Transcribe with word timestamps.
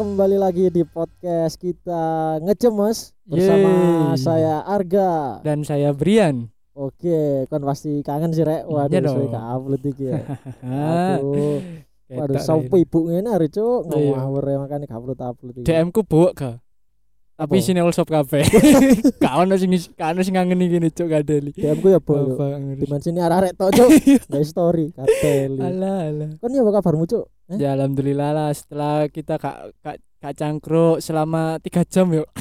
kembali 0.00 0.40
lagi 0.40 0.72
di 0.72 0.80
podcast 0.80 1.60
kita 1.60 2.40
ngecemes 2.40 3.12
bersama 3.28 3.68
Yeay. 3.68 4.16
saya 4.16 4.64
Arga. 4.64 5.44
dan 5.44 5.60
saya 5.60 5.92
Brian. 5.92 6.48
Oke, 6.72 7.44
kan 7.52 7.60
pasti 7.60 8.00
kangen 8.00 8.32
sih 8.32 8.40
rek. 8.40 8.64
Waduh, 8.64 8.96
dong. 8.96 9.28
gak 9.28 9.44
upload 9.52 9.82
iki 9.84 10.08
ya. 10.08 10.24
Aduh, 11.20 11.60
waduh 12.16 12.40
ini. 12.72 12.80
ibu 12.80 12.98
ngene 13.12 13.28
hari 13.28 13.52
cuk 13.52 13.92
Iya. 13.92 14.16
ngawur 14.16 14.44
makane 14.56 14.88
gak 14.88 14.96
upload 14.96 15.20
upload 15.20 15.54
iki. 15.60 15.68
DM 15.68 15.92
ku 15.92 16.00
buuk 16.00 16.32
ga. 16.32 16.64
Tapi 17.40 17.56
Apa? 17.56 17.64
sini 17.64 17.80
all 17.80 17.88
shop 17.96 18.12
kafe. 18.12 18.44
Gak 19.24 19.32
ono 19.32 19.56
sing 19.56 19.72
gak 19.96 20.12
ono 20.12 20.20
sing 20.20 20.36
ngangeni 20.36 20.68
gini 20.68 20.92
cuk 20.92 21.08
gadeli. 21.08 21.56
DM 21.56 21.80
ku 21.80 21.88
ya 21.88 21.96
bo. 21.96 22.36
Bapak 22.36 22.60
ngurus. 22.60 22.84
Dimensi 22.84 23.08
ini 23.08 23.20
arek 23.24 23.56
tok 23.56 23.72
cuk. 23.72 23.88
Guys 24.36 24.52
story 24.52 24.92
kateli. 24.92 25.56
Alah 25.56 26.04
alah. 26.04 26.30
Kan 26.36 26.52
ya 26.52 26.60
apa 26.60 26.70
kabarmu 26.76 27.08
cuk? 27.08 27.24
Eh? 27.48 27.56
Ya 27.56 27.72
alhamdulillah 27.72 28.36
lah 28.36 28.48
setelah 28.52 29.08
kita 29.08 29.40
kak 29.40 29.72
kak 29.80 29.96
kak 30.20 30.34
cangkruk 30.36 31.00
selama 31.00 31.56
tiga 31.64 31.80
jam 31.88 32.12
yuk. 32.12 32.28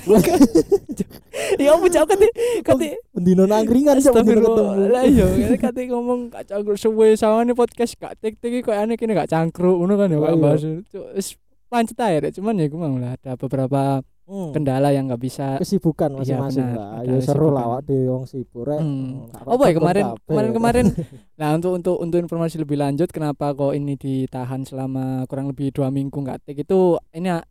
Ya 1.55 1.73
apa 1.73 1.87
cak 1.87 2.03
kate 2.11 2.27
kate 2.61 2.99
Bendino 3.15 3.47
nangkringan 3.47 4.03
cuk 4.03 4.11
bendino 4.19 4.51
ketemu. 4.51 4.83
Lah 4.91 5.03
iya 5.07 5.25
kate 5.55 5.81
ngomong 5.87 6.27
kak 6.27 6.43
cangkruk 6.43 6.75
suwe 6.75 7.15
sawane 7.15 7.55
podcast 7.55 7.95
kak 7.95 8.19
tik 8.19 8.35
tik 8.37 8.67
kok 8.67 8.75
aneh 8.75 8.99
kene 8.99 9.15
gak 9.15 9.31
cangkruk 9.31 9.79
ngono 9.79 9.95
kan 9.95 10.11
ya 10.11 10.19
Oh, 10.19 10.27
kak 10.27 10.35
iya. 10.35 10.43
bahas. 10.43 11.27
Pancet 11.69 12.01
Rek. 12.01 12.33
cuman 12.33 12.57
ya 12.57 12.65
gue 12.65 12.79
mau 12.81 12.97
lah 12.97 13.13
ada 13.13 13.37
beberapa 13.37 14.01
Hmm. 14.29 14.53
kendala 14.53 14.89
yang 14.89 15.09
nggak 15.09 15.17
bisa 15.19 15.57
kesibukan 15.57 16.13
Iya, 16.13 16.37
masing-masing 16.37 16.67
lah. 16.71 17.01
Ada 17.01 17.09
Ya 17.09 17.17
seru 17.19 17.49
lah 17.49 17.63
awak 17.65 17.81
dhewe 17.83 18.05
wong 18.07 18.23
sibuk 18.23 18.61
rek. 18.63 18.77
Hmm. 18.77 19.25
Gak 19.27 19.41
Oh 19.43 19.57
boy 19.57 19.73
kemarin 19.73 20.05
kemarin 20.23 20.51
kemarin. 20.57 20.85
nah 21.33 21.49
untuk 21.51 21.73
untuk 21.73 21.97
untuk 21.97 22.17
informasi 22.19 22.55
lebih 22.57 22.77
lanjut 22.77 23.09
kenapa 23.09 23.51
kok 23.51 23.73
ini 23.73 23.95
ditahan 23.95 24.61
selama 24.61 25.25
kurang 25.25 25.49
lebih 25.49 25.71
dua 25.71 25.89
minggu 25.89 26.13
nggak 26.13 26.45
take 26.45 26.61
itu 26.61 26.79
ini 27.09 27.33
eh, 27.33 27.41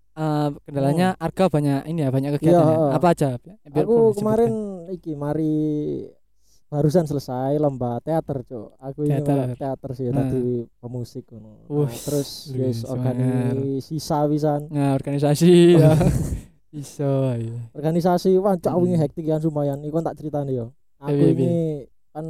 kendalanya 0.61 1.15
Arga 1.15 1.47
banyak 1.49 1.83
ini 1.85 2.01
ya 2.01 2.11
banyak 2.11 2.31
kegiatan 2.37 2.55
Iya, 2.55 2.63
ya. 2.63 2.71
heeh. 2.73 2.91
apa 2.95 3.07
aja? 3.09 3.29
Biar 3.65 3.83
Aku 3.83 3.97
kemarin 4.13 4.53
iki 4.89 5.13
mari 5.13 5.55
barusan 6.69 7.03
selesai 7.03 7.57
lomba 7.57 7.97
teater, 7.99 8.45
Cuk. 8.45 8.77
Aku 8.79 9.03
ini 9.03 9.19
Teater. 9.19 9.57
teater, 9.57 9.91
sih 9.95 10.13
Nah. 10.13 10.29
tadi 10.29 10.63
pemusik 10.77 11.25
ngono. 11.33 11.65
Nah, 11.65 11.89
terus 11.89 12.53
wis 12.53 12.83
semangat. 12.83 13.17
organisasi 13.17 13.97
wisan. 14.29 14.61
nah 14.69 14.93
organisasi 14.93 15.53
ya 15.75 15.97
iso 16.71 17.33
iya. 17.35 17.59
Organisasi 17.73 18.37
wah 18.39 18.55
cuk 18.55 18.69
aku 18.69 18.85
ini 18.85 18.97
Hmm. 18.97 19.03
hektik 19.03 19.25
kan 19.25 19.41
lumayan. 19.41 19.79
Iku 19.81 20.01
tak 20.01 20.17
ceritani 20.17 20.53
yo. 20.55 20.73
Aku 20.99 21.15
Piye, 21.15 21.31
piye? 21.31 21.47
ini 21.47 21.53
kan 22.09 22.27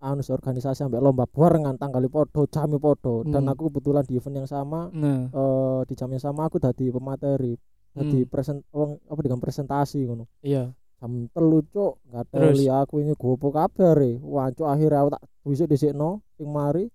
anu 0.00 0.22
organisasi 0.22 0.80
sampai 0.80 0.96
lomba 0.98 1.28
barengan 1.28 1.76
tanggal 1.76 2.00
podo, 2.08 2.48
jami 2.48 2.78
podo 2.78 3.20
dan 3.22 3.44
Hmm. 3.44 3.52
aku 3.52 3.68
kebetulan 3.68 4.02
di 4.02 4.16
event 4.16 4.36
yang 4.40 4.48
sama 4.48 4.88
nah 4.90 5.28
eh 5.28 5.80
di 5.84 5.92
jam 5.92 6.08
yang 6.08 6.22
sama 6.22 6.46
aku 6.46 6.56
dadi 6.56 6.88
pemateri. 6.88 7.52
Dadi 7.92 8.18
Hmm. 8.22 8.28
present 8.28 8.60
wong 8.72 8.96
apa 9.04 9.20
dengan 9.20 9.40
presentasi 9.40 10.04
ngono. 10.04 10.24
iya 10.40 10.72
jam 10.96 11.28
telu 11.28 11.60
cuk 11.62 12.00
nggak 12.08 12.24
Terus? 12.32 12.56
teli 12.56 12.66
aku 12.66 12.94
ini 12.98 13.12
gopo 13.12 13.52
kabar 13.52 14.00
e 14.00 14.16
wah 14.18 14.48
cuk 14.48 14.64
akhirnya 14.64 15.04
aku 15.04 15.10
tak 15.12 15.22
bisa 15.44 15.64
dhisikno 15.64 16.24
sing 16.34 16.48
mari 16.48 16.88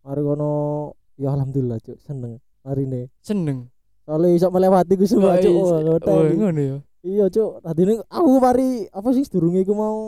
mari 0.00 0.20
ngono 0.22 0.50
ya 1.18 1.34
alhamdulillah 1.34 1.82
cuk 1.82 1.98
seneng 1.98 2.38
hari 2.62 2.86
ini 2.86 3.10
seneng 3.18 3.66
soalnya 4.08 4.28
iso 4.32 4.48
melewati 4.48 4.92
ku 4.94 5.04
semua 5.04 5.36
cuk. 5.36 5.52
Oh 5.52 5.76
ngoteli. 5.76 6.32
ngono 6.34 6.60
ya? 6.62 6.76
Iya 7.00 7.24
cuk. 7.28 7.50
Tadi 7.60 7.80
ini 7.82 7.94
aku 8.02 8.30
mari 8.38 8.68
apa 8.88 9.08
sih 9.10 9.20
sedurunge 9.20 9.60
iku 9.60 9.72
mau 9.72 9.98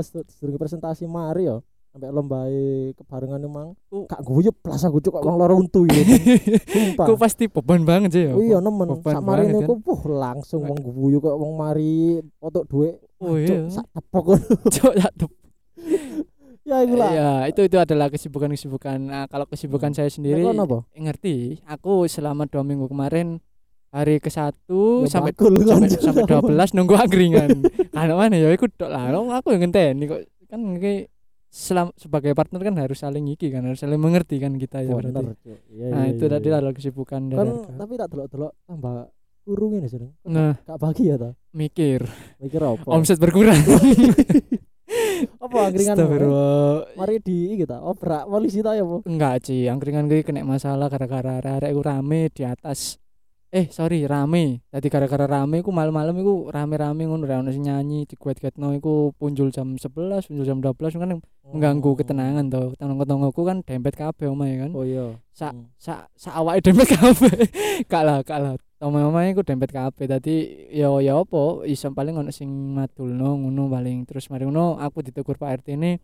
stu- 0.00 0.24
sedurunge 0.26 0.56
presentasi 0.56 1.04
mari 1.04 1.44
ya. 1.44 1.60
Sampai 1.92 2.10
lomba 2.10 2.42
kebarengan 2.90 3.38
emang 3.38 3.68
Oh. 3.86 4.02
gak 4.04 4.18
guyub 4.20 4.56
plus 4.58 4.82
aku 4.82 4.98
cuk 4.98 5.14
wong 5.14 5.36
loro 5.36 5.54
untu 5.54 5.86
ya 5.86 6.02
sumpah. 6.66 7.06
kok 7.06 7.20
pasti 7.20 7.46
beban 7.46 7.84
banget 7.84 8.10
sih 8.10 8.22
ya. 8.24 8.32
Oh 8.32 8.40
iya 8.40 8.58
nemen. 8.58 8.98
Sak 8.98 9.20
mari 9.20 9.46
niku 9.46 9.78
puh 9.78 10.00
langsung 10.08 10.64
wong 10.64 10.80
guyu 10.80 11.20
kok 11.20 11.36
wong 11.36 11.54
mari 11.54 12.18
otok 12.40 12.64
duit. 12.66 12.96
Oh 13.20 13.36
iya. 13.36 13.68
sak 13.68 13.86
tepok 13.92 14.40
Cuk, 14.74 14.90
ya 14.92 15.06
tep- 15.12 15.38
ya 16.64 16.76
iku 16.80 16.94
lah 16.94 17.10
Iya, 17.10 17.30
itu 17.46 17.60
itu 17.62 17.76
adalah 17.76 18.08
kesibukan-kesibukan. 18.08 18.98
Nah, 18.98 19.24
kalau 19.26 19.44
kesibukan 19.44 19.88
Hmm. 19.88 19.96
saya 19.96 20.08
sendiri 20.08 20.40
ngerti. 20.94 21.60
Aku 21.64 22.04
selama 22.06 22.44
dua 22.44 22.60
minggu 22.60 22.86
kemarin 22.86 23.38
hari 23.88 24.18
ke 24.18 24.26
satu 24.26 25.04
Ya 25.04 25.12
sampai 25.12 25.30
bakul 25.30 25.54
kan. 25.60 25.84
sampai 25.84 25.88
sampai 25.94 26.22
dua 26.24 26.40
belas 26.40 26.72
nunggu 26.72 26.94
angkringan. 26.94 27.62
Karena 27.94 28.14
mana 28.14 28.34
ya 28.34 28.48
aku 28.48 28.66
tok 28.66 28.88
lah. 28.88 29.12
Aku 29.12 29.48
yang 29.50 29.62
ngenteni 29.62 30.04
kok 30.04 30.20
kan 30.44 30.60
iki 30.74 31.06
selam, 31.46 31.94
sebagai 31.94 32.32
partner 32.32 32.58
kan 32.60 32.74
harus 32.76 32.98
saling 32.98 33.28
iki 33.28 33.46
kan 33.48 33.62
harus 33.62 33.78
saling 33.78 33.94
mengerti 33.96 34.36
kan 34.36 34.56
kita 34.56 34.82
ya 34.82 34.90
berarti. 34.90 35.14
Bener, 35.14 35.36
Cuk. 35.38 35.58
Iya, 35.70 35.86
Nah, 35.88 36.02
iya, 36.02 36.10
itu 36.10 36.24
iya, 36.24 36.32
tadi 36.32 36.46
iya. 36.46 36.54
adalah 36.56 36.74
kesibukan 36.74 37.20
dari 37.24 37.38
Kan 37.38 37.48
Arka. 37.54 37.70
tapi 37.76 37.92
tak 37.94 38.08
delok-delok 38.10 38.52
tambah 38.64 38.96
kurung 39.40 39.72
ini 39.74 39.86
sering. 39.86 40.10
Nah, 40.24 40.58
Gak 40.58 40.78
bagi 40.80 41.04
ya 41.04 41.16
ta? 41.16 41.30
mikir 41.52 42.02
Mikir 42.40 42.60
apa? 42.60 42.88
omset 42.88 43.20
berkurang. 43.20 43.54
apa 45.40 45.56
angkringan? 45.70 45.96
Mari 46.96 47.16
di 47.20 47.54
iki 47.54 47.64
ta, 47.64 47.80
obrak 47.80 48.26
polisi 48.26 48.60
ta 48.60 48.74
ya 48.74 48.82
apa? 48.82 49.04
Enggak 49.06 49.44
sih, 49.44 49.66
angkringan 49.66 50.06
gue 50.06 50.22
kena 50.22 50.42
masalah 50.42 50.88
gara-gara 50.88 51.40
arek 51.40 51.70
iku 51.70 51.82
rame 51.82 52.28
di 52.30 52.42
atas. 52.42 52.98
Eh, 53.54 53.70
sorry, 53.70 54.02
rame. 54.02 54.66
Tadi 54.66 54.90
gara-gara 54.90 55.30
rame 55.30 55.62
iku 55.62 55.70
malam-malam 55.70 56.10
iku 56.18 56.50
rame-rame 56.50 57.06
ngono 57.06 57.22
ra 57.22 57.38
ono 57.38 57.54
nyanyi 57.54 58.02
diguet-guetno 58.02 58.74
iku 58.74 59.14
punjul 59.14 59.54
jam 59.54 59.78
11, 59.78 60.26
punjul 60.26 60.42
jam 60.42 60.58
12 60.58 60.98
kan 60.98 61.22
mengganggu 61.54 61.86
Oh. 61.86 61.94
ketenangan 61.94 62.50
to. 62.50 62.74
Tanggung-tangungku 62.74 63.46
kan 63.46 63.62
dempet 63.62 63.94
kabeh 63.94 64.26
omahe 64.26 64.58
kan. 64.58 64.74
Oh 64.74 64.82
iya. 64.82 65.14
Sa 65.30 65.54
Hmm. 65.54 65.70
sa 65.78 66.10
sa 66.18 66.42
awake 66.42 66.66
dempet 66.66 66.88
kabeh. 66.98 67.46
Kak 67.86 68.02
lah, 68.02 68.18
Omahe 68.84 69.32
iku 69.32 69.40
dempet 69.40 69.72
kabeh. 69.72 70.04
Dadi 70.04 70.68
yo 70.68 71.00
ya 71.00 71.16
apa 71.16 71.64
iso 71.64 71.88
paling 71.96 72.20
ono 72.20 72.28
sing 72.28 72.52
madulno 72.76 73.40
ngono 73.40 73.72
paling. 73.72 74.04
Terus 74.04 74.28
mari 74.28 74.44
ngono 74.44 74.76
aku 74.76 75.00
ditegur 75.00 75.40
Pak 75.40 75.64
RT 75.64 75.80
ini 75.80 75.96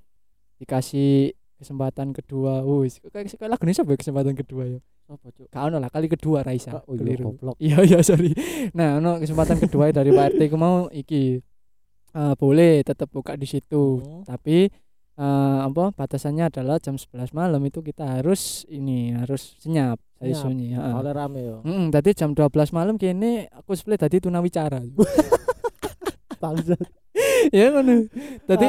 dikasih 0.56 1.36
kesempatan 1.60 2.16
kedua. 2.16 2.64
Wis, 2.64 3.04
kayak 3.04 3.28
ini 3.60 3.72
ya 3.76 3.84
kesempatan 3.84 4.32
kedua 4.32 4.64
ya. 4.64 4.80
Apa 5.10 5.28
cuk? 5.34 5.50
Gak 5.52 5.62
ono 5.68 5.76
lah 5.76 5.90
kali 5.92 6.06
kedua 6.08 6.40
Raisa. 6.40 6.80
Oh 6.86 6.96
iya 6.96 7.02
Keliru. 7.02 7.24
goblok. 7.34 7.56
Iya 7.60 7.78
iya 7.84 7.98
sorry. 8.00 8.32
Nah, 8.72 8.96
ono 9.02 9.20
kesempatan 9.20 9.58
kedua 9.60 9.92
dari 9.92 10.14
Pak 10.14 10.38
RT 10.38 10.40
ku 10.48 10.56
mau 10.56 10.86
iki 10.88 11.36
eh, 12.16 12.34
boleh 12.38 12.80
tetap 12.80 13.12
buka 13.12 13.36
di 13.36 13.44
situ. 13.44 14.00
Hmm. 14.00 14.24
Tapi 14.24 14.70
eh, 15.18 15.58
apa 15.66 15.94
batasannya 15.96 16.52
adalah 16.52 16.76
jam 16.78 16.94
11 16.94 17.32
malam 17.34 17.62
itu 17.66 17.80
kita 17.82 18.20
harus 18.20 18.68
ini 18.70 19.14
harus 19.16 19.56
senyap 19.58 19.98
saya 20.20 20.36
sunyi 20.36 20.76
heeh. 20.76 20.92
Oleh 20.92 21.12
rame 21.16 21.40
yo. 21.40 21.56
Heeh, 21.64 21.88
tadi 21.88 22.12
jam 22.12 22.36
12 22.36 22.76
malam 22.76 23.00
kene 23.00 23.48
aku 23.48 23.72
split 23.72 24.04
tadi 24.04 24.20
tunawicara. 24.20 24.84
Bangsat. 26.42 26.80
ya 27.56 27.72
ngono. 27.72 28.04
Tadi 28.44 28.66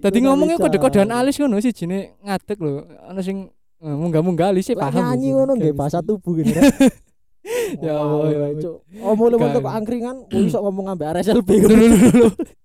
tadi 0.00 0.18
ngomongnya 0.24 0.56
bisa. 0.56 0.64
kode-kodean 0.68 1.12
alis 1.12 1.36
ngono 1.36 1.60
sih 1.60 1.76
jine 1.76 2.16
ngadeg 2.24 2.56
lho. 2.56 2.88
Ono 3.12 3.20
sing 3.20 3.52
eh, 3.84 3.96
munggah-munggah 3.96 4.48
alis 4.52 4.72
sih 4.72 4.76
paham. 4.76 4.96
nyanyi 4.96 5.36
ngono 5.36 5.52
nggih 5.60 5.76
bahasa 5.76 6.00
tubuh 6.00 6.36
gini. 6.40 6.56
Ya 7.84 8.00
Allah, 8.00 8.32
ya 8.32 8.38
Allah. 8.48 8.56
cuk. 8.56 8.76
Oh 9.04 9.12
mulai 9.12 9.36
Gak. 9.36 9.48
untuk 9.52 9.64
angkringan, 9.68 10.16
iso 10.32 10.58
ngomong 10.64 10.96
ambek 10.96 11.20
RSLB. 11.20 11.48
Dulu. 11.68 11.86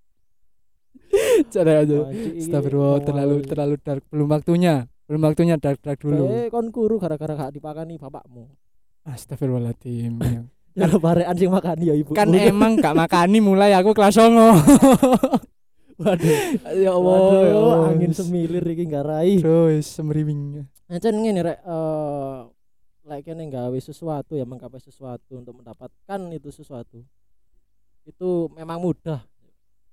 Cara 1.54 1.84
aja. 1.84 1.98
Astagfirullah 2.12 3.02
terlalu 3.04 3.36
terlalu 3.46 3.76
dark 3.82 4.04
belum 4.10 4.28
waktunya. 4.30 4.86
Belum 5.10 5.22
waktunya 5.26 5.56
dark 5.58 5.82
dark 5.82 6.00
dulu. 6.02 6.30
Eh 6.30 6.48
kon 6.54 6.70
kuru 6.70 7.02
gara-gara 7.02 7.34
gak 7.34 7.54
dipakani 7.56 7.98
bapakmu. 7.98 8.50
Astagfirullahaladzim. 9.06 10.18
Ya 10.78 10.86
barekan 10.86 11.36
sing 11.36 11.50
makani 11.52 11.92
ya 11.92 11.96
ibu. 11.98 12.14
kan 12.14 12.30
emang 12.30 12.78
gak 12.80 12.96
makani 13.02 13.42
mulai 13.42 13.74
aku 13.74 13.92
kelas 13.92 14.16
songo. 14.16 14.54
waduh. 16.00 16.36
ya 16.72 16.94
Waduh, 16.96 17.90
angin 17.90 18.14
semilir 18.16 18.64
iki 18.64 18.88
ngarai. 18.88 19.42
Terus 19.44 19.90
semriwing. 19.90 20.64
Encen 20.88 21.20
ngene 21.20 21.42
rek 21.42 21.58
eh 21.66 22.38
lek 23.10 23.26
kene 23.26 23.50
gawe 23.50 23.80
sesuatu 23.82 24.38
ya 24.38 24.46
menggapai 24.46 24.80
sesuatu 24.80 25.42
untuk 25.42 25.58
mendapatkan 25.58 26.20
itu 26.32 26.54
sesuatu. 26.54 27.02
Itu 28.06 28.54
memang 28.54 28.80
mudah. 28.80 29.26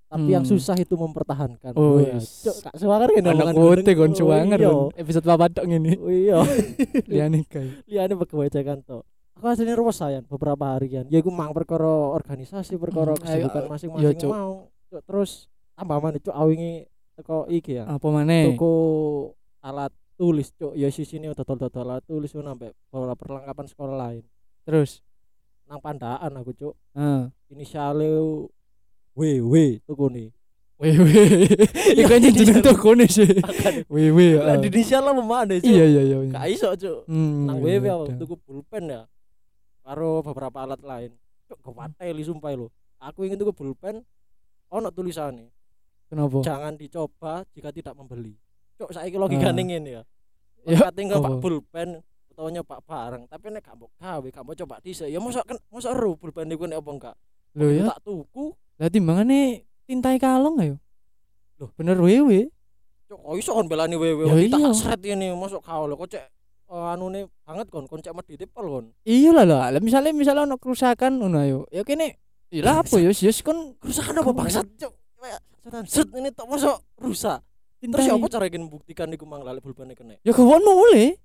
Tapi 0.07 0.31
yang 0.31 0.47
Hmm. 0.47 0.53
susah 0.55 0.79
itu 0.79 0.95
mempertahankan. 0.95 1.75
Oh, 1.75 1.99
yes. 1.99 2.47
Cuk, 2.47 2.57
Kak 2.63 2.75
Suwanger 2.79 3.11
Anak 3.13 3.27
omongan 3.27 3.55
kote 3.55 3.93
kon 3.93 4.13
cuanger 4.13 4.59
iya. 4.59 4.71
Episode 4.95 5.27
papat 5.27 5.51
tok 5.53 5.67
ngene. 5.67 5.99
Oh 5.99 6.09
iya. 6.09 6.39
Liane 7.11 7.43
kae. 7.43 7.83
Liane 7.85 8.15
pegawai 8.15 8.47
jagan 8.49 8.81
to. 8.81 9.03
Aku 9.35 9.45
aslinya 9.47 9.75
ruwes 9.75 9.99
sayan 9.99 10.23
beberapa 10.25 10.73
harian. 10.73 11.05
Ya 11.11 11.19
iku 11.19 11.29
mang 11.29 11.51
perkara 11.51 11.85
organisasi, 12.15 12.79
perkara 12.79 13.13
Hmm, 13.13 13.21
kesibukan 13.21 13.63
masing-masing 13.69 14.07
iya, 14.07 14.15
Cuk. 14.17 14.31
mau. 14.31 14.53
Cuk, 14.89 15.03
terus 15.03 15.31
tambah 15.75 15.99
maneh 15.99 16.21
cuk 16.21 16.33
awingi 16.33 16.87
teko 17.13 17.45
iki 17.47 17.77
ya. 17.77 17.85
Apa 17.85 18.07
maneh? 18.07 18.55
Toko 18.55 18.73
alat 19.61 19.91
tulis 20.15 20.49
cuk. 20.53 20.73
Ya 20.73 20.87
sisine 20.89 21.29
dodol-dodol 21.29 21.83
alat 21.85 22.07
tulis 22.07 22.31
sampai 22.31 22.71
beberapa 22.89 23.19
perlengkapan 23.19 23.67
sekolah 23.67 23.97
lain. 23.99 24.23
Terus. 24.63 25.03
Nang 25.67 25.83
pandaan 25.83 26.31
aku 26.33 26.55
cuk. 26.55 26.75
Heeh. 26.95 27.27
Inisiale 27.51 28.07
WW 29.17 29.55
tuku 29.89 30.07
nih. 30.13 30.29
Weh. 30.77 30.93
Iku 32.05 32.13
anjing 32.13 32.37
jeneng 32.37 32.61
tokone 32.61 33.09
sih. 33.09 33.25
Weh 33.93 34.13
weh. 34.13 34.37
Lah 34.37 34.55
ah. 34.55 34.61
di 34.61 34.69
Indonesia 34.69 35.01
lah 35.01 35.17
memane 35.17 35.65
cuk. 35.65 35.73
Iya 35.73 35.85
iya 35.89 36.03
iya. 36.05 36.17
Gak 36.29 36.47
iso 36.53 36.69
cuk. 36.77 37.09
Hmm, 37.09 37.49
Nang 37.49 37.65
iya, 37.65 37.81
WW 37.81 37.87
iya, 37.89 37.95
iya. 38.13 38.15
tuku 38.21 38.35
pulpen 38.45 38.85
ya. 38.93 39.03
Karo 39.81 40.21
beberapa 40.21 40.69
alat 40.69 40.85
lain. 40.85 41.13
kewateli 41.47 42.23
sumpah 42.27 42.53
lho. 42.53 42.69
Aku 43.01 43.25
ingin 43.25 43.41
tuku 43.41 43.55
pulpen 43.57 44.05
ono 44.67 44.91
tulisannya 44.91 45.47
Kenapa? 46.11 46.43
jangan 46.43 46.75
dicoba 46.75 47.47
jika 47.55 47.71
tidak 47.71 47.95
membeli. 47.95 48.35
Cok 48.77 48.91
saiki 48.93 49.17
logikane 49.17 49.63
Ah. 49.63 49.65
ngene 49.65 49.91
ya. 49.91 50.03
Ya, 50.67 50.91
nyoba 50.91 51.39
apa? 51.39 51.39
pulpen 51.39 52.03
utawa 52.27 52.49
nyoba 52.51 52.77
barang, 52.83 53.23
tapi 53.31 53.55
nek 53.55 53.63
gak 53.63 53.79
mau 53.79 53.89
gawe, 53.97 54.27
gak 54.29 54.45
mau 54.45 54.53
coba 54.53 54.83
dhisik, 54.83 55.07
ya 55.09 55.23
mosok 55.23 55.47
kan 55.47 55.57
mosok 55.71 55.95
ero 55.95 56.13
pulpen 56.19 56.51
iku 56.51 56.67
nek 56.67 56.83
apa 56.83 56.91
enggak. 56.91 57.17
Lho 57.55 57.67
ya, 57.71 57.83
Tak 57.95 58.03
tuku, 58.03 58.51
lah 58.77 58.93
timbangane 58.93 59.65
tintai 59.89 60.21
kalong 60.21 60.61
ayo. 60.61 60.77
Loh. 61.57 61.73
bener 61.73 61.97
wewe. 61.97 62.53
cok 63.09 63.23
kok 63.23 63.35
iso 63.39 63.51
kon 63.55 63.71
belani 63.71 63.97
wewe, 63.97 64.29
Ya 64.29 64.35
kita 64.35 64.59
iya. 64.61 64.71
seret 64.75 65.01
ini 65.07 65.33
mosok 65.33 65.63
kau 65.63 65.87
lho 65.87 65.95
kok 65.97 66.11
cek 66.11 66.25
eh, 66.69 66.93
anune 66.93 67.31
banget 67.47 67.71
kon, 67.73 67.87
kon 67.89 68.03
cek 68.03 68.13
medhit 68.13 68.51
pol 68.53 68.67
kon. 68.69 68.87
Iya 69.07 69.33
lah 69.33 69.47
lah, 69.49 69.73
lah 69.73 69.81
misalnya 69.81 70.13
misalnya 70.13 70.45
ono 70.45 70.61
kerusakan 70.61 71.23
ngono 71.23 71.39
ayo. 71.41 71.59
Ya 71.73 71.87
kene 71.87 72.21
ya 72.53 72.67
lah 72.67 72.85
apa 72.85 73.01
ya 73.01 73.15
yes 73.15 73.41
kon 73.41 73.79
Kerusakan 73.81 74.21
apa 74.21 74.31
bangsat, 74.35 74.67
cok? 74.77 74.93
Set 75.89 76.07
ini 76.15 76.31
tok 76.31 76.47
mosok 76.47 76.79
rusak. 77.01 77.41
Terus 77.81 78.05
ya 78.05 78.15
apa 78.19 78.27
cara 78.29 78.45
ingin 78.51 78.67
membuktikan 78.67 79.09
iku 79.15 79.25
mang 79.25 79.47
lali 79.47 79.59
pulpen 79.63 79.95
kene? 79.95 80.21
Ya 80.23 80.35
kawon 80.35 80.61
mulai. 80.61 81.17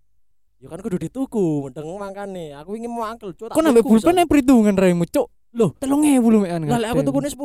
Ya 0.62 0.70
kan 0.70 0.78
kudu 0.78 1.02
dituku, 1.02 1.66
mendeng 1.66 1.90
mangkane. 1.98 2.54
Aku 2.62 2.78
ingin 2.78 2.94
mau 2.94 3.02
angkel, 3.02 3.34
cok. 3.34 3.50
nambah 3.58 3.82
tuku, 3.82 3.90
pulpen 3.98 4.22
yang 4.22 4.30
perhitungan 4.30 4.78
raimu, 4.78 5.10
Cuk. 5.10 5.26
Loh, 5.52 5.70
3000 5.78 6.24
lu 6.24 6.38
mekan. 6.42 6.64
Lah 6.64 6.90
aku 6.92 7.02
tukune 7.04 7.28
10. 7.28 7.38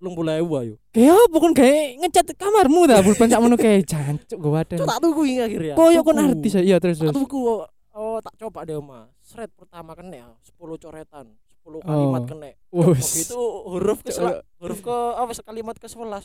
10.000 0.00 0.06
ayo. 0.64 0.74
Kayak 0.90 1.12
apa 1.18 1.36
kon 1.36 1.52
gawe 1.52 1.76
ngecat 2.00 2.26
kamarmu 2.32 2.80
dah 2.88 2.98
pulpen 3.04 3.28
sak 3.28 3.36
mono 3.36 3.54
kayak 3.54 3.84
jancuk 3.84 4.38
gue 4.38 4.48
wadah. 4.50 4.76
Cok 4.80 4.88
tak 4.88 4.98
tuku 4.98 5.20
iki 5.28 5.38
akhirnya. 5.42 5.74
Koyo 5.76 6.00
kon 6.00 6.16
Tuku. 6.16 6.24
artis 6.30 6.52
ya. 6.56 6.62
Iya 6.64 6.76
terus 6.80 6.96
Tak 6.96 7.04
terus. 7.04 7.16
tuku 7.20 7.36
oh, 7.36 7.68
oh, 7.92 8.16
tak 8.18 8.32
coba 8.38 8.64
deh 8.64 8.80
Mas. 8.80 9.12
Shred 9.20 9.52
pertama 9.52 9.92
kena 9.92 10.16
ya, 10.16 10.28
10 10.56 10.56
coretan, 10.56 11.26
10 11.60 11.84
kalimat 11.84 12.22
Oh. 12.22 12.26
kena. 12.26 12.48
Itu 12.96 13.40
huruf 13.68 14.00
ke 14.00 14.10
huruf 14.56 14.80
ke 14.80 14.96
apa 15.14 15.32
kalimat 15.44 15.76
ke 15.76 15.84
11. 15.84 16.24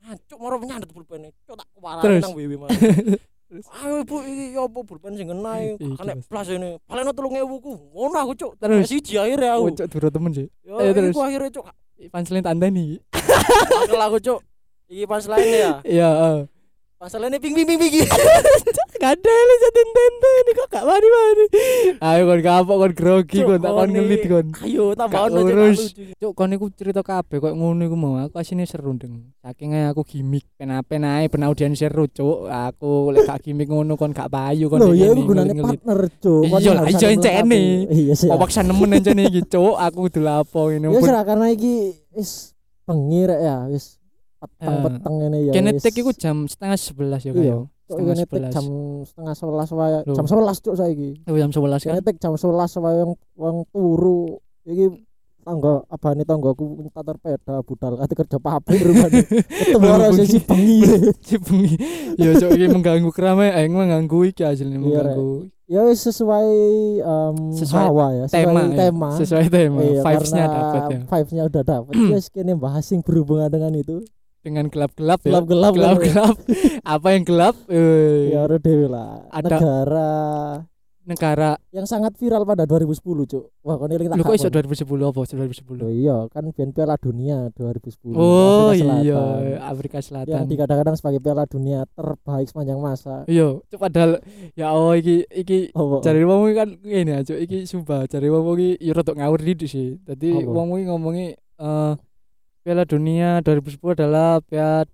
Hancuk 0.00 0.38
moro 0.40 0.56
nyandet 0.56 0.88
pulpen 0.88 1.28
Cok 1.44 1.56
tak 1.60 1.68
kewaran 1.76 2.00
Terus? 2.00 2.22
nang 2.24 2.32
wewe 2.32 2.56
Mas. 2.56 2.72
Ayo 3.50 4.06
Bu, 4.06 4.22
iki 4.22 4.54
ya 4.54 4.62
apa 4.62 4.78
pulpen 4.86 5.18
sing 5.18 5.26
ngena 5.26 5.58
Ih, 5.58 5.74
kena 5.74 6.14
jelas. 6.14 6.26
plus 6.30 6.48
ini. 6.54 6.70
Paling 6.86 7.02
3000 7.10 7.58
ku. 7.58 7.72
Ngono 7.90 8.16
aku 8.22 8.32
Cok. 8.38 8.52
Terus? 8.62 8.86
siji 8.86 9.18
akhirnya 9.18 9.58
Oh, 9.58 9.66
aku. 9.66 9.74
Cuk 9.74 9.86
duro 9.90 10.08
temen 10.14 10.30
sih. 10.30 10.46
Ya 10.62 10.94
terus. 10.94 11.10
iku 11.10 11.20
akhirnya 11.26 11.50
Cok. 11.50 11.66
Panselin 12.14 12.46
tanda 12.46 12.70
nih. 12.70 13.02
Angkel 13.10 14.02
aku 14.06 14.18
Cok. 14.22 14.40
Iki 14.86 15.04
lainnya 15.26 15.58
ya. 15.58 15.72
Iya, 15.82 16.08
heeh. 16.14 16.38
Lainnya 17.18 17.38
ping 17.42 17.54
ping 17.58 17.66
ping 17.66 17.78
ping. 17.78 17.92
Gak 19.00 19.16
ada 19.16 19.32
lu 19.32 19.54
jatin 19.64 19.88
tente 19.96 20.30
ini 20.44 20.52
kok 20.52 20.68
gak 20.68 20.84
mari 20.84 21.08
mari. 21.08 21.44
Ayo 22.04 22.22
kon 22.28 22.40
kapok 22.44 22.76
kon 22.84 22.92
grogi 22.92 23.38
kon 23.40 23.56
tak 23.56 23.72
kon 23.72 23.88
ngelit 23.96 24.22
kon. 24.28 24.46
Ayo 24.60 24.92
tambah 24.92 25.32
ono 25.32 25.40
lucu. 25.40 26.04
Cuk 26.20 26.32
kon 26.36 26.52
iku 26.52 26.68
cerita 26.76 27.00
kabeh 27.00 27.40
kok 27.40 27.56
ngono 27.56 27.80
iku 27.80 27.96
mau 27.96 28.20
aku 28.20 28.36
asine 28.36 28.68
seru 28.68 28.92
ndeng. 28.92 29.32
Saking 29.40 29.72
aku 29.88 30.04
gimmick 30.04 30.44
pen-pen 30.60 31.08
ae 31.08 31.32
ben 31.32 31.48
audiens 31.48 31.80
seru 31.80 32.12
cuk. 32.12 32.52
Aku 32.52 33.16
lek 33.16 33.24
gak 33.24 33.40
gimmick 33.40 33.72
ngono 33.72 33.96
kon 33.96 34.12
gak 34.12 34.28
payu 34.28 34.68
kon 34.68 34.84
ngene, 34.84 35.00
ya 35.00 35.06
iku 35.16 35.22
gunane 35.32 35.52
partner, 35.56 36.00
Cuk. 36.20 36.42
Iya 36.60 36.70
lah, 36.76 36.84
iya, 36.84 36.98
saling 37.00 37.16
encene. 37.24 37.62
Iya. 37.88 38.14
Kok 38.20 38.36
paksa 38.36 38.60
nemen 38.60 39.00
aja 39.00 39.16
iki 39.16 39.40
cuk. 39.48 39.80
Aku 39.80 40.12
kudu 40.12 40.20
lapo 40.20 40.68
ini. 40.68 40.92
Ya 40.92 41.24
karena 41.24 41.48
iki 41.48 41.96
wis 42.12 42.52
bengi 42.84 43.24
rek 43.24 43.40
ya, 43.40 43.64
wis 43.72 43.96
peteng-peteng 44.44 45.14
ngene 45.24 45.38
ya. 45.48 45.52
Kene 45.56 45.72
wis. 45.72 45.80
tek 45.88 45.96
iku 45.96 46.12
jam 46.12 46.44
setengah 46.44 46.76
sebelas 46.76 47.24
ya 47.24 47.32
Iya. 47.32 47.64
kayak. 47.64 47.79
Setengah 47.90 48.14
sebelas. 48.14 48.52
jam 48.54 48.66
setengah 49.02 49.34
sebelas 49.34 49.68
wae. 49.74 49.98
Jam 50.06 50.26
sebelas 50.26 50.56
cuk 50.62 50.74
saiki. 50.78 51.10
Oh, 51.26 51.34
jam 51.34 51.50
sebelas 51.50 51.80
kan. 51.82 51.90
Kene 51.98 52.02
tek 52.06 52.16
jam 52.22 52.32
sebelas 52.38 52.70
wae 52.78 53.02
wong 53.02 53.12
wong 53.34 53.56
turu. 53.74 54.38
Iki 54.62 54.86
tangga 55.40 55.82
abane 55.88 56.22
tanggaku 56.22 56.86
tatar 56.92 57.16
peda 57.16 57.64
budal 57.64 57.98
kate 57.98 58.14
kerja 58.14 58.38
pabrik 58.38 58.80
rupane. 58.84 59.20
Ketemu 59.66 59.82
Bengi. 59.82 60.16
sisi 60.22 60.38
bengi. 60.38 60.78
Si 61.24 61.36
bengi. 61.42 61.74
Ya 62.14 62.30
cuk 62.38 62.50
iki 62.54 62.66
mengganggu 62.70 63.10
keramaian, 63.10 63.58
eh 63.58 63.66
mengganggu 63.66 64.18
iki 64.30 64.46
Rek. 64.46 64.78
mengganggu 64.78 65.50
Ya 65.70 65.86
wis 65.86 66.02
sesuai 66.02 66.50
em, 66.98 67.36
Sesuai 67.54 67.78
hawa 67.86 68.06
ya, 68.10 68.24
sesuai 68.26 68.42
tema. 68.42 68.60
ya. 68.66 68.74
tema. 68.74 69.08
Sesuai 69.14 69.46
tema. 69.46 69.78
Iya, 69.86 70.02
Vibes-nya 70.02 70.44
dapat 70.50 70.82
ya. 70.90 71.00
Vibes-nya 71.06 71.42
udah 71.46 71.62
dapat. 71.62 71.92
Terus 72.10 72.26
kini 72.26 72.52
bahas 72.58 72.82
yang 72.90 73.06
berhubungan 73.06 73.46
dengan 73.46 73.78
itu. 73.78 74.02
Dengan 74.40 74.72
gelap-gelap 74.72 75.20
ya. 75.20 75.36
Gelap-gelap 75.36 75.72
kan, 75.72 75.78
Gelap-gelap. 75.78 76.34
Apa 76.96 77.06
yang 77.12 77.24
gelap? 77.28 77.54
Eh, 77.68 78.32
Ya 78.32 78.40
udah 78.48 78.60
dewe 78.60 78.86
lah. 78.88 79.28
Ada- 79.28 79.60
Negara 79.60 80.12
negara 81.00 81.50
yang 81.72 81.88
sangat 81.88 82.14
viral 82.14 82.46
pada 82.46 82.62
2010, 82.62 83.26
Cuk. 83.26 83.44
Wah, 83.64 83.76
tak 83.80 84.14
Lu 84.14 84.22
kok 84.22 84.36
iso 84.36 84.46
kon. 84.46 84.62
2010 84.62 85.10
apa? 85.10 85.20
2010. 85.26 85.80
Loh 85.80 85.90
iya, 85.90 86.16
kan 86.30 86.44
Ben 86.54 86.70
Piala 86.70 86.94
Dunia 86.94 87.50
2010. 87.50 88.14
Oh 88.14 88.70
Afrika 88.70 88.94
iya, 89.02 89.18
Selatan. 89.18 89.58
Afrika 89.64 89.96
Yang 89.96 90.06
Selatan. 90.06 90.42
dikadang-kadang 90.46 90.94
sebagai 90.94 91.20
Piala 91.20 91.44
Dunia 91.48 91.82
terbaik 91.90 92.46
sepanjang 92.46 92.78
masa. 92.78 93.24
Iya, 93.26 93.58
cuk 93.58 93.80
padahal 93.80 94.22
ya 94.54 94.70
oh 94.70 94.94
iki 94.94 95.26
iki 95.26 95.74
Oh, 95.74 95.98
cari 95.98 96.22
wong 96.22 96.52
kan 96.52 96.68
ngene 96.78 97.12
aja 97.16 97.34
iki 97.34 97.66
sumpah 97.66 98.06
cari 98.06 98.28
wong 98.28 98.44
iki 98.54 98.70
ya 98.78 98.92
rada 98.94 99.12
ngawur 99.16 99.40
didik 99.40 99.66
sih. 99.66 99.98
Apa? 100.04 100.46
wong 100.46 100.78
iki 100.78 100.84
ngomongi 100.86 101.26
eh 101.34 101.92
Piala 102.60 102.84
Dunia 102.84 103.40
2010 103.40 103.80
adalah 103.96 104.38
Piala 104.40 104.84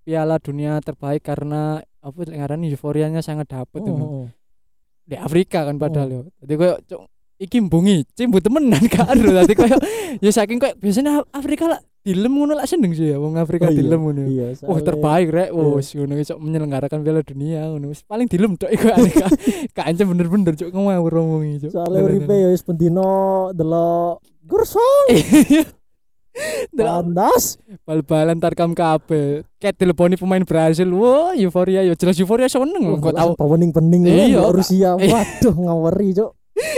Piala 0.00 0.36
Dunia 0.38 0.78
terbaik 0.78 1.20
karena 1.20 1.78
apa 1.82 2.18
ngarani 2.22 2.70
euforianya 2.70 3.18
sangat 3.18 3.50
dapat 3.50 3.82
Oh, 3.82 3.86
ngono. 3.86 4.04
oh. 4.06 4.26
di 5.02 5.14
Afrika 5.14 5.62
kan 5.62 5.74
padahal 5.76 6.08
yo. 6.08 6.20
Dadi 6.38 6.54
koyo 6.54 6.74
cuk 6.82 7.02
iki 7.36 7.58
mbungi 7.60 8.06
cimbu 8.14 8.38
temenan 8.38 8.80
kan 8.94 9.14
dadi 9.14 9.54
koyo 9.54 9.76
ya 10.18 10.30
saking 10.30 10.58
koyo 10.58 10.74
biasanya 10.78 11.22
Afrika 11.30 11.66
lah 11.66 11.78
dilem 12.00 12.30
ngono 12.32 12.54
lah 12.54 12.66
seneng 12.66 12.94
sih 12.94 13.10
ya 13.10 13.18
wong 13.18 13.34
Afrika 13.34 13.66
Oh, 13.66 13.74
iya. 13.74 13.78
dilem 13.82 13.98
ngono. 13.98 14.22
Iya, 14.30 14.46
Oh 14.62 14.78
soalnya- 14.78 14.86
terbaik 14.86 15.26
rek, 15.34 15.50
Iya. 15.50 15.58
oh 15.58 15.74
ngono 15.82 16.12
cok 16.22 16.38
menyelenggarakan 16.38 16.98
Piala 17.02 17.22
Dunia 17.26 17.60
ngono 17.66 17.86
wis 17.90 18.06
paling 18.06 18.26
dilem 18.30 18.54
tok 18.54 18.70
iku 18.70 18.86
ane 18.94 19.10
ka. 19.10 19.26
Kancem 19.74 20.06
bener-bener 20.06 20.54
cok 20.54 20.70
ngawur 20.70 21.10
ngomong 21.10 21.42
iki 21.50 21.66
cok. 21.66 21.70
Soalnya 21.74 22.00
uripe 22.06 22.34
ya 22.34 22.48
wis 22.48 22.62
bendino 22.62 23.10
delok 23.50 24.22
Gursong 24.46 25.10
Delok 26.76 26.94
Tandas 27.02 27.56
bal-balan 27.86 28.36
tarkam 28.36 28.76
kabeh. 28.76 29.42
Ket 29.56 29.76
teleponi 29.76 30.20
pemain 30.20 30.44
Brasil. 30.44 30.88
Wah, 30.92 31.32
euforia 31.32 31.80
yo 31.82 31.96
jelas 31.96 32.18
euforia 32.20 32.48
seneng 32.48 33.00
kok 33.00 33.14
tau. 33.16 33.32
pening-pening 33.34 34.02
Iya, 34.06 34.40
ya 34.40 34.42
Rusia 34.52 34.90
waduh 35.12 35.54
ngaweri 35.56 36.08
cuk 36.16 36.30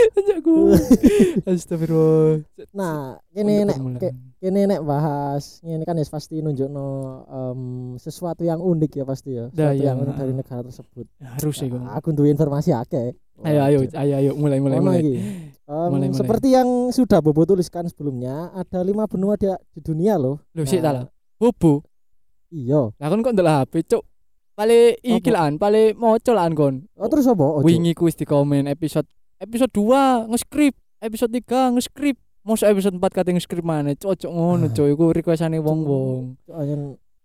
Astagfirullah. 1.49 2.41
nah 2.71 2.95
ini 3.31 3.63
nek 3.63 3.77
ini 4.39 4.61
nek 4.65 4.81
bahas 4.81 5.59
ini 5.61 5.83
kan 5.83 5.95
ya 5.95 6.05
pasti 6.05 6.39
nunjukno 6.39 6.87
em, 7.25 7.61
sesuatu 7.95 8.41
yang 8.41 8.59
unik 8.59 8.91
ya 8.93 9.03
pasti 9.03 9.35
ya 9.35 9.45
sesuatu 9.49 9.75
iya. 9.75 9.91
yang 9.91 9.97
unik 9.99 10.15
dari 10.15 10.33
negara 10.33 10.61
tersebut 10.61 11.05
harus 11.19 11.55
sih 11.55 11.67
Nah, 11.69 11.95
aku 11.95 12.11
duwe 12.11 12.29
informasi 12.29 12.71
akeh 12.71 13.13
Ayo 13.39 13.63
ayo 13.63 13.77
ayo 13.87 14.13
ayo 14.19 14.31
mulai 14.35 14.59
mulai 14.59 14.79
mulai. 14.79 14.99
iki. 14.99 15.15
Em, 15.69 15.85
Mulai, 15.87 16.09
mulai. 16.09 16.17
seperti 16.17 16.47
yang 16.51 16.65
sudah 16.89 17.21
Bobo 17.21 17.45
tuliskan 17.45 17.85
sebelumnya 17.85 18.49
ada 18.51 18.81
lima 18.81 19.05
benua 19.05 19.37
di, 19.37 19.45
di 19.69 19.79
dunia 19.79 20.17
loh 20.17 20.41
Lho 20.51 20.65
sik 20.65 20.81
ta 20.81 20.91
Nah. 20.91 21.05
Bobo. 21.37 21.85
iya 22.49 22.89
Lah 22.91 23.07
kon 23.07 23.21
kok 23.21 23.31
ndelok 23.31 23.55
HP 23.63 23.73
cok. 23.85 24.03
Pale 24.51 24.97
iki 24.99 25.29
lan, 25.29 25.55
pale 25.55 25.93
moco 25.93 26.31
lan 26.33 26.51
kon. 26.51 26.83
oh 26.91 27.07
terus 27.07 27.23
apa 27.25 27.39
oh, 27.39 27.61
Cuk? 27.61 27.69
wingi 27.69 27.93
ku 27.93 28.09
wis 28.09 28.17
di 28.17 28.25
komen 28.25 28.65
episode 28.65 29.07
episode 29.39 29.71
2 29.71 30.29
nge-script, 30.29 30.77
episode 30.99 31.31
3 31.33 31.75
nge-script. 31.75 32.19
Mosok 32.39 32.67
episode 32.71 32.95
4 32.95 33.11
kate 33.11 33.31
nge-script 33.35 33.67
maneh, 33.67 33.99
cocok 33.99 34.31
ngono, 34.31 34.71
Ah. 34.71 34.87
Iku 34.87 35.03
requestane 35.11 35.59
wong-wong. 35.59 36.39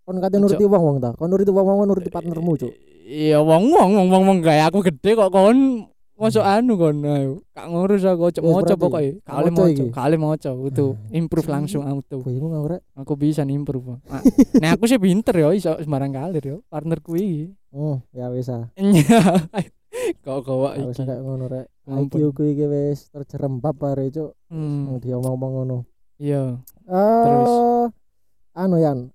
Kon 0.05 0.17
kate 0.21 0.37
nuruti 0.37 0.65
wong-wong 0.65 1.01
ta 1.01 1.17
kon 1.17 1.33
nuruti 1.33 1.49
wong-wong 1.49 1.89
nuruti 1.89 2.13
partnermu 2.13 2.61
cuk 2.61 2.69
Iya, 3.05 3.41
wong-wong, 3.41 4.05
wong-wong 4.13 4.39
kayak 4.45 4.69
aku 4.69 4.85
gede 4.85 5.17
kok 5.17 5.33
kon 5.33 5.89
mosok 6.15 6.45
anu 6.45 6.77
kon 6.77 7.01
ayo. 7.01 7.41
Kak 7.53 7.73
ngurus 7.73 8.05
aku 8.05 8.29
cok 8.29 8.45
moco 8.45 8.75
pokoke. 8.77 9.21
Kali 9.25 9.49
moco 9.49 9.85
kali 9.93 10.17
moco 10.21 10.51
itu 10.69 10.87
Ah. 10.93 11.17
improve 11.17 11.49
langsung 11.49 11.89
auto. 11.89 12.21
Bingung 12.21 12.53
aku 12.53 12.67
rek. 12.77 12.83
Aku 12.97 13.13
bisa 13.17 13.45
improve. 13.45 13.97
Ah, 14.13 14.21
Nah, 14.61 14.77
aku 14.77 14.85
sih 14.85 15.01
pinter 15.01 15.37
yo 15.41 15.53
iso 15.57 15.73
sembarang 15.81 16.13
kalir 16.13 16.45
yo. 16.45 16.57
Partnerku 16.69 17.17
iki. 17.17 17.49
Oh, 17.73 18.01
ya 18.13 18.29
wis 18.29 18.51
Kok 20.21 20.39
kok 20.41 20.73
Ya 20.75 20.85
wis 20.85 20.99
kayak 20.99 21.21
ngono 21.21 21.45
rek. 21.47 21.67
IQ 21.85 22.33
ku 22.33 22.43
iki 22.43 22.65
wis 22.65 23.09
terjerembab 23.09 23.75
bare 23.75 24.09
cuk. 24.09 24.33
Hmm, 24.49 24.99
dia 24.99 25.17
ngomong 25.17 25.51
ngono. 25.55 25.79
Iya. 26.17 26.61
Eh 26.87 27.85
anu 28.55 28.77
Yan. 28.79 29.11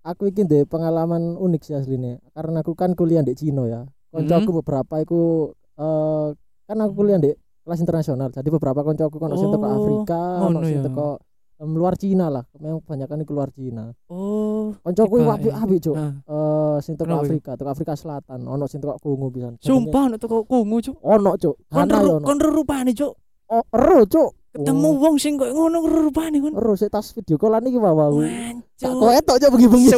Aku 0.00 0.30
iki 0.30 0.42
ndek 0.42 0.66
pengalaman 0.66 1.34
unik 1.34 1.62
sih 1.62 1.74
asline. 1.74 2.22
Karena 2.30 2.62
aku 2.62 2.72
kan 2.72 2.94
kuliah 2.94 3.20
di 3.20 3.34
Cina 3.34 3.66
ya. 3.66 3.82
Koncoku 4.08 4.62
beberapa 4.62 4.98
iku 4.98 5.50
eh 5.76 6.28
kan 6.64 6.76
aku 6.78 6.92
kuliah 6.96 7.18
di 7.18 7.34
kelas 7.62 7.80
internasional. 7.80 8.30
Jadi 8.30 8.48
beberapa 8.48 8.80
koncoku 8.80 9.16
kan 9.18 9.34
sing 9.34 9.50
teko 9.50 9.60
Oh, 9.60 9.74
Afrika, 9.74 10.20
ono 10.40 10.58
sing 10.62 10.78
ya. 10.78 10.84
teko 10.86 11.08
em, 11.18 11.35
luar 11.64 11.96
Cina 11.96 12.28
lah. 12.28 12.44
Memang 12.60 12.84
kebanyakan 12.84 13.24
iku 13.24 13.32
luar 13.32 13.48
Cina. 13.56 13.88
Oh. 14.12 14.76
Koncoku 14.84 15.20
iku 15.20 15.24
Tiba, 15.24 15.36
apik-apik 15.40 15.78
cuk. 15.80 15.96
Eh 15.96 16.76
sing 16.84 16.94
teko? 17.00 17.16
Afrika, 17.24 17.56
teko 17.56 17.68
Afrika 17.72 17.92
Selatan, 17.96 18.44
ono 18.44 18.68
sing 18.68 18.84
teko 18.84 19.00
Kongo 19.00 19.32
pisan. 19.32 19.56
Sumpah 19.62 20.12
nek 20.12 20.18
teko 20.20 20.44
kungu, 20.44 20.84
Cuk. 20.84 20.96
Ono 21.00 21.32
cuk. 21.40 21.56
Kon 21.72 21.88
Ghana 21.88 21.96
ya 22.04 22.12
ono. 22.20 22.24
kon 22.26 22.38
rupane, 22.40 22.92
Cuk. 22.92 23.12
Oh, 23.48 23.64
ero 23.72 24.04
cuk. 24.04 24.30
ketemu 24.56 24.88
Oh. 24.88 24.96
wong 25.04 25.16
sing 25.20 25.36
koyo 25.36 25.52
ngono 25.52 25.84
rupane 25.84 26.40
kon. 26.40 26.52
Terus 26.56 26.76
sik 26.80 26.90
tas 26.92 27.12
video 27.12 27.36
callan 27.36 27.68
iki 27.68 27.76
wae 27.76 27.92
aku. 27.92 28.20
Wancuk. 28.24 28.80
Tak 28.80 28.92
kowe 28.96 29.16
tok 29.24 29.36
aja 29.40 29.48
bengi-bengi. 29.52 29.88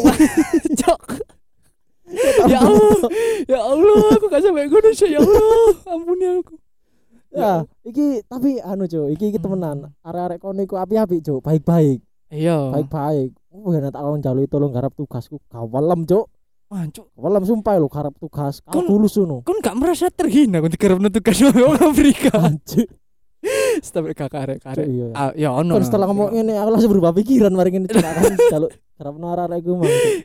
Cok. 0.84 1.02
Ya 2.48 2.64
Allah, 2.64 3.04
ya 3.44 3.60
Allah, 3.60 4.16
aku 4.16 4.32
gak 4.32 4.40
sampai 4.40 4.64
ngono 4.64 4.88
ya 4.96 5.20
Allah. 5.20 5.76
Ampuni 5.92 6.24
aku. 6.40 6.56
Ya, 7.28 7.68
iki 7.84 8.24
tapi 8.24 8.56
anu 8.64 8.88
Cuk, 8.88 9.12
iki 9.12 9.34
iki 9.34 9.38
temenan. 9.38 9.92
Arek-arek 10.00 10.40
kono 10.40 10.60
iku 10.64 10.80
api-api 10.80 11.20
Cuk, 11.20 11.44
baik-baik. 11.44 12.00
Iya. 12.32 12.72
Baik-baik. 12.72 13.36
Oh, 13.52 13.72
ya 13.72 13.88
tak 13.88 14.00
kon 14.00 14.20
jalu 14.20 14.44
tolong 14.48 14.72
garap 14.72 14.92
tugasku. 14.96 15.40
Kawalem 15.48 16.04
Cuk. 16.08 16.28
Wancuk. 16.68 17.08
Kawalem 17.16 17.44
sumpah 17.48 17.80
lho 17.80 17.88
garap 17.88 18.12
tugas. 18.20 18.60
Kon- 18.60 18.84
Kalkulus 18.84 19.16
ngono. 19.16 19.40
Kon 19.44 19.60
gak 19.64 19.76
merasa 19.76 20.12
terhina 20.12 20.60
kon 20.60 20.68
digarap 20.72 21.00
tugas 21.08 21.40
wong 21.40 21.76
Afrika. 21.80 22.32
Anjir. 22.36 22.88
Sampai 23.80 24.12
gak 24.12 24.28
Cuk, 24.28 24.36
karek-karek. 24.36 24.84
iya. 24.88 25.06
ya. 25.08 25.16
Ah, 25.16 25.32
ya 25.32 25.48
ono. 25.56 25.80
Setelah 25.80 26.08
ngomong 26.12 26.32
ngene 26.36 26.60
aku 26.60 26.68
langsung 26.72 26.92
berubah 26.92 27.12
pikiran 27.16 27.52
mari 27.56 27.72
ngene 27.72 27.88
Cuk. 27.88 28.04
Akan 28.04 28.36
jaluk 28.52 28.70
garap 28.96 29.14
arek 29.16 29.58
iku 29.64 29.72
mang. 29.80 29.88
Cuk. 29.88 30.16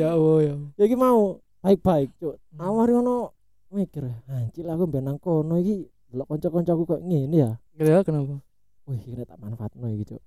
Ya 0.00 0.16
Allah 0.16 0.36
ya. 0.40 0.54
Ya 0.80 0.84
iki 0.88 0.96
mau 0.96 1.40
baik-baik 1.60 2.08
Cuk. 2.16 2.36
Hmm. 2.56 2.72
Mari 2.72 2.92
ngono 2.96 3.36
mikir, 3.68 4.08
anjir 4.32 4.64
aku 4.64 4.88
ben 4.88 5.04
nang 5.04 5.20
kono 5.20 5.60
iki 5.60 5.84
delok 6.08 6.26
kanca-kancaku 6.32 6.82
kok 6.88 7.00
ngene 7.04 7.36
ya. 7.36 7.50
Ya 7.76 8.00
kenapa? 8.02 8.40
Wih, 8.88 9.00
ini 9.04 9.22
tak 9.28 9.38
manfaatno 9.38 9.86
iki, 9.92 10.16
Cuk. 10.16 10.22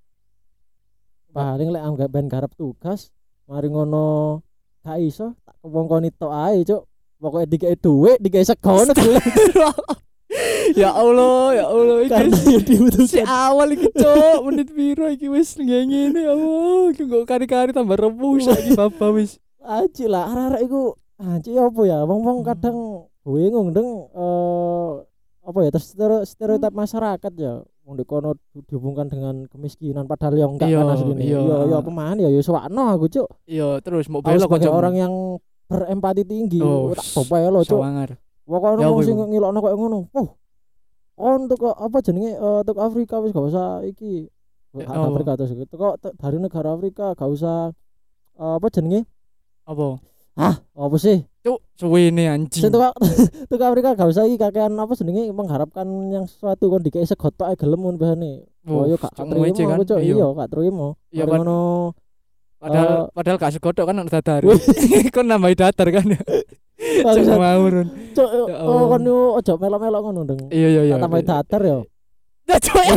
Paling 1.34 1.68
lek 1.74 1.82
anggap 1.82 2.08
ben 2.08 2.30
garap 2.30 2.52
tugas, 2.54 3.10
mari 3.50 3.66
ngono 3.66 4.38
gak 4.86 5.02
iso 5.02 5.34
tak 5.42 5.58
kewongkoni 5.60 6.14
tok 6.14 6.32
ae, 6.32 6.62
Cuk. 6.62 6.86
Pokoke 7.22 7.46
dikei 7.46 7.78
dhuwit, 7.78 8.18
dikei 8.18 8.42
sego 8.42 8.82
gelem 8.82 9.22
ya 10.74 10.90
Allah, 10.90 11.54
ya 11.54 11.64
Allah 11.70 12.02
iki. 12.02 13.06
Si 13.06 13.22
awal 13.22 13.78
iki 13.78 13.94
cok, 13.94 14.42
menit 14.42 14.74
piro 14.74 15.06
iki 15.06 15.30
wis 15.30 15.54
ngene 15.54 16.18
ya 16.18 16.34
Allah, 16.34 16.90
iki 16.90 17.06
kok 17.06 17.22
kari-kari 17.22 17.70
tambah 17.70 17.94
rebus 17.94 18.50
saiki 18.50 18.74
baba 18.74 19.14
wis. 19.14 19.38
Aji 19.62 20.10
lah, 20.10 20.34
arek-arek 20.34 20.66
iku 20.66 20.98
anji 21.22 21.54
apa 21.54 21.80
ya? 21.86 22.02
Wong-wong 22.02 22.42
kadang 22.42 23.06
bingung 23.22 23.70
deng 23.70 23.86
eh 24.18 24.41
apa 25.42 25.58
ya 25.60 25.70
terus 25.70 25.86
stereo- 25.90 26.22
stereotip 26.22 26.70
masyarakat 26.70 27.32
ya 27.34 27.52
wong 27.82 27.94
di 27.98 28.04
kono 28.06 28.38
di- 28.48 28.62
dihubungkan 28.62 29.10
dengan 29.10 29.50
kemiskinan 29.50 30.06
padahal 30.06 30.38
yang 30.38 30.50
enggak 30.54 30.70
Iya, 30.70 30.78
kan 30.78 30.94
asline. 30.94 31.18
iya. 31.18 31.38
Iya, 31.40 31.56
iya 31.66 31.78
pemahan 31.82 32.16
ya 32.16 32.28
ya 32.30 32.40
sewakno 32.40 32.82
aku, 32.88 33.06
Cuk. 33.10 33.28
Iya, 33.44 33.82
terus 33.82 34.06
mau 34.06 34.22
belok 34.22 34.46
orang 34.70 34.94
yang 34.94 35.12
berempati 35.66 36.22
tinggi, 36.22 36.62
Oh, 36.62 36.94
tak 36.94 37.02
ya 37.32 37.50
lo, 37.50 37.66
Cuk. 37.66 37.82
Pokoknya 38.42 38.82
Ya 38.82 38.88
wong 38.90 39.02
sing 39.02 39.16
ngilokno 39.18 39.58
koyo 39.58 39.76
ngono. 39.76 39.98
Oh. 40.14 40.28
On 41.14 41.46
teko 41.46 41.70
apa 41.70 41.98
jenenge 42.00 42.34
eh 42.34 42.60
teko 42.62 42.80
Afrika 42.82 43.18
wis 43.18 43.30
gak 43.30 43.46
usah 43.46 43.82
iki. 43.82 44.26
Apa? 44.74 45.10
Afrika 45.10 45.32
terus 45.36 45.50
teko 45.66 45.94
te- 45.98 46.14
dari 46.14 46.38
negara 46.38 46.72
Afrika 46.72 47.14
gak 47.14 47.28
usah 47.28 47.70
eh, 48.36 48.54
apa 48.58 48.66
jenenge? 48.70 49.06
Apa? 49.66 49.98
Apa 50.74 50.96
sih? 50.98 51.22
Cuk, 51.42 51.58
suwene 51.74 52.30
anjing. 52.30 52.62
Sing 52.62 52.70
teko 52.70 52.94
teko 53.50 53.64
Afrika 53.66 53.98
gak 53.98 54.10
usah 54.14 54.30
iki 54.30 54.38
kakean 54.38 54.78
apa 54.78 54.94
jenenge 54.94 55.26
mengharapkan 55.34 55.86
yang 56.06 56.22
sesuatu 56.30 56.70
kon 56.70 56.86
dikei 56.86 57.02
segotok 57.02 57.50
ae 57.50 57.58
gelem 57.58 57.82
ngono 57.82 57.98
bahane. 57.98 58.46
Oh, 58.62 58.86
yo 58.86 58.94
gak 58.94 59.10
kan? 59.18 59.26
aku 59.26 59.82
cuk. 59.82 59.98
Iya. 59.98 60.22
Iya, 60.22 60.26
gak 60.38 60.48
terima. 60.54 60.94
Iya, 61.10 61.24
kan? 61.26 61.42
ngono 61.42 61.58
Padahal 62.62 62.86
Eh, 62.94 63.02
padahal 63.10 63.38
gak 63.42 63.52
segodok 63.58 63.84
kan 63.90 63.98
ono 63.98 64.06
datar. 64.06 64.42
Kon 65.14 65.26
nambahi 65.26 65.58
datar 65.58 65.88
kan. 65.90 66.06
Cuk 66.14 67.02
bangsat. 67.10 67.34
ngawur. 67.38 67.74
Cuk, 68.14 68.30
oh 68.46 68.82
kon 68.90 69.02
yo 69.02 69.38
ojo 69.38 69.52
melok-melok 69.58 70.02
ngono 70.02 70.20
deng. 70.22 70.40
Iya 70.50 70.68
iya 70.70 70.82
iya. 70.94 70.96
Tambahi 71.02 71.26
datar 71.26 71.62
yo. 71.66 71.78
Cuk 72.46 72.82
ya 72.86 72.94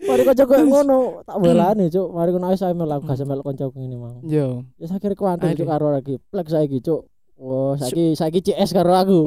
Mari 0.00 0.22
kanca 0.26 0.44
koyo 0.48 0.64
ngono, 0.66 0.98
tak 1.22 1.36
welani 1.38 1.86
cuk. 1.92 2.08
Mari 2.10 2.30
ngono 2.32 2.46
ae 2.50 2.56
saya 2.56 2.74
melok 2.74 3.00
aku 3.00 3.04
gak 3.12 3.18
sampe 3.20 3.30
melok 3.32 3.44
kancaku 3.52 3.74
ngene 3.78 3.96
mau. 4.00 4.18
Yo. 4.24 4.64
Ya 4.80 4.86
saiki 4.88 5.14
kuantum 5.14 5.48
Aduh. 5.50 5.58
cuk 5.60 5.68
karo 5.68 5.86
lagi. 5.92 6.14
Plek 6.32 6.48
saiki 6.48 6.78
cuk. 6.80 7.06
Wah, 7.40 7.76
saiki 7.80 8.16
saiki 8.16 8.40
CS 8.40 8.70
karo 8.72 8.92
aku. 8.96 9.18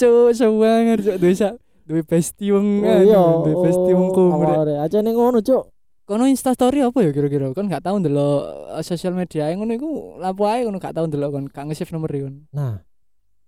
Cuk 0.00 0.32
sewangar 0.36 0.98
cuk 1.00 1.18
sak 1.34 1.58
duwe 1.84 2.00
besti 2.00 2.48
wong 2.48 2.80
Oh 2.80 3.00
iya, 3.04 3.22
duwe 3.44 3.54
besti 3.68 3.90
wong 3.92 4.08
kumre. 4.16 4.80
Aja 4.80 5.04
ning 5.04 5.16
ngono 5.16 5.44
cuk. 5.44 5.68
Kono 6.04 6.28
Insta 6.28 6.52
story 6.52 6.84
apa 6.84 7.00
ya 7.00 7.16
kira-kira? 7.16 7.48
Kon 7.56 7.64
gak 7.64 7.80
tau 7.80 7.96
ndelok 7.96 8.76
eh, 8.76 8.84
sosial 8.84 9.16
media 9.16 9.48
ngono 9.56 9.72
iku 9.72 10.20
lampu 10.20 10.44
ae 10.44 10.68
ngono 10.68 10.76
gak 10.76 10.92
tau 10.92 11.08
ndelok 11.08 11.30
kon, 11.32 11.44
gak 11.48 11.64
nge-save 11.64 11.96
nomor 11.96 12.12
kon. 12.12 12.44
Nah, 12.52 12.84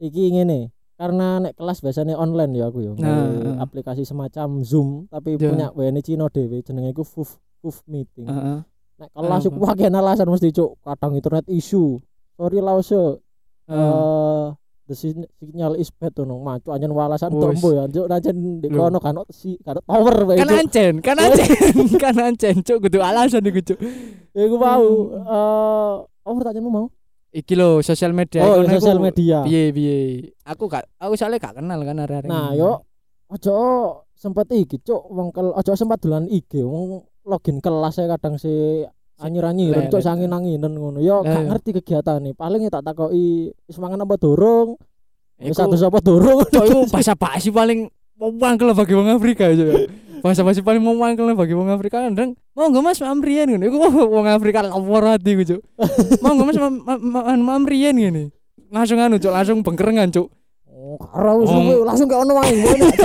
iki 0.00 0.32
ngene. 0.32 0.72
Karena 0.96 1.38
nek 1.38 1.54
kelas 1.54 1.78
biasanya 1.78 2.16
online 2.16 2.52
ya 2.54 2.66
aku 2.66 2.80
ya. 2.80 2.92
Nah, 2.92 2.96
Nggawe 2.96 3.36
heeh. 3.38 3.56
aplikasi 3.60 4.02
semacam 4.02 4.60
Zoom 4.60 4.88
tapi 5.06 5.36
Ya. 5.36 5.48
punya 5.48 5.66
WN 5.70 6.00
Cina 6.00 6.26
dhewe 6.26 6.60
jenenge 6.60 6.90
iku 6.90 7.04
FUF 7.04 7.36
FUF 7.60 7.84
meeting. 7.86 8.24
Heeh. 8.24 8.64
Nek 8.96 9.10
kelas 9.12 9.42
Apa? 9.42 9.48
iku 9.50 9.58
pakai 9.62 9.88
alasan 9.90 10.24
mesti 10.26 10.48
cuk, 10.50 10.80
kadang 10.80 11.12
internet 11.12 11.44
issue. 11.46 12.00
Sorry 12.32 12.58
lah 12.58 12.80
so. 12.80 13.20
Eh 13.66 14.46
the 14.86 14.94
signal 14.94 15.74
is 15.74 15.90
bad 15.90 16.14
tuh 16.14 16.22
nong 16.22 16.40
macu 16.40 16.70
anjen 16.70 16.94
walasan 16.94 17.26
tombo 17.28 17.74
ya 17.74 17.84
cuk 17.84 18.06
anjen 18.06 18.62
di 18.62 18.70
kono 18.70 18.96
kan 18.96 19.18
si 19.28 19.58
kan 19.58 19.82
tower 19.82 20.22
bae 20.24 20.38
Kan 20.38 20.46
cuk. 20.46 20.60
ancen, 20.62 20.92
kan 21.02 21.18
ancen, 21.18 21.50
kan 22.02 22.14
ancen 22.16 22.54
cuk 22.62 22.78
kudu 22.80 23.02
alasan 23.02 23.42
iku 23.44 23.60
cuk. 23.66 23.78
Ya 24.30 24.46
iku 24.46 24.56
mau 24.56 24.86
eh 25.12 25.94
apa 26.22 26.32
pertanyaanmu 26.32 26.70
mau? 26.70 26.86
Iki 27.36 27.52
lho 27.52 27.84
sosial 27.84 28.16
media 28.16 28.40
Oh, 28.40 28.64
sosial 28.64 28.96
media. 28.96 29.44
Piye 29.44 29.68
piye. 29.68 29.96
Aku 30.48 30.72
gak 30.72 30.88
aku 30.96 31.20
soalnya 31.20 31.36
gak 31.36 31.60
kenal 31.60 31.84
kan 31.84 32.00
arek-arek. 32.00 32.28
Nah, 32.32 32.56
ini. 32.56 32.64
yo 32.64 32.80
ojo 33.28 33.56
sempet 34.16 34.48
iki 34.56 34.80
cuk 34.80 35.04
wong 35.12 35.28
kel 35.36 35.52
ojo 35.52 35.72
sempat 35.76 36.00
dolan 36.00 36.24
IG 36.32 36.64
wong 36.64 37.04
login 37.28 37.60
kelas 37.60 38.00
saya 38.00 38.16
kadang 38.16 38.40
si 38.40 38.48
anyir-anyir 39.20 39.92
cuk 39.92 40.00
Lele. 40.00 40.06
sangin-anginen 40.08 40.72
ngono. 40.72 41.04
Yo 41.04 41.20
gak 41.20 41.44
ngerti 41.44 41.76
kegiatane. 41.76 42.32
Paling 42.32 42.72
tak 42.72 42.80
takoki 42.80 43.52
wis 43.68 43.76
mangan 43.76 44.08
apa? 44.08 44.16
Wis 45.36 45.52
Iku- 45.52 45.60
satu 45.60 45.76
apa 45.76 45.98
durung? 46.00 46.40
Cok 46.48 46.64
iku 46.64 46.80
bahasa 46.96 47.12
basi 47.12 47.52
paling 47.52 47.92
mau 48.16 48.32
mangkel 48.32 48.72
bagi 48.72 48.96
wong 48.96 49.12
Afrika 49.12 49.52
aja. 49.52 49.84
Bahasa 50.20 50.42
basi 50.42 50.60
paling 50.60 50.80
mau 50.80 50.94
mangkel 50.94 51.32
bagi 51.32 51.52
wong 51.52 51.68
Afrika 51.68 52.04
ndang. 52.06 52.36
Monggo 52.52 52.80
Mas 52.80 53.00
mamriyen 53.00 53.52
ngono. 53.52 53.64
Iku 53.66 53.76
wong 54.10 54.26
Afrika 54.26 54.64
lapor 54.64 55.04
hati 55.04 55.36
ku, 55.36 55.42
Cuk. 55.44 55.60
Monggo 56.24 56.42
Mas 56.44 56.56
mam- 56.56 56.82
mam- 56.82 57.04
mam- 57.04 57.44
mamriyen 57.44 57.96
ngene. 57.96 58.24
Langsung 58.72 58.98
anu, 58.98 59.16
Cuk, 59.16 59.30
langsung 59.30 59.60
bengkerengan, 59.62 60.10
Cuk. 60.10 60.28
Oh, 60.66 61.00
karo 61.02 61.42
Oh. 61.42 61.48
suwe, 61.48 61.82
langsung 61.82 62.06
ke 62.06 62.14
ono 62.14 62.38
wae. 62.38 62.52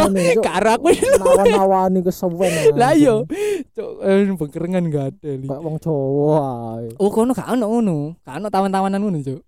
Karo 0.46 0.70
aku 0.78 0.94
Nawan-nawani 0.94 2.00
kesuwen. 2.06 2.52
Lah 2.80 2.94
iya. 2.94 3.26
anjing. 3.26 3.74
Cuk, 3.74 3.92
eh, 4.06 4.38
bengkerengan 4.38 4.84
gak 4.88 5.06
ada. 5.18 5.30
Li. 5.34 5.48
Kayak 5.50 5.62
wong 5.66 5.76
Jawa 5.82 6.40
ae. 6.78 6.88
Oh, 7.02 7.10
kono 7.10 7.34
gak 7.34 7.50
ono 7.50 7.66
ngono. 7.66 7.96
Gak 8.22 8.38
ono 8.38 8.48
tawan-tawanan 8.48 9.02
ngono, 9.02 9.18
Cuk. 9.20 9.42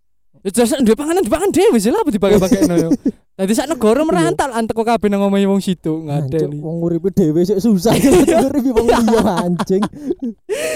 Ya 0.44 0.52
jelas 0.52 0.76
duwe 0.76 0.92
panganan 0.94 1.24
dipangan 1.24 1.50
dhewe 1.50 1.80
sih 1.80 1.88
lah 1.88 2.04
apa 2.04 2.12
dipakai-pakekno 2.12 2.76
yo. 2.84 2.90
Dadi 3.34 3.54
sak 3.56 3.66
negara 3.66 4.04
merantau 4.04 4.52
antek 4.52 4.76
kok 4.76 4.86
kabeh 4.86 5.08
nang 5.08 5.24
omahe 5.24 5.48
wong 5.48 5.58
situ, 5.58 6.04
gak 6.04 6.28
ada. 6.28 6.38
Anjing, 6.38 6.52
Li. 6.52 6.60
wong 6.60 6.78
uripe 6.84 7.10
dhewe 7.10 7.42
sik 7.42 7.58
susah 7.58 7.96
nguripi 8.44 8.70
wong 8.70 8.86
liya 8.86 9.24
anjing. 9.40 9.84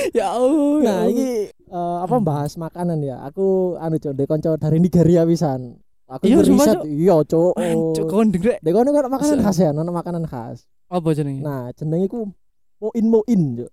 Ya 0.10 0.32
Allah. 0.32 0.80
ya 0.80 0.88
Nah, 0.88 1.02
iki 1.06 1.30
eh, 1.52 1.98
apa 2.00 2.16
bahas 2.18 2.56
makanan 2.56 3.04
ya. 3.04 3.20
Aku 3.24 3.76
anu 3.78 4.00
cok, 4.00 4.16
kanca 4.24 4.56
dari 4.56 4.80
Nigeria 4.80 5.22
pisan. 5.22 5.76
Aku 6.08 6.24
Iya, 6.24 6.40
riset. 6.40 6.78
Iya, 6.88 7.16
cok. 7.22 7.54
Cuk, 7.94 8.06
kondeng 8.08 8.40
rek. 8.42 8.64
Dek 8.64 8.72
kono 8.72 8.90
kan 8.90 9.12
makanan 9.12 9.44
khas 9.44 9.58
ya, 9.60 9.70
ono 9.70 9.92
makanan 9.92 10.24
khas. 10.24 10.64
Apa 10.88 11.12
jenenge? 11.12 11.44
Nah, 11.44 11.76
jenenge 11.76 12.08
iku 12.08 12.32
moin 12.80 13.06
moin, 13.06 13.42
cok. 13.60 13.72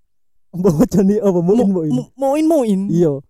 Mbok 0.59 0.75
jenenge 0.91 1.23
apa 1.23 1.39
moin 1.39 1.69
moin. 1.71 1.93
Mo- 1.95 2.11
Moin 2.19 2.45
moin. 2.45 2.81
Iya, 2.91 3.23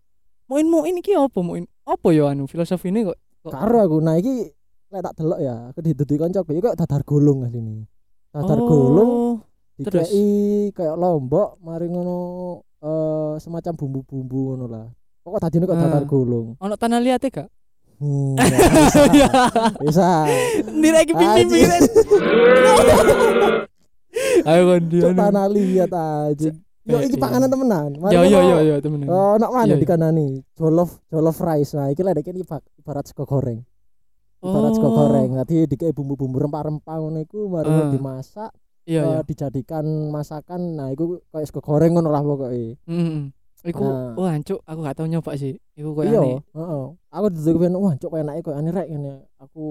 Moin 0.44 0.64
moin 0.66 0.96
iki 0.96 1.12
apa 1.12 1.38
moin? 1.38 1.68
Apa 1.84 2.08
ya 2.10 2.28
anu 2.28 2.44
filosofine 2.44 3.04
kok? 3.04 3.18
kok- 3.40 3.52
karo 3.52 3.78
aku. 3.78 3.96
Nah, 3.98 4.16
iki 4.16 4.48
lek 4.88 5.02
tak 5.02 5.14
delok 5.16 5.36
ya, 5.38 5.68
aku 5.68 5.78
diduduki 5.80 6.16
kancaku 6.16 6.50
iki 6.50 6.62
kok 6.62 6.76
dadar 6.76 7.02
golong 7.02 7.44
asline. 7.44 7.84
Dadar 8.30 8.58
Oh, 8.58 9.38
terus? 9.76 10.08
dikei 10.08 10.26
kayak 10.70 10.94
lombok 10.94 11.60
mari 11.60 11.86
ngono 11.86 12.16
eh 12.78 13.34
semacam 13.38 13.72
bumbu-bumbu 13.74 14.40
ngono 14.50 14.66
lah. 14.66 14.86
Pokok 15.20 15.40
tadi 15.40 15.56
kok 15.58 15.74
dadar 15.74 16.00
Ah. 16.00 16.06
golong. 16.06 16.46
Ono 16.56 16.74
tanah 16.74 17.00
liate 17.00 17.28
gak? 17.28 17.48
Hmm, 17.94 18.34
ya, 18.34 18.58
Ya. 19.22 19.30
bisa. 19.78 20.26
Nira 20.66 20.98
iki 21.00 21.12
pimpinan. 21.12 21.80
Ayo 24.46 24.62
kon 24.68 24.82
dia. 24.88 25.00
Cuk 25.00 25.14
tanah 25.14 25.46
liat 25.48 25.90
aja. 25.90 26.50
Yo 26.84 27.00
Eh, 27.00 27.08
iki 27.08 27.16
iya. 27.16 27.22
panganan 27.24 27.48
temenan. 27.48 27.90
Mari 27.96 28.12
Yo 28.12 28.20
yo 28.22 28.40
yo 28.44 28.56
yo 28.60 28.74
temen. 28.76 29.08
Oh, 29.08 29.40
nak 29.40 29.48
mana 29.48 29.64
Iya, 29.64 29.74
iya. 29.74 29.80
dikanani? 29.80 30.28
Jollof 30.52 31.00
jollof 31.08 31.40
rice. 31.40 31.72
Nah, 31.72 31.88
iki 31.88 32.04
lek 32.04 32.20
iki 32.20 32.36
iba- 32.36 32.60
ibarat 32.76 33.08
sego 33.08 33.24
goreng. 33.24 33.64
Ibarat 34.38 34.72
sego 34.76 34.88
Oh. 34.88 34.94
goreng. 34.94 35.32
Nanti 35.32 35.64
dikei 35.64 35.90
bumbu-bumbu 35.90 36.36
rempah-rempah 36.38 36.96
ngono 37.00 37.18
iku 37.18 37.48
mari 37.48 37.72
Ah. 37.72 37.88
dimasak, 37.88 38.52
Iya 38.84 39.00
eh, 39.00 39.08
iya. 39.10 39.18
dijadikan 39.24 39.84
masakan. 40.12 40.76
Nah, 40.76 40.92
iku 40.92 41.24
kayak 41.30 41.48
sego 41.48 41.64
goreng 41.64 41.96
ngono 41.96 42.12
lah 42.12 42.20
pokoke. 42.20 42.76
Heeh. 42.76 43.32
Iku 43.64 43.80
Nah. 43.80 44.12
wah 44.14 44.36
cuk 44.38 44.60
aku 44.60 44.78
gak 44.84 44.94
tau 44.94 45.08
nyoba 45.08 45.32
sih. 45.34 45.56
Iku 45.72 45.96
koyo 45.96 46.04
Iya, 46.06 46.20
aneh. 46.20 46.36
heeh. 46.44 46.84
Aku 47.10 47.26
duduk 47.32 47.56
pengen 47.58 47.80
wah 47.80 47.96
cuk 47.96 48.12
enake 48.12 48.40
koyo 48.44 48.60
aneh 48.60 48.68
rek 48.70 48.88
ngene. 48.92 49.24
Aku 49.40 49.64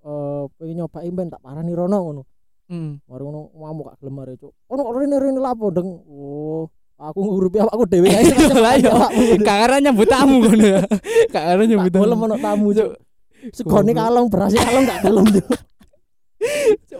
eh 0.00 0.42
pengen 0.54 0.74
nyobain 0.78 1.10
ben 1.10 1.26
tak 1.26 1.42
parani 1.42 1.74
rono 1.74 1.98
ngono. 1.98 2.22
Hmm. 2.70 3.02
Mari 3.02 3.22
ngono 3.26 3.50
ngamuk 3.50 3.84
gak 3.90 3.96
gelem 3.98 4.14
mare 4.14 4.32
cuk. 4.38 4.54
Ono 4.70 4.82
rene 4.94 5.16
rene 5.18 5.40
lapo 5.42 5.74
deng. 5.74 5.90
Oh, 6.06 6.70
aku 7.02 7.18
ngurupi 7.18 7.58
awakku 7.58 7.82
dhewe 7.90 8.06
ae. 8.14 8.30
Lah 8.64 8.78
yo. 8.78 8.94
Kakara 9.42 9.82
nyambut 9.82 10.06
tamu 10.06 10.38
ngono 10.38 10.66
ya. 10.78 10.82
Kakara 11.34 11.66
nyambut 11.66 11.90
tamu. 11.90 12.14
ono 12.14 12.36
tamu 12.38 12.70
cuk. 12.70 12.90
Segone 13.50 13.90
kalong 13.90 14.30
beras 14.30 14.54
kalong 14.54 14.86
gak 14.86 15.02
gelem 15.02 15.26
cuk. 15.34 15.48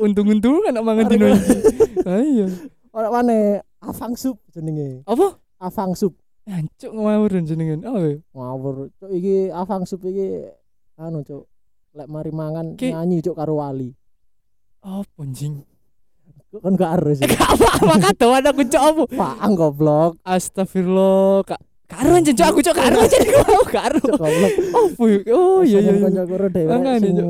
Untung-untung 0.02 0.58
kan 0.66 0.74
mangan 0.82 1.06
dino 1.06 1.26
iki. 1.38 1.54
Ayo. 2.02 2.46
Ora 2.90 3.08
mana 3.14 3.62
afang 3.78 4.18
sup 4.18 4.42
jenenge. 4.50 5.06
Apa? 5.06 5.38
Afang 5.62 5.94
sup. 5.94 6.18
Ancuk 6.50 6.90
ngawur 6.90 7.30
jenengan. 7.46 7.86
Oh. 7.86 8.02
iya. 8.02 8.18
Ngawur. 8.34 8.90
Cuk 8.98 9.10
iki 9.14 9.54
afang 9.54 9.86
sup 9.86 10.02
iki 10.02 10.50
anu 10.98 11.22
cuk. 11.22 11.46
Lek 11.94 12.10
mari 12.10 12.34
mangan 12.34 12.74
nyanyi 12.74 13.22
cuk 13.22 13.38
karo 13.38 13.62
wali. 13.62 13.94
Apa 14.80 15.18
anjing? 15.20 15.64
Kan 16.50 16.74
gak 16.74 16.98
harus. 16.98 17.22
Gak 17.22 17.36
apa-apa 17.36 18.10
kadoan 18.10 18.44
aku 18.48 18.62
cok 18.66 18.82
apa? 18.82 19.02
Faang 19.14 19.52
goblok. 19.54 20.18
Astagfirullah. 20.26 21.46
Kak 21.46 21.60
Karo 21.90 22.14
anjing 22.14 22.38
cok 22.38 22.48
aku 22.54 22.60
cok 22.62 22.76
karo 22.78 22.98
karo. 23.70 23.98
Cuk 23.98 24.14
goblok. 24.18 24.52
Apa 24.74 25.02
ya? 25.06 25.18
Oh 25.34 25.60
iya 25.62 25.78
iya. 25.82 25.92
Kanca 25.98 26.22
karo 26.26 26.46
dhewe 26.46 26.70
Makanya, 26.70 27.22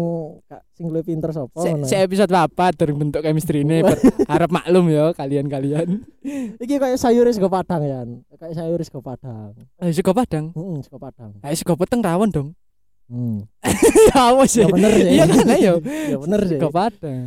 sing 0.72 0.88
luwih 0.88 1.04
pinter 1.04 1.28
sapa 1.32 1.60
ngono. 1.60 1.84
se 1.84 1.96
episode 2.00 2.32
apa 2.32 2.72
durung 2.72 2.96
bentuk 3.04 3.20
chemistry 3.20 3.60
ini 3.60 3.84
harap 4.32 4.48
maklum 4.48 4.88
ya 4.88 5.12
kalian-kalian. 5.12 6.00
Iki 6.56 6.80
kayak 6.80 6.96
sayur 6.96 7.28
sego 7.28 7.52
Padang 7.52 7.84
ya. 7.84 8.00
Kayak 8.40 8.56
sayur 8.56 8.80
sego 8.80 9.04
Padang. 9.04 9.52
Eh 9.80 9.92
sego 9.92 10.12
Padang. 10.16 10.56
Heeh, 10.56 10.78
sego 10.80 10.96
Padang. 10.96 11.36
Eh 11.44 11.52
sego 11.52 11.76
peteng 11.76 12.00
rawon 12.00 12.32
dong. 12.32 12.48
Hmm. 13.10 13.42
ya 14.14 14.30
apa 14.30 14.46
sih? 14.46 14.62
Ya 14.62 14.68
bener 14.70 14.90
sih. 14.94 15.10
Iya 15.10 15.24
kan 15.26 15.46
ayo. 15.50 15.74
Ya 15.82 16.16
bener 16.22 16.40
sih. 16.46 16.58
Sego 16.62 16.70
Padang. 16.70 17.26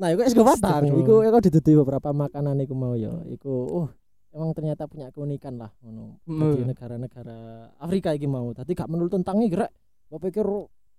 Nah, 0.00 0.08
iku 0.16 0.20
sego 0.24 0.44
Padang. 0.48 0.82
Iku 0.88 1.14
iku 1.20 1.38
diduduhi 1.44 1.76
beberapa 1.76 2.08
makanan 2.10 2.56
iku 2.64 2.72
mau 2.72 2.96
ya. 2.96 3.12
Iku 3.28 3.52
oh 3.52 3.86
emang 4.32 4.56
ternyata 4.56 4.88
punya 4.88 5.12
keunikan 5.12 5.60
lah 5.60 5.68
ngono. 5.84 6.24
Di 6.24 6.32
Hmm. 6.32 6.64
negara-negara 6.64 7.38
Afrika 7.76 8.16
iki 8.16 8.24
mau. 8.24 8.48
Tadi 8.56 8.72
gak 8.72 8.88
menurut 8.88 9.12
tentang 9.12 9.44
iki 9.44 9.60
rek. 9.60 9.68
Gua 10.08 10.18
pikir 10.18 10.46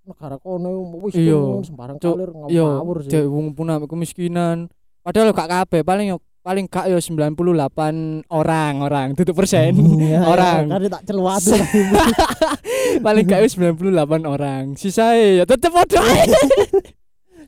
negara 0.06 0.38
kono 0.38 0.70
wis 1.02 1.18
Iya. 1.18 1.66
sembarang 1.66 1.98
kalir 1.98 2.30
ngawur 2.30 3.06
sih. 3.06 3.10
dek 3.10 3.26
wong 3.26 3.58
punah 3.58 3.82
kemiskinan. 3.82 4.70
Padahal 5.02 5.34
gak 5.34 5.50
kabeh, 5.50 5.82
paling 5.82 6.14
yo 6.14 6.22
paling 6.42 6.66
gak 6.66 6.90
yo 6.90 6.98
98 6.98 8.26
orang 8.30 8.74
orang 8.82 9.08
tutup 9.14 9.38
persen. 9.38 9.78
Iya, 9.78 10.26
orang. 10.26 10.70
Kan 10.70 10.82
tak 10.90 11.04
celuat 11.06 11.42
paling 13.06 13.26
gak 13.30 13.40
yo 13.46 13.48
98 13.72 14.26
orang. 14.26 14.64
Sisae 14.74 15.42
ya 15.42 15.46
tetep 15.46 15.70
padha. 15.70 16.02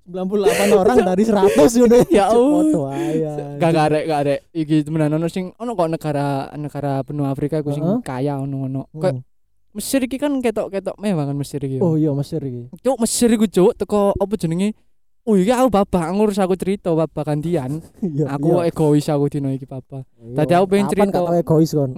98 0.04 0.76
orang 0.76 0.98
dari 1.02 1.24
100 1.24 1.58
ngono. 1.58 1.98
Ya. 2.14 2.28
Foto 2.30 2.80
ae. 2.92 3.24
Gak 3.58 3.70
gak 3.72 3.86
arek 3.90 4.04
gak 4.06 4.20
arek 4.28 4.40
iki 4.54 4.86
temenan 4.86 5.18
ono 5.18 5.26
sing 5.26 5.50
ono 5.58 5.74
kok 5.74 5.90
negara 5.90 6.52
negara 6.54 7.02
benua 7.02 7.34
Afrika 7.34 7.58
iku 7.58 7.74
sing 7.74 7.86
kaya 8.06 8.38
ono 8.38 8.70
ono. 8.70 8.82
Kayak 8.94 9.24
Hmm. 9.24 9.26
Mesir 9.74 10.06
iki 10.06 10.22
kan 10.22 10.30
ketok-ketok 10.38 11.02
mewah 11.02 11.26
kan 11.26 11.34
Mesir 11.34 11.58
iki. 11.58 11.82
Oh 11.82 11.98
iya 11.98 12.14
Mesir 12.14 12.38
iki. 12.46 12.70
Cuk 12.86 12.98
Mesir 13.02 13.26
iku 13.34 13.50
cuk 13.50 13.74
teko 13.74 14.14
apa 14.14 14.34
jenenge? 14.38 14.78
Oh 15.24 15.40
iya 15.40 15.64
aku 15.64 15.72
bapak 15.72 16.12
ngurus 16.12 16.36
aku 16.36 16.60
cerita 16.60 16.92
bapak 16.92 17.24
gantian. 17.24 17.80
Iya. 18.04 18.36
Aku 18.36 18.60
iya. 18.60 18.68
egois 18.68 19.08
aku 19.08 19.32
dino 19.32 19.48
iki 19.56 19.64
papa. 19.64 20.04
Iya. 20.20 20.44
tadi 20.44 20.52
aku 20.52 20.66
pengen 20.68 20.88
Kapan 20.92 20.92
cerita. 20.92 21.18
tau 21.24 21.28
egois 21.32 21.72
kon. 21.72 21.92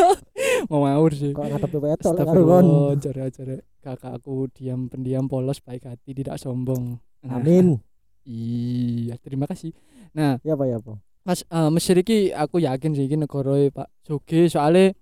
Mau 0.72 0.80
ngawur 0.88 1.12
sih. 1.12 1.36
Kok 1.36 1.44
ngadepi 1.44 1.76
wetok 1.76 2.12
lek 2.16 2.24
karo 2.24 2.42
kon. 2.48 2.66
Jare-jare 3.04 3.56
kakakku 3.84 4.48
diam 4.56 4.88
pendiam 4.88 5.28
polos 5.28 5.60
baik 5.60 5.84
hati 5.84 6.16
tidak 6.16 6.40
sombong. 6.40 6.96
Nah, 7.20 7.36
Amin. 7.36 7.84
Iya, 8.24 9.20
terima 9.20 9.44
kasih. 9.44 9.76
Nah, 10.16 10.40
Ya 10.40 10.56
apa 10.56 10.64
ya 10.64 10.80
apa. 10.80 10.96
Mas 11.28 11.44
eh, 11.44 11.68
Mesir 11.68 12.00
iki 12.00 12.32
aku 12.32 12.64
yakin 12.64 12.96
sih 12.96 13.04
iki 13.04 13.20
negara 13.20 13.60
Pak 13.72 13.88
Joge 14.08 14.48
soalnya 14.48 14.96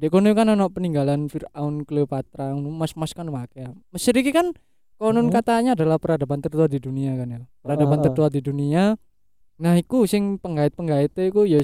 di 0.00 0.08
kono 0.08 0.32
kan 0.32 0.48
ono 0.48 0.72
peninggalan 0.72 1.28
Firaun 1.28 1.84
Cleopatra 1.84 2.56
mas-mas 2.56 3.12
kan 3.12 3.28
akeh. 3.28 3.68
Mesir 3.92 4.16
iki 4.16 4.32
kan 4.32 4.56
konon 5.02 5.26
Hmm. 5.26 5.34
katanya 5.34 5.70
adalah 5.74 5.98
peradaban 5.98 6.38
tertua 6.38 6.70
di 6.70 6.78
dunia 6.78 7.18
kan 7.18 7.26
ya. 7.28 7.40
Peradaban 7.58 7.98
Ah. 7.98 8.04
tertua 8.06 8.30
di 8.30 8.38
dunia. 8.38 8.94
Nah, 9.58 9.74
iku 9.74 10.06
sing 10.06 10.38
penggait-penggaite 10.38 11.26
iku 11.26 11.42
ya 11.42 11.58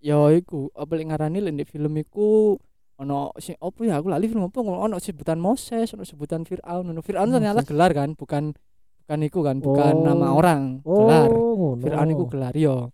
ya 0.00 0.32
iku 0.32 0.72
apa 0.72 0.92
lek 0.94 1.06
ngarani 1.06 1.38
lek 1.38 1.54
di 1.54 1.64
film 1.64 1.92
iku 1.96 2.56
ono 2.96 3.30
sing 3.36 3.54
opo 3.58 3.84
ya 3.84 3.98
aku 3.98 4.08
lali 4.08 4.26
film 4.26 4.46
apa 4.46 4.58
ono 4.58 4.96
sebutan 4.96 5.38
Moses, 5.38 5.92
ono 5.92 6.02
sebutan 6.02 6.42
Firaun, 6.42 6.88
ono 6.88 6.98
Firaun 6.98 7.30
ternyata 7.30 7.62
gelar 7.62 7.92
kan, 7.92 8.16
bukan 8.16 8.56
bukan 9.04 9.18
iku 9.22 9.40
kan, 9.40 9.56
bukan 9.58 9.94
Oh. 9.94 10.04
nama 10.04 10.34
orang, 10.34 10.80
Oh, 10.82 11.04
gelar. 11.04 11.28
ngono. 11.30 11.80
Firaun 11.80 12.08
iku 12.10 12.24
gelar 12.26 12.54
yo. 12.54 12.90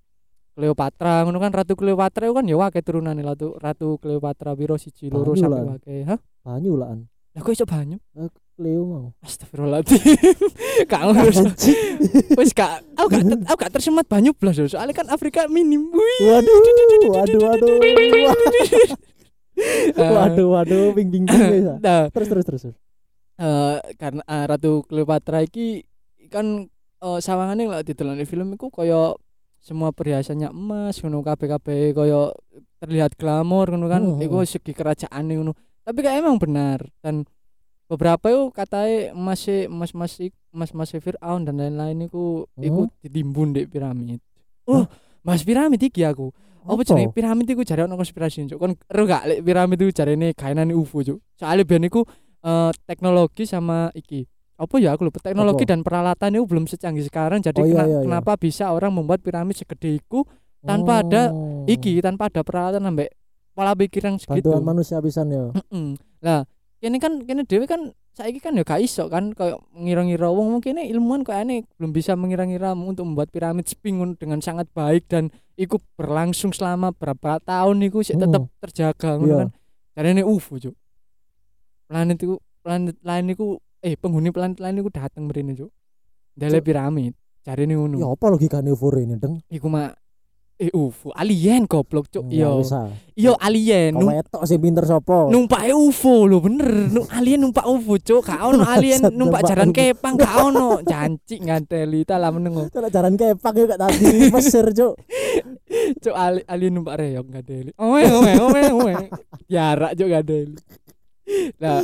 Cleopatra 0.54 1.26
ngono 1.26 1.42
kan 1.42 1.50
Ratu 1.50 1.74
Cleopatra 1.74 2.30
kan 2.30 2.46
ya 2.46 2.54
akeh 2.54 2.78
turunane 2.78 3.26
Ratu 3.26 3.58
Ratu 3.58 3.98
Cleopatra 3.98 4.54
piro 4.54 4.78
siji 4.78 5.10
loro 5.10 5.34
lah. 5.34 5.82
akeh. 5.82 6.06
Hah? 6.06 6.18
banyu 6.44 6.78
lah 6.78 6.94
an. 6.94 7.10
Lah 7.34 7.42
kok 7.42 7.50
iso 7.50 7.66
banyu? 7.66 7.98
Leo 8.54 8.82
mau. 8.86 9.06
Astagfirullahaladzim. 9.18 9.98
Gak 10.90 11.00
ngurus. 11.10 11.36
Wis 12.38 12.50
gak 12.54 12.86
aku 12.94 13.06
gak 13.10 13.24
aku 13.50 13.58
gak 13.58 13.72
tersemat 13.74 14.06
banyu 14.06 14.30
blas. 14.30 14.62
Soalnya 14.62 14.94
kan 14.94 15.10
Afrika 15.10 15.50
minim. 15.50 15.90
Wih. 15.90 16.18
Waduh, 16.30 16.56
waduh, 17.10 17.40
waduh. 17.42 17.74
Waduh, 19.94 20.46
waduh, 20.50 20.84
bing 20.94 21.10
bing 21.10 21.24
bing 21.26 21.66
ah. 21.66 21.78
Nah, 21.78 22.02
Terus 22.10 22.28
terus 22.30 22.44
terus. 22.46 22.62
eh, 23.34 23.76
karena 23.98 24.22
eh, 24.22 24.44
Ratu 24.46 24.86
Cleopatra 24.86 25.42
iki 25.42 25.82
kan 26.30 26.70
eh, 27.02 27.18
sawangane 27.18 27.66
lek 27.66 27.90
didelok 27.90 28.22
film 28.22 28.54
iku 28.54 28.70
kaya 28.70 29.14
semua 29.58 29.90
perhiasannya 29.90 30.54
emas 30.54 31.02
ngono 31.02 31.24
kabeh-kabeh 31.24 31.96
kaya 31.96 32.30
terlihat 32.78 33.18
glamor 33.18 33.74
ngono 33.74 33.86
kan 33.90 34.02
Hmm, 34.06 34.22
iku 34.22 34.38
hmm. 34.42 34.46
segi 34.46 34.70
kerajaan 34.70 35.24
ngono 35.26 35.56
tapi 35.82 35.98
kayak 36.04 36.22
emang 36.22 36.38
benar 36.38 36.84
dan 37.02 37.26
beberapa 37.84 38.26
itu 38.26 38.42
katanya 38.50 39.12
masih 39.12 39.68
mas 39.68 39.92
mas 39.92 40.16
mas 40.50 40.70
mas 40.72 40.90
Fir'aun 40.90 41.44
dan 41.44 41.56
lain-lain 41.56 42.06
iku 42.06 42.48
iku 42.56 42.88
ditimbun 43.00 43.52
di 43.52 43.64
piramid 43.64 44.20
oh 44.64 44.88
mas 45.20 45.44
piramid 45.44 45.78
iki 45.78 46.00
aku 46.02 46.32
apa 46.64 46.80
jenenge 46.80 47.12
piramid 47.12 47.44
iku 47.44 47.60
jare 47.60 47.84
ono 47.84 47.94
konspirasi 47.94 48.48
cuk 48.48 48.56
kon 48.56 48.72
ero 48.88 49.02
gak 49.04 49.22
lek 49.26 49.38
piramid 49.40 49.76
iku 49.78 49.92
jarene 49.92 50.32
kainane 50.32 50.72
UFO 50.72 51.04
cuk 51.04 51.18
soalnya 51.36 51.62
biyen 51.62 51.84
iku 51.84 52.00
eh, 52.40 52.70
teknologi 52.88 53.44
sama 53.44 53.92
iki 53.92 54.24
apa 54.54 54.74
ya 54.78 54.94
aku 54.94 55.04
lupa 55.04 55.20
teknologi 55.20 55.66
Apa? 55.66 55.70
dan 55.74 55.80
peralatan 55.82 56.30
itu 56.38 56.44
belum 56.46 56.64
secanggih 56.64 57.04
sekarang 57.04 57.42
jadi 57.42 57.58
Oh, 57.58 57.66
iya, 57.66 57.74
iya, 57.74 57.86
iya. 57.90 57.98
kenapa 58.00 58.38
bisa 58.38 58.70
orang 58.70 58.94
membuat 58.94 59.20
piramid 59.20 59.58
segede 59.58 59.98
iku 59.98 60.24
tanpa 60.64 61.04
ada 61.04 61.28
Oh. 61.34 61.68
iki 61.68 62.00
tanpa 62.00 62.32
ada 62.32 62.40
peralatan 62.40 62.80
sampai 62.80 63.12
pola 63.52 63.76
pikir 63.76 64.00
yang 64.00 64.16
segitu 64.16 64.48
bantuan 64.48 64.64
manusia 64.64 64.96
pisan 64.98 65.28
ya. 65.28 65.52
Mm-mm. 65.52 65.98
lah 66.22 66.48
kene 66.84 67.00
kan 67.00 67.24
kene 67.24 67.42
dhewe 67.42 67.64
kan 67.64 67.80
saiki 68.12 68.38
kan 68.38 68.52
ya 68.52 68.62
gak 68.62 68.78
iso 68.78 69.08
kan 69.08 69.32
kayak 69.32 69.56
ngira-ngira 69.72 70.28
wong 70.28 70.52
mungkin 70.52 70.76
ilmuwan 70.76 71.24
kok 71.24 71.32
aneh 71.34 71.64
belum 71.74 71.90
bisa 71.90 72.12
mengira-ngira 72.12 72.70
untuk 72.72 73.02
membuat 73.02 73.32
piramid 73.32 73.64
sphinx 73.64 74.20
dengan 74.20 74.38
sangat 74.38 74.68
baik 74.70 75.08
dan 75.08 75.32
iku 75.54 75.80
berlangsung 75.94 76.52
selama 76.52 76.92
berapa 76.92 77.40
tahun 77.40 77.80
iku 77.82 78.00
sih 78.00 78.14
tetap 78.14 78.44
Hmm. 78.44 78.52
terjaga 78.60 79.16
ngono 79.16 79.26
Iya. 79.26 79.38
kan 79.40 79.50
jarene 79.94 80.22
UFO 80.22 80.60
cuk 80.60 80.74
planet 81.86 82.18
iku 82.18 82.34
planet 82.60 82.96
lain 83.00 83.26
iku 83.28 83.46
eh 83.80 83.94
penghuni 83.94 84.28
planet 84.28 84.58
lain 84.58 84.76
iku 84.78 84.90
dateng 84.90 85.24
mrene 85.26 85.52
cuk 85.54 85.70
Cuk. 86.34 86.62
piramid 86.62 87.12
jarene 87.40 87.74
ngono 87.74 87.96
Ya 87.98 88.08
apa 88.08 88.26
logikane 88.28 88.68
UFO 88.68 88.92
ini, 88.94 89.16
Deng? 89.16 89.40
iku 89.48 89.66
mah 89.66 89.90
eh 90.54 90.70
UFO 90.70 91.10
alien 91.18 91.66
goblok 91.66 92.06
cuk. 92.06 92.30
Ya 92.30 92.46
yo. 92.46 92.62
ah. 92.70 92.86
yo 93.18 93.32
alien. 93.42 93.98
Kau 93.98 94.06
num- 94.06 94.14
wetok 94.14 94.42
sing 94.46 94.62
pinter 94.62 94.86
sapa? 94.86 95.26
numpak 95.26 95.66
UFO 95.74 96.30
lho 96.30 96.38
bener. 96.38 96.94
Nu 96.94 97.02
alien 97.10 97.42
numpak 97.42 97.66
UFO 97.66 97.98
cuk. 97.98 98.22
Gak 98.22 98.38
ono 98.38 98.62
alien 98.74 99.02
numpak 99.10 99.42
jaran 99.42 99.74
kepang 99.74 100.14
gak 100.14 100.34
ono. 100.38 100.78
Jancik 100.86 101.42
nganteli 101.42 102.06
ta 102.06 102.22
lah 102.22 102.30
meneng 102.30 102.70
Kalau 102.70 102.86
jalan 102.86 103.18
kepak 103.18 103.52
yo 103.58 103.64
gak 103.66 103.82
tadi. 103.82 104.30
Mesir, 104.30 104.66
Cuk. 104.70 104.94
cuk 106.06 106.14
ali- 106.14 106.46
alien 106.46 106.72
numpak 106.78 107.02
reyok 107.02 107.26
nganteli. 107.34 107.70
Owe 107.74 108.02
owe 108.06 108.32
owe 108.46 108.60
owe. 108.78 108.94
Jarak 109.50 109.98
cuk 109.98 110.06
nganteli. 110.06 110.54
Nah 111.58 111.82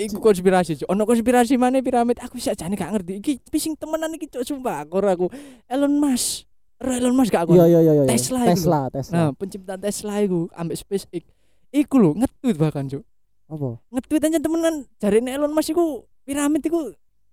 iku 0.00 0.16
konspirasi 0.16 0.80
cuk. 0.80 0.88
Ono 0.88 1.04
konspirasi 1.04 1.60
mana 1.60 1.84
piramid? 1.84 2.16
Aku 2.24 2.40
bisa 2.40 2.56
jane 2.56 2.72
gak 2.72 2.88
ngerti. 2.88 3.20
Iki 3.20 3.32
pising 3.52 3.76
temenan 3.76 4.16
iki 4.16 4.32
cuk. 4.32 4.48
Sumpah 4.48 4.88
aku 4.88 4.96
aku 5.04 5.26
Elon 5.68 5.92
Musk 6.00 6.48
Elon 6.84 7.14
Musk 7.14 7.30
gak 7.30 7.44
aku 7.44 7.54
Iya 7.54 7.66
iya 7.68 7.80
iya 7.80 7.92
iya. 7.94 8.04
Tesla 8.04 8.40
iku 8.42 8.50
Tesla, 8.50 8.80
Tesla. 8.88 9.12
nah 9.12 9.28
pencipta 9.30 9.74
Tesla 9.76 10.14
iku 10.18 10.50
ambek 10.50 10.76
SpaceX 10.76 11.22
iku 11.70 11.94
lho 11.96 12.10
ngetweet 12.14 12.56
bahkan 12.56 12.84
cuk 12.86 13.04
Apa? 13.46 13.76
nge-tweet 13.90 14.22
aja 14.24 14.38
temenan 14.38 14.74
jarine 14.96 15.28
Elon 15.28 15.52
Musk 15.52 15.70
iku 15.70 15.84
piramid 16.22 16.62
iku 16.62 16.88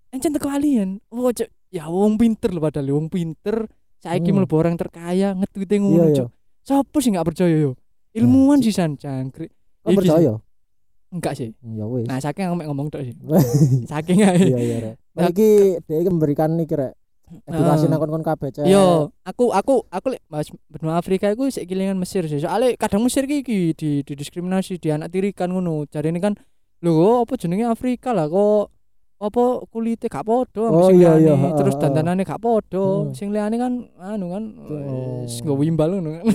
encen 0.10 0.30
teko 0.32 0.50
alien. 0.50 1.00
Oh, 1.08 1.30
cuk. 1.30 1.48
Ya 1.70 1.86
wong 1.86 2.18
pinter 2.18 2.50
lho 2.50 2.60
padahal 2.60 2.92
wong 2.92 3.08
pinter. 3.08 3.70
Saiki 3.98 4.30
Hmm. 4.30 4.42
mlebu 4.42 4.56
orang 4.56 4.76
terkaya 4.76 5.32
nge-tweet 5.34 5.70
Iya 5.70 5.80
ngono, 5.80 6.04
iya. 6.04 6.16
cuk. 6.18 6.30
Sopo 6.60 6.98
sih 6.98 7.10
gak 7.10 7.24
percaya 7.24 7.56
yo? 7.56 7.72
Ilmuwan 8.12 8.60
sisan 8.60 8.96
cangkrik. 8.96 9.48
Kau 9.80 9.88
Iki 9.88 9.96
sih. 9.96 10.00
percaya? 10.02 10.34
Enggak 11.10 11.34
sih. 11.36 11.50
Ya 11.56 11.86
wis. 11.86 12.04
Nah, 12.04 12.20
saking 12.20 12.46
ngomong 12.48 12.68
ngomong 12.68 12.88
tok 12.90 13.02
sih. 13.02 13.16
Saking 13.92 14.20
ae. 14.22 14.44
Iya 14.46 14.60
iya. 14.60 14.78
Nah, 15.16 15.30
iki 15.30 15.80
memberikan 16.04 16.52
iki 16.58 16.74
rek 16.74 16.99
edukasi 17.46 17.86
Heeh. 17.86 17.90
nang 17.90 18.00
kon-kon 18.00 18.24
kabeh 18.24 18.50
cek. 18.52 18.66
Yo, 18.66 19.14
aku 19.22 19.50
aku 19.50 19.86
aku 19.86 20.08
lek 20.12 20.22
bahas 20.26 20.48
benua 20.68 20.98
Afrika 20.98 21.30
iku 21.30 21.46
sik 21.48 21.66
kelingan 21.66 21.96
Mesir 21.96 22.26
sih. 22.26 22.38
Soale 22.38 22.74
kadang 22.76 23.02
Mesir 23.02 23.24
ki 23.24 23.42
di, 23.42 23.70
di 24.02 24.14
diskriminasi 24.14 24.78
di 24.78 24.90
anak 24.90 25.10
tirikan 25.10 25.50
ngono. 25.50 25.86
Jarine 25.86 26.18
kan 26.18 26.34
lho 26.80 27.22
apa 27.22 27.36
jenenge 27.36 27.66
Afrika 27.66 28.12
lah 28.12 28.26
kok 28.26 28.72
apa 29.20 29.44
kulite 29.68 30.08
gak 30.08 30.24
podo 30.24 30.72
Oh, 30.72 30.88
sing 30.88 31.04
iya, 31.04 31.20
iya, 31.20 31.36
terus 31.52 31.76
heeh. 31.76 31.92
dandanane 31.92 32.24
gak 32.24 32.40
podo 32.40 33.04
Hmm. 33.04 33.12
sing 33.12 33.36
liyane 33.36 33.60
kan 33.60 33.74
anu 34.00 34.32
kan 34.32 34.44
wis 35.28 35.44
nggo 35.44 35.60
wimbal 35.60 35.92
ngono 35.92 36.24
kan 36.24 36.26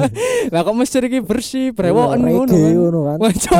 lah 0.56 0.64
kok 0.64 0.72
Mesir 0.72 1.04
iki 1.04 1.20
bersih 1.20 1.76
brewoken 1.76 2.24
ngono 2.24 2.48
Reggae 2.48 2.64
kan 2.64 2.76
ngono 2.80 3.00
kan. 3.04 3.18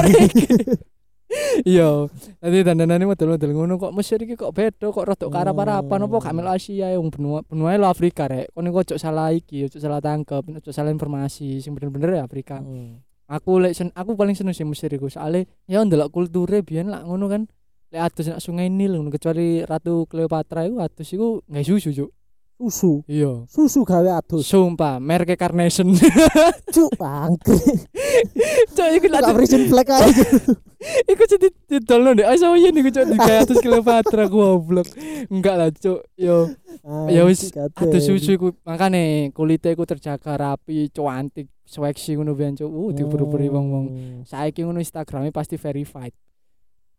Iki. 0.09 0.47
Iya, 1.67 2.11
nanti 2.43 2.59
dandanane 2.67 3.05
model-model 3.07 3.51
ngono 3.55 3.75
kok 3.79 3.95
Mesir 3.95 4.19
iki 4.23 4.35
kok 4.35 4.51
beda 4.51 4.91
kok 4.91 5.07
rodok 5.07 5.31
karap-karapan 5.31 6.01
apa 6.07 6.17
gak 6.19 6.35
melu 6.35 6.51
Asia 6.51 6.91
wong 6.99 7.11
benua 7.15 7.39
benua 7.47 7.79
lo 7.79 7.87
Afrika 7.87 8.27
rek. 8.27 8.51
Kon 8.51 8.67
iku 8.67 8.83
ojo 8.83 8.97
salah 8.99 9.31
iki, 9.31 9.67
ojo 9.71 9.79
salah 9.79 10.03
tangkep, 10.03 10.43
ojo 10.59 10.71
salah 10.75 10.91
informasi 10.91 11.63
sing 11.63 11.73
bener-bener 11.75 12.19
ya 12.19 12.23
Afrika. 12.27 12.59
Hmm. 12.59 13.03
Aku 13.31 13.63
lek 13.63 13.79
sen, 13.79 13.95
aku 13.95 14.19
paling 14.19 14.35
seneng 14.35 14.55
sih 14.55 14.67
Mesir 14.67 14.91
iku 14.91 15.07
soalnya 15.07 15.47
ya 15.71 15.87
ndelok 15.87 16.11
kulture 16.11 16.67
biyen 16.67 16.91
lah 16.91 17.07
ngono 17.07 17.31
kan. 17.31 17.43
Lek 17.91 18.03
adus 18.11 18.27
nak 18.31 18.43
sungai 18.43 18.67
Nil 18.67 18.99
ngono 18.99 19.11
kecuali 19.15 19.63
Ratu 19.63 20.11
Cleopatra 20.11 20.67
iku 20.67 20.83
adus 20.83 21.09
iku 21.15 21.43
nggak 21.47 21.67
susu, 21.67 21.95
Cuk. 21.95 22.11
Susu. 22.61 23.01
Iya. 23.09 23.49
Susu 23.49 23.89
gawe 23.89 24.21
adus. 24.21 24.45
Sumpah, 24.45 25.01
merek 25.01 25.33
Carnation. 25.41 25.97
Cuk 26.77 26.93
bangke. 27.01 27.57
Cuk 28.77 28.89
iku 29.01 29.07
lah 29.09 29.33
Frisian 29.33 29.65
Black 29.73 29.89
aja. 29.89 30.13
Iku 31.13 31.29
jadi 31.29 31.53
didolno 31.69 32.17
ndek 32.17 32.25
asawiyen 32.25 32.73
iku 32.73 32.89
cuk 32.89 33.13
digawe 33.13 33.45
atus 33.45 33.61
Cleopatra 33.61 34.33
goblok. 34.33 34.89
Enggak 35.29 35.55
lah 35.61 35.69
cuk. 35.69 36.09
Yo 36.17 36.57
Ya 37.13 37.29
wis, 37.29 37.53
ada 37.53 37.99
susu 38.01 38.41
iku 38.41 38.57
makane 38.65 39.29
kulite 39.37 39.77
iku 39.77 39.85
terjaga 39.85 40.41
rapi, 40.41 40.89
cantik, 40.89 41.53
seksi 41.69 42.17
ngono 42.17 42.33
biyen 42.33 42.57
cuk. 42.57 42.71
Uh 42.73 42.97
diburu-buru 42.97 43.45
wong-wong. 43.53 43.87
Saiki 44.25 44.65
ngono 44.65 44.81
Instagrame 44.81 45.29
pasti 45.29 45.61
verified. 45.61 46.17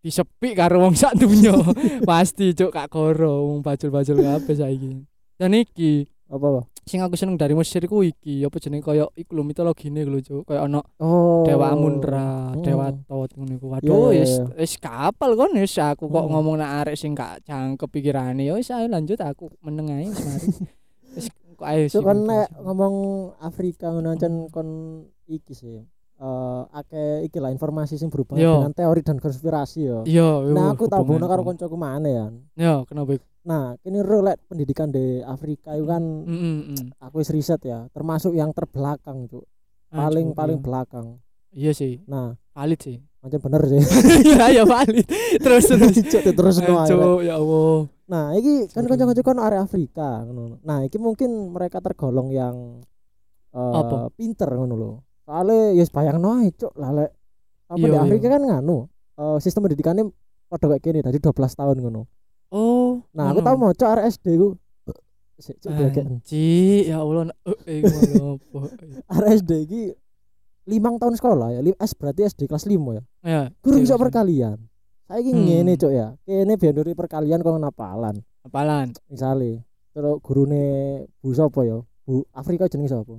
Disepi 0.02 0.54
karo 0.54 0.86
wong 0.86 0.94
sak 0.94 1.18
dunya. 1.18 1.58
pasti 2.10 2.54
cuk 2.54 2.70
kak 2.70 2.86
goro 2.94 3.50
wong 3.50 3.66
bajul-bajul 3.66 4.22
kabeh 4.22 4.56
saiki. 4.62 4.94
Dan 5.42 5.58
iki 5.58 6.06
Apa 6.30 6.46
apa? 6.48 6.62
sing 6.82 6.98
aku 6.98 7.14
seneng 7.14 7.38
dari 7.38 7.54
Mesir 7.54 7.82
iku 7.82 8.02
iki 8.02 8.42
apa 8.42 8.58
jenenge 8.58 8.82
kaya 8.84 9.06
iku 9.14 9.32
lho 9.34 9.44
mitologine 9.44 10.02
lho 10.02 10.18
cuk. 10.20 10.46
Kaya 10.46 10.66
ana 10.66 10.82
Oh. 10.98 11.42
Dewa 11.44 11.72
Amunra, 11.72 12.52
Hmm. 12.52 12.62
Dewa 12.62 12.90
Tot 12.92 13.32
ngono 13.34 13.54
iku. 13.54 13.66
Iya, 13.70 13.74
Waduh, 13.80 14.10
iya, 14.12 14.22
wis 14.22 14.34
iya. 14.34 14.46
wis 14.56 14.74
kapal 14.78 15.34
kon 15.34 15.54
wis 15.54 15.76
aku 15.76 16.06
kok 16.06 16.22
Hmm. 16.22 16.32
ngomong 16.32 16.56
nak 16.58 16.72
arek 16.84 16.96
sing 16.96 17.14
gak 17.14 17.42
jangkep 17.44 17.86
pikirane. 17.88 18.42
Ya 18.42 18.54
wis 18.54 18.70
ayo 18.70 18.86
lanjut 18.86 19.18
aku 19.18 19.50
meneng 19.62 19.90
ae 19.90 20.06
wis 20.08 20.20
mari. 20.20 20.48
Wis 21.16 21.28
kok 21.54 21.68
ayo 21.68 21.84
sih, 21.86 22.00
Mas. 22.00 22.18
nek 22.18 22.48
ngomong 22.60 22.96
Afrika 23.40 23.86
ngono 23.90 24.10
ancen 24.10 24.34
kon 24.48 24.68
iki 25.28 25.52
sih. 25.52 25.84
Eh 26.22 26.62
akeh 26.72 27.26
iki 27.26 27.42
lah 27.42 27.50
informasi 27.50 27.98
sing 27.98 28.08
berhubungan 28.08 28.38
Yo. 28.38 28.54
dengan 28.60 28.74
teori 28.74 29.02
dan 29.02 29.18
konspirasi 29.18 29.80
ya. 29.82 30.00
Iya, 30.06 30.30
Nah, 30.48 30.70
uh, 30.70 30.72
aku 30.72 30.86
bono 30.86 31.02
hubungan. 31.18 31.26
karo 31.26 31.42
koncoku 31.44 31.74
mana 31.74 32.06
ya. 32.06 32.26
Ya, 32.54 32.74
kenapa 32.86 33.18
iku? 33.18 33.26
Nah, 33.42 33.74
kini 33.82 34.00
ro 34.00 34.22
lek 34.22 34.38
pendidikan 34.46 34.88
di 34.88 35.18
Afrika 35.20 35.74
itu 35.74 35.90
kan 35.90 36.04
Mm, 36.22 36.38
mm, 36.70 36.86
aku 37.02 37.20
wis 37.20 37.34
riset 37.34 37.58
ya, 37.64 37.90
termasuk 37.90 38.32
yang 38.32 38.54
terbelakang, 38.54 39.26
Cuk. 39.26 39.50
Ah, 39.90 40.06
Paling 40.06 40.30
Cuk, 40.30 40.38
paling 40.38 40.58
iya. 40.58 40.64
belakang. 40.64 41.08
Iya 41.52 41.72
sih, 41.74 42.06
Nah, 42.06 42.38
valid 42.54 42.80
sih. 42.80 43.02
macam 43.18 43.38
bener 43.40 43.62
sih. 43.68 43.82
Iya, 44.30 44.46
ya 44.52 44.64
valid. 44.64 45.06
Terus 45.38 45.64
terus. 45.68 45.94
Cuk 46.06 46.22
terus 46.32 46.56
Eh, 46.58 46.70
no. 46.92 47.18
Ya 47.20 47.34
Allah. 47.36 47.90
Nah, 48.06 48.26
iki 48.34 48.66
kan 48.68 48.86
kanca-kanca 48.86 49.22
kon 49.22 49.38
area 49.38 49.62
Afrika 49.62 50.22
ngono. 50.22 50.62
Nah, 50.62 50.86
iki 50.86 50.98
mungkin 50.98 51.50
mereka 51.50 51.82
tergolong 51.82 52.30
yang 52.30 52.82
eh 53.52 53.74
Apa? 53.74 54.14
pinter 54.14 54.50
ngono 54.50 54.74
lho. 54.76 54.92
Soale 55.32 55.80
ya 55.80 55.88
bayangno 55.88 56.44
ae, 56.44 56.52
Cuk, 56.52 56.76
lah 56.76 56.92
lek 56.92 57.16
apa 57.72 57.80
Iya, 57.80 57.88
di 57.88 57.96
iya. 57.96 58.04
Afrika 58.04 58.28
kan 58.36 58.44
nganu, 58.44 58.92
eh 59.16 59.38
sistem 59.40 59.64
pendidikannya 59.64 60.12
padha 60.52 60.68
kayak 60.76 60.84
gini 60.84 61.00
dari 61.00 61.24
12 61.24 61.32
tahun 61.56 61.80
ngono. 61.80 62.04
Oh. 62.52 63.00
Nah, 63.16 63.32
aku 63.32 63.40
tau 63.40 63.56
maca 63.56 63.86
area 63.96 64.12
SD 64.12 64.36
ku. 64.36 64.60
Anji, 65.72 66.84
ya 66.92 67.00
Allah. 67.00 67.32
Eh, 67.48 67.56
eh, 67.64 67.76
iku 67.80 67.96
apa? 68.36 68.60
Area 69.08 69.40
SD 69.40 69.52
iki 69.72 69.82
limang 70.68 71.00
tahun 71.00 71.16
sekolah 71.16 71.56
ya, 71.56 71.64
S 71.80 71.96
berarti 71.96 72.28
SD 72.28 72.52
kelas 72.52 72.68
5 72.68 72.76
ya. 73.00 73.04
Ya. 73.24 73.42
Guru 73.64 73.80
iso 73.80 73.96
iya. 73.96 74.04
perkalian. 74.04 74.60
Saiki 75.08 75.32
Hmm. 75.32 75.48
ngene, 75.48 75.80
Cuk 75.80 75.96
ya. 75.96 76.12
Kene 76.28 76.60
biyen 76.60 76.92
perkalian 76.92 77.40
kok 77.40 77.56
napalan. 77.56 78.20
Apalan? 78.44 78.92
Misale, 79.08 79.64
terus 79.96 80.20
gurune 80.20 81.08
Bu 81.24 81.32
sapa 81.32 81.64
ya? 81.64 81.80
Bu 82.04 82.28
Afrika 82.36 82.68
jenenge 82.68 82.92
sapa? 82.92 83.16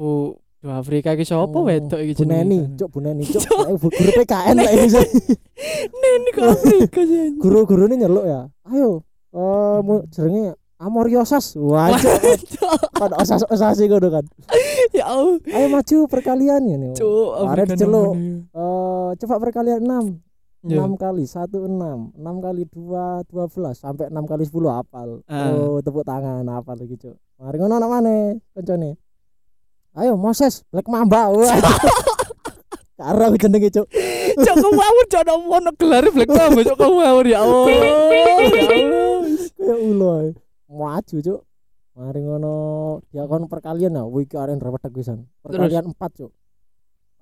Bu 0.00 0.40
Bu 0.62 0.70
Afrika 0.70 1.10
iki 1.12 1.26
sapa 1.26 1.50
Oh, 1.50 1.66
wedok 1.66 1.98
iki 1.98 2.14
jenenge? 2.14 2.46
Neni, 2.46 2.78
Cuk 2.78 2.88
Bu 2.88 2.98
Neni, 3.02 3.26
Cuk. 3.26 3.42
Eh, 3.66 3.74
bu- 3.74 3.90
Guru 3.90 4.10
PKN 4.14 4.56
lah 4.56 4.70
ini. 4.70 4.86
Cuk. 4.88 5.06
Neni 6.00 6.28
ke 6.30 6.40
Afrika 6.40 7.00
sih. 7.02 7.34
Guru-gurune 7.36 7.94
nyeluk 7.94 8.22
ya. 8.22 8.46
Ayo, 8.64 9.02
eh 9.34 9.78
mu 9.82 10.06
jenenge 10.08 10.54
Amoriosas. 10.78 11.58
Wah, 11.58 11.90
Cuk. 11.90 12.78
Pada 12.94 13.18
osas-osas 13.18 13.74
ngono 13.80 14.08
kan. 14.08 14.24
ya 14.96 15.04
Allah. 15.04 15.42
Ayo 15.46 15.66
maju 15.68 15.96
perkalian 16.06 16.62
ngene. 16.62 16.94
Cuk, 16.94 17.42
Arek 17.42 17.66
Afrika 17.66 17.74
diceluk. 17.74 18.14
namanya. 18.14 18.34
Eh, 18.54 19.10
coba 19.18 19.34
perkalian 19.42 19.82
6. 19.82 20.22
Ya. 20.62 20.78
6 20.78 20.94
kali 20.94 21.26
1 21.26 21.58
6 21.58 22.14
6 22.14 22.38
kali 22.38 22.62
2 22.70 23.26
12 23.26 23.74
sampai 23.74 24.06
6 24.06 24.30
kali 24.30 24.46
10 24.46 24.70
hafal 24.70 25.18
Ah. 25.26 25.50
oh 25.50 25.82
tepuk 25.82 26.06
tangan 26.06 26.46
hafal 26.46 26.78
lagi 26.78 26.94
cuk 26.94 27.18
mari 27.34 27.58
ngono 27.58 27.82
nak 27.82 27.90
mana 27.90 28.14
koncone 28.54 28.94
ayo 29.98 30.16
Moses 30.16 30.64
Black 30.72 30.88
Mamba 30.88 31.28
wah. 31.28 31.56
Aku 33.02 33.34
jenenge 33.34 33.66
cuk. 33.74 33.86
Kamu 34.38 34.68
awur 34.78 35.04
cok 35.10 35.22
ada 35.26 35.34
ono 35.34 35.70
gelar 35.74 36.06
Black 36.14 36.30
Mamba 36.30 36.60
cok 36.62 36.78
kamu 36.78 36.98
awur 37.02 37.26
ya 37.26 37.42
Allah. 37.42 37.66
Ya 39.58 39.74
Allah. 39.74 40.14
ae. 40.22 40.30
maju 40.70 41.16
cuk. 41.18 41.40
Mari 41.92 42.20
ngono 42.24 42.54
dia 43.12 43.28
kon 43.28 43.50
perkalian 43.52 43.98
ya 43.98 44.08
wih 44.08 44.24
arek 44.24 44.62
repot 44.62 44.80
pisan 44.94 45.28
perkalian 45.44 45.92
4 45.92 45.98
cuk. 45.98 46.32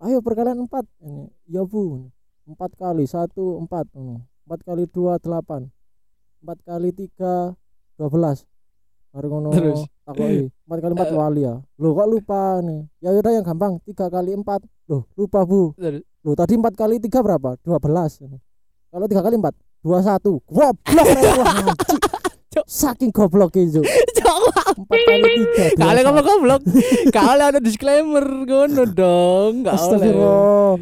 Ayo 0.05 0.23
perkalian 0.23 0.63
4 0.69 0.71
ini 1.03 1.27
ya 1.51 1.67
bu. 1.67 2.07
4 2.47 2.59
kali 2.75 3.07
1 3.07 3.31
4 3.35 3.67
4 3.67 4.67
kali 4.67 4.85
2 4.91 5.23
8 5.23 5.71
4 6.43 6.67
kali 6.67 6.89
3 6.91 7.55
12 7.99 8.50
mari 9.11 9.27
ngono 9.27 9.49
Terus? 9.51 9.81
takoki 10.07 10.47
4 10.67 10.83
kali 10.83 10.93
4 10.95 11.19
wali 11.19 11.41
ya 11.43 11.55
lo 11.59 11.89
kok 11.93 12.09
lupa 12.09 12.41
nih 12.63 12.81
ya 13.03 13.09
udah 13.11 13.33
yang 13.35 13.47
gampang 13.47 13.73
3 13.83 14.07
kali 14.07 14.31
4 14.39 14.47
loh 14.91 15.03
lupa 15.19 15.43
bu 15.43 15.75
lo 16.23 16.31
tadi 16.35 16.55
4 16.55 16.71
kali 16.75 16.97
3 17.03 17.11
berapa 17.21 17.51
12 17.63 18.31
kalau 18.91 19.07
3 19.07 19.27
kali 19.27 19.37
4 19.39 19.51
21 19.81 20.45
goblok 20.45 21.07
Rek. 21.09 21.25
Wah, 21.41 21.57
anjing. 21.57 21.69
Cuk. 22.51 22.65
saking 22.69 23.11
goblok 23.15 23.57
itu. 23.57 23.81
4 23.81 24.85
kali 24.93 25.29
3 25.73 25.81
Kali 25.81 25.99
kamu 26.05 26.21
goblok. 26.21 26.61
Kali 27.09 27.43
ada 27.49 27.59
disclaimer 27.59 28.21
ngono 28.45 28.85
dong. 28.85 29.65
Enggak 29.65 29.75
oleh. 29.75 29.81
Astagfirullah 29.81 30.73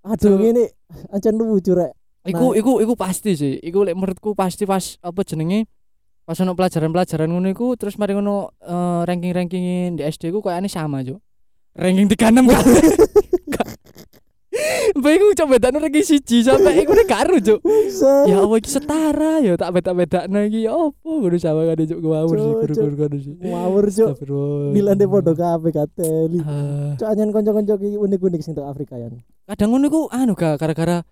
aduh 0.00 0.40
ini 0.40 0.64
ancen 1.12 1.36
lucu 1.36 1.76
rek 1.76 1.92
Iku 2.24 2.52
Nah. 2.52 2.58
iku 2.58 2.72
iku 2.84 2.92
pasti 2.96 3.32
sih. 3.32 3.56
Iku 3.60 3.84
lek 3.84 3.96
menurutku 3.96 4.36
pasti 4.36 4.68
pas 4.68 4.96
apa 5.00 5.20
jenenge 5.24 5.64
pas 6.22 6.38
ono 6.38 6.52
pelajaran-pelajaran 6.54 7.26
ngono 7.26 7.48
iku 7.48 7.74
terus 7.74 7.96
mari 7.96 8.14
ngono 8.14 8.54
eh, 8.60 9.00
ranking-rankingin 9.04 9.98
di 9.98 10.02
SD 10.04 10.30
ku 10.30 10.40
kayaknya 10.40 10.68
sama, 10.68 11.02
Cuk. 11.02 11.18
Ranking 11.74 12.06
36 12.06 12.50
kan. 12.50 12.64
Mbak 14.90 15.12
iku 15.14 15.26
coba 15.38 15.50
bedakno 15.54 15.78
ranking 15.78 16.02
siji 16.02 16.42
sampai 16.42 16.82
iku 16.82 16.90
nek 16.92 17.06
karo, 17.06 17.38
Cuk. 17.38 17.62
Ya 18.26 18.42
Allah 18.42 18.58
iki 18.58 18.66
setara 18.68 19.38
ya 19.38 19.54
tak 19.54 19.70
beda-bedakno 19.72 20.42
iki 20.44 20.66
ya 20.66 20.74
opo 20.74 21.22
kudu 21.22 21.38
sama 21.38 21.62
kan 21.64 21.78
Cuk 21.78 21.98
ngawur 22.02 22.34
sih 22.36 22.50
guru-guru 22.50 22.94
kan 22.98 23.10
sih. 23.14 23.34
ngawur 23.38 23.84
cuk 23.86 24.10
nilane 24.74 25.04
podo 25.06 25.32
kabeh 25.32 25.70
kateli 25.70 26.38
Ah, 26.42 26.98
cuk 26.98 27.06
anyen 27.06 27.30
kanca-kanca 27.30 27.74
iki 27.78 27.94
unik-unik 27.96 28.40
sing 28.42 28.52
tok 28.52 28.66
Afrika 28.66 28.98
ya 28.98 29.06
kadang 29.46 29.70
ngono 29.70 29.86
iku 29.86 30.00
anu 30.10 30.34
gak 30.34 30.58
gara-gara 30.58 31.06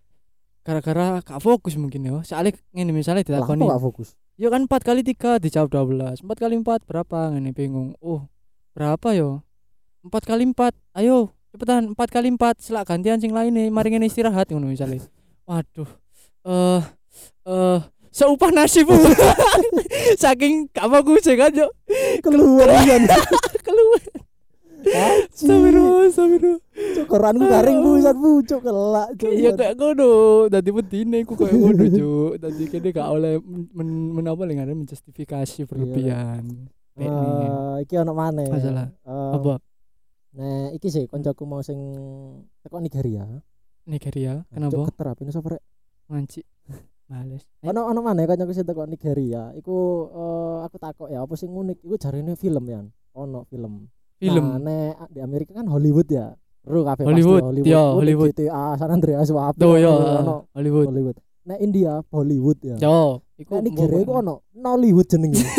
gara-gara 0.67 1.21
gak 1.25 1.41
fokus 1.41 1.75
mungkin 1.81 2.07
ya. 2.07 2.21
Soalnya 2.23 2.57
ngene 2.75 2.93
misalnya 2.93 3.25
dilakoni 3.25 3.65
gak 3.67 3.83
fokus? 3.83 4.15
Ya 4.39 4.49
kan 4.55 4.71
4 4.71 4.71
kali 4.87 5.01
3 5.03 5.43
dijawab 5.43 5.69
12 5.71 6.23
4 6.23 6.43
kali 6.43 6.55
4 6.63 6.87
berapa? 6.87 7.19
Ngene 7.35 7.51
bingung. 7.51 7.99
Oh 7.99 8.27
berapa 8.77 9.15
yo? 9.17 9.43
4 10.07 10.11
kali 10.23 10.45
4 10.55 10.75
Ayo 10.95 11.35
cepetan. 11.51 11.93
4 11.93 12.15
kali 12.15 12.29
4 12.35 12.63
Selak 12.63 12.87
gantian 12.87 13.19
sing 13.19 13.35
lain 13.35 13.51
nih 13.51 13.69
Mari 13.73 13.91
ngene 13.91 14.07
istirahat 14.07 14.47
ngono 14.51 14.71
misalnya. 14.71 15.03
Waduh 15.49 15.91
Eh 16.47 16.83
eh 17.49 17.81
Seupah 18.09 18.51
nasi 18.51 18.83
bu 18.83 18.95
Saking 20.23 20.71
gak 20.73 20.89
fokus 20.91 21.27
ya 21.29 21.35
kan 21.37 21.53
yo? 21.55 21.69
Keluar 22.25 22.67
Astagfirullah 24.87 26.07
Astagfirullah 26.07 26.61
cuk 26.95 27.07
Quranku 27.11 27.45
garing 27.47 27.79
busan 27.83 28.17
pucuk 28.19 28.61
kelak 28.63 29.09
cuk. 29.19 29.31
Iya 29.35 29.51
kayak 29.59 29.75
ngono. 29.75 30.11
Dadi 30.47 30.71
bedine 30.71 31.17
iku 31.23 31.35
kayak 31.35 31.55
ngono, 31.55 31.83
Cuk. 31.91 32.33
Dadi 32.39 32.63
kene 32.71 32.89
gak 32.95 33.09
oleh 33.11 33.35
men, 33.43 33.67
men, 33.75 33.89
men 34.15 34.25
apa 34.31 34.43
lho 34.47 34.53
ngaran 34.55 34.79
menjustifikasi 34.79 35.67
berlebihan. 35.67 36.71
Eh, 36.99 37.77
iki 37.87 37.95
ono 37.99 38.13
maneh. 38.15 38.51
Masalah. 38.51 38.91
Eh, 38.91 39.33
Apa? 39.35 39.55
Nah, 40.39 40.71
iki 40.75 40.91
sih 40.91 41.07
koncoku 41.07 41.43
mau 41.47 41.63
sing 41.63 41.79
teko 42.63 42.79
Nigeria. 42.79 43.27
Nigeria. 43.87 44.43
Cuk, 44.47 44.55
Kenapa? 44.55 44.79
Geter 44.91 45.07
apa 45.11 45.21
ini 45.23 45.33
rek? 45.35 45.63
Nganci. 46.11 46.41
Males. 47.09 47.43
Eh, 47.65 47.73
Ono 47.73 47.89
ono 47.89 48.01
maneh 48.05 48.27
koncoku 48.27 48.53
sing 48.55 48.67
teko 48.67 48.87
Nigeria. 48.87 49.51
Iku 49.55 49.77
eh, 50.11 50.57
aku 50.67 50.77
takok 50.79 51.09
ya 51.11 51.23
apa 51.23 51.35
sing 51.35 51.51
unik 51.51 51.79
iku 51.83 51.97
jarine 51.99 52.35
film 52.39 52.65
ya. 52.71 52.83
Ono 53.19 53.43
film. 53.49 53.87
Film. 54.19 54.45
Nah, 54.45 54.59
nek 54.59 55.15
di 55.15 55.21
Amerika 55.23 55.55
kan 55.55 55.67
Hollywood 55.71 56.11
ya. 56.11 56.35
Kabeh 56.69 56.85
pasti 56.85 57.07
Hollywood, 57.09 57.43
Hollywood. 57.49 57.65
iya, 57.71 57.81
Udah 57.81 57.97
Hollywood. 57.97 58.29
GTA 58.37 58.65
San 58.77 58.91
Andreas 58.93 59.31
wae. 59.33 59.57
Tuh 59.57 59.75
yo 59.81 59.93
ono 59.95 60.35
Hollywood. 60.53 60.87
Hollywood. 60.93 61.17
Nek 61.49 61.59
India 61.65 61.93
Bollywood 62.13 62.59
ya. 62.61 62.77
Yo, 62.77 63.25
iku 63.41 63.57
Nek 63.57 63.63
Nigeria 63.73 63.99
iku 64.05 64.13
ono 64.21 64.35
Nollywood 64.53 65.07
jenenge. 65.09 65.41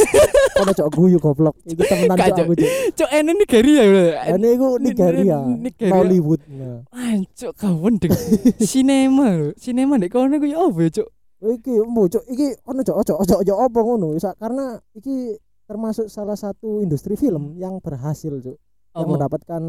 Ono 0.60 0.76
cok 0.76 0.91
guyu 0.91 1.24
goblok. 1.24 1.56
Iki 1.63 1.88
temenan 1.88 2.19
cok 2.19 2.36
Cok. 2.36 2.43
aku 2.43 2.54
cok. 2.60 2.72
Cuk 3.00 3.10
ene 3.15 3.32
Nigeria 3.32 3.80
lho. 3.80 4.04
Ini 4.36 4.48
iku 4.60 4.67
Nigeria. 4.76 5.38
Nollywood. 5.88 6.41
Nah. 6.52 6.84
Ancuk 6.91 7.56
kawan 7.56 7.95
deng. 7.95 8.12
Sinema. 8.60 9.56
Sinema 9.56 9.95
ndek 9.95 10.12
kono 10.12 10.36
ku 10.36 10.43
ya 10.52 10.60
opo 10.60 10.84
ya, 10.84 10.91
Cuk? 10.91 11.08
Iki 11.39 11.74
mbo 11.88 12.12
cok 12.12 12.24
iki 12.28 12.48
ono 12.67 12.84
cok 12.84 13.08
cok 13.08 13.19
cok 13.24 13.41
cok 13.48 13.60
apa 13.72 13.80
ngono 13.80 14.19
karena 14.36 14.65
iki 15.00 15.39
termasuk 15.69 16.10
salah 16.10 16.34
satu 16.34 16.82
industri 16.82 17.13
film 17.13 17.53
yang 17.55 17.77
berhasil 17.77 18.34
cok. 18.34 18.58
Yang 18.89 19.05
Apa? 19.05 19.12
mendapatkan 19.13 19.63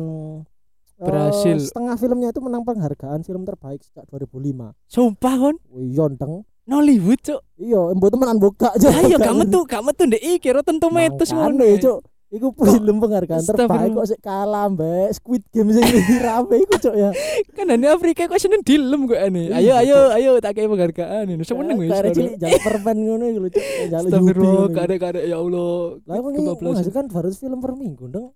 eh, 0.97 1.05
Berhasil. 1.05 1.57
setengah 1.61 2.01
filmnya 2.01 2.33
itu 2.33 2.41
menang 2.41 2.65
penghargaan 2.65 3.21
film 3.21 3.45
terbaik 3.45 3.85
sejak 3.85 4.09
2005. 4.09 4.73
Sumpah 4.89 5.35
kon. 5.37 5.57
Wih, 5.69 5.93
yonteng. 5.93 6.49
Nollywood, 6.65 7.21
Cuk. 7.21 7.41
Iya, 7.61 7.93
embo 7.93 8.09
temenan 8.09 8.41
buka 8.41 8.73
cok. 8.73 8.93
Ayo 8.97 9.21
gak 9.21 9.37
metu, 9.37 9.59
gak 9.69 9.83
metu 9.85 10.09
ndek 10.09 10.23
iki 10.23 10.49
Rotten 10.49 10.81
Tomatoes 10.81 11.37
ngono. 11.37 11.61
Cok. 11.77 11.99
Iku 12.31 12.55
film 12.55 13.03
penghargaan 13.03 13.43
terbaik 13.43 13.91
kok 13.91 14.07
sik 14.07 14.23
kalah 14.23 14.71
Squid 15.11 15.43
Game 15.51 15.75
sing 15.75 15.83
rame 16.23 16.63
iku 16.63 16.79
cok 16.79 16.95
ya. 16.95 17.11
Kan 17.59 17.75
ane 17.75 17.91
Afrika 17.91 18.31
kok 18.31 18.39
seneng 18.39 18.63
dilem 18.63 19.11
kok 19.11 19.19
ane. 19.19 19.51
Ayo 19.51 19.75
Iya, 19.75 19.75
ayo 19.83 19.99
Cuk. 19.99 20.15
ayo 20.15 20.31
tak 20.39 20.53
kei 20.55 20.71
penghargaan 20.71 21.27
ini. 21.27 21.43
Seneng 21.43 21.75
wis. 21.75 21.91
Kayak 21.91 22.15
cilik 22.15 22.35
jaluk 22.39 22.63
permen 22.63 22.97
ngono 23.03 23.25
iku 23.27 23.39
lho 23.43 23.51
cok. 23.51 23.65
Yubi. 23.67 23.95
Astagfirullah, 23.99 24.67
kadek-kadek 24.71 25.25
ya 25.27 25.37
Allah. 25.43 25.75
Lah 26.07 26.15
kok 26.23 26.31
ini 26.31 26.39
menghasilkan 26.47 27.05
200 27.11 27.35
film 27.35 27.59
per 27.59 27.73
minggu, 27.75 28.05
Deng. 28.07 28.27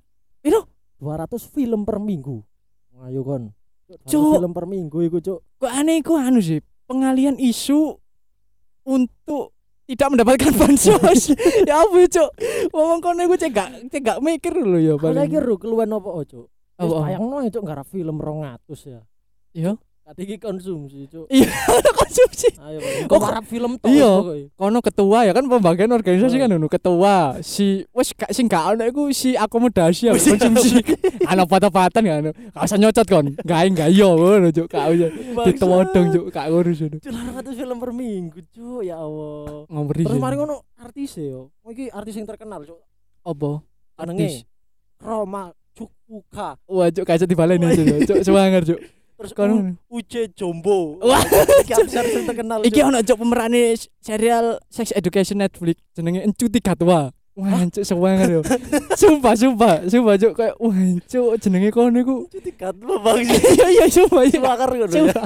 Piro? 0.42 0.60
200 0.98 1.54
film 1.54 1.80
per 1.86 1.96
minggu. 2.02 2.36
Ayo 2.98 3.20
kon. 3.22 3.54
200 3.86 4.10
Cuk. 4.10 4.32
film 4.42 4.50
per 4.50 4.66
minggu 4.66 4.98
iku, 5.06 5.18
Cuk. 5.22 5.38
Kok 5.62 5.70
aneh 5.70 6.02
iku 6.02 6.18
anu 6.18 6.42
sih, 6.42 6.58
pengalian 6.90 7.38
isu 7.38 7.94
untuk 8.82 9.53
tidak 9.84 10.08
mendapatkan 10.12 10.52
bansos. 10.60 11.20
ya 11.68 11.84
apa 11.84 11.96
ya, 12.00 12.08
Cuk? 12.08 12.30
Ngomong 12.72 13.00
kono 13.04 13.20
iku 13.24 13.36
cek 13.36 13.52
gak 13.52 13.68
cek 13.92 14.00
gak 14.00 14.18
mikir 14.24 14.52
lho 14.56 14.78
ya 14.80 14.94
paling. 14.96 15.16
lagi 15.20 15.36
ru 15.40 15.54
keluhan 15.60 15.92
apa 15.92 16.08
oh, 16.08 16.24
Cuk? 16.24 16.46
Wis 16.74 16.90
Apa? 16.90 17.06
bayangno 17.06 17.36
ya, 17.44 17.50
Cuk, 17.52 17.62
ngarep 17.68 17.86
film 17.86 18.16
200 18.18 18.90
ya. 18.90 19.00
Iya. 19.54 19.72
Tadi 20.04 20.20
iki 20.20 20.36
konsumsi, 20.36 21.08
Cuk. 21.08 21.32
Iya, 21.32 21.48
konsumsi. 22.04 22.52
Ayo, 22.60 22.76
kok 23.08 23.16
ngarep 23.16 23.44
film 23.48 23.80
tok 23.80 23.88
iya. 23.88 24.12
Kono 24.52 24.84
ketua 24.84 25.24
ya 25.24 25.32
kan 25.32 25.48
pembagian 25.48 25.88
organisasi 25.96 26.36
kan 26.36 26.52
ngono 26.52 26.68
ketua 26.68 27.40
si 27.40 27.88
wes 27.88 28.12
gak 28.12 28.28
sing 28.28 28.44
gak 28.44 28.76
ono 28.76 28.84
iku 28.84 29.08
si 29.16 29.32
akomodasi 29.32 30.08
ya 30.08 30.12
konsumsi 30.12 30.84
ana 31.32 31.48
patah-patan 31.48 32.04
ya 32.04 32.14
anu 32.20 32.36
gak 32.36 32.64
usah 32.68 32.76
nyocot 32.76 33.06
kon 33.08 33.32
gawe 33.40 33.64
gak 33.72 33.88
yo 33.96 34.12
ngono 34.12 34.52
juk 34.52 34.68
gak 34.68 34.92
usah 34.92 35.08
ditodong 35.48 36.06
juk 36.12 36.24
gak 36.28 36.52
ngurus 36.52 36.84
ngono 36.84 36.96
Cuk, 37.00 37.12
200 37.40 37.56
film 37.56 37.76
per 37.80 37.90
minggu, 37.96 38.38
Cuk. 38.52 38.80
Ya 38.84 39.00
Allah. 39.00 39.64
ngomeri 39.72 40.04
Terus 40.04 40.20
mari 40.20 40.36
ngono 40.36 40.68
artis 40.76 41.16
e 41.16 41.32
yo. 41.32 41.48
Oh, 41.64 41.72
Iki 41.72 41.88
artis 41.88 42.12
yang 42.12 42.28
terkenal, 42.28 42.60
Cuk. 42.60 42.76
apa 43.24 43.50
Jenenge 43.96 44.44
Roma 45.00 45.48
Cukpuka. 45.72 46.60
wah 46.68 46.92
juk 46.92 47.08
kaca 47.08 47.24
dibaleni 47.24 47.72
juk 47.72 48.04
juk 48.04 48.18
semangar 48.20 48.62
juk 48.62 48.76
Terus 49.24 49.32
kono 49.32 49.54
U- 49.56 49.98
Uje 49.98 50.28
Jombo. 50.36 51.00
Wah. 51.00 51.24
yang 51.64 51.88
terkenal. 52.28 52.60
iki 52.60 52.80
ono 52.80 53.00
juk 53.00 53.16
pemerane 53.16 53.72
serial 53.98 54.60
Sex 54.68 54.92
Education 54.92 55.40
Netflix 55.40 55.80
jenenge 55.92 56.20
Encu 56.20 56.52
Tiga 56.52 56.76
Tua 56.76 57.08
Wah, 57.34 57.66
cuk 57.66 57.82
semangar 57.82 58.30
yo. 58.30 58.46
Sumpah, 58.94 59.34
sumpah, 59.34 59.82
sumpah 59.90 60.14
cuk 60.14 60.38
kayak 60.38 60.54
wah, 60.54 60.78
cuk 61.02 61.34
jenenge 61.42 61.74
kono 61.74 61.98
iku. 61.98 62.16
cuti 62.30 62.54
kat 62.54 62.78
bang 62.78 63.26
Iya, 63.58 63.66
iya, 63.74 63.84
sumpah, 63.90 64.22
iya. 64.22 64.38
bakar 64.38 64.70
ngono. 64.70 65.18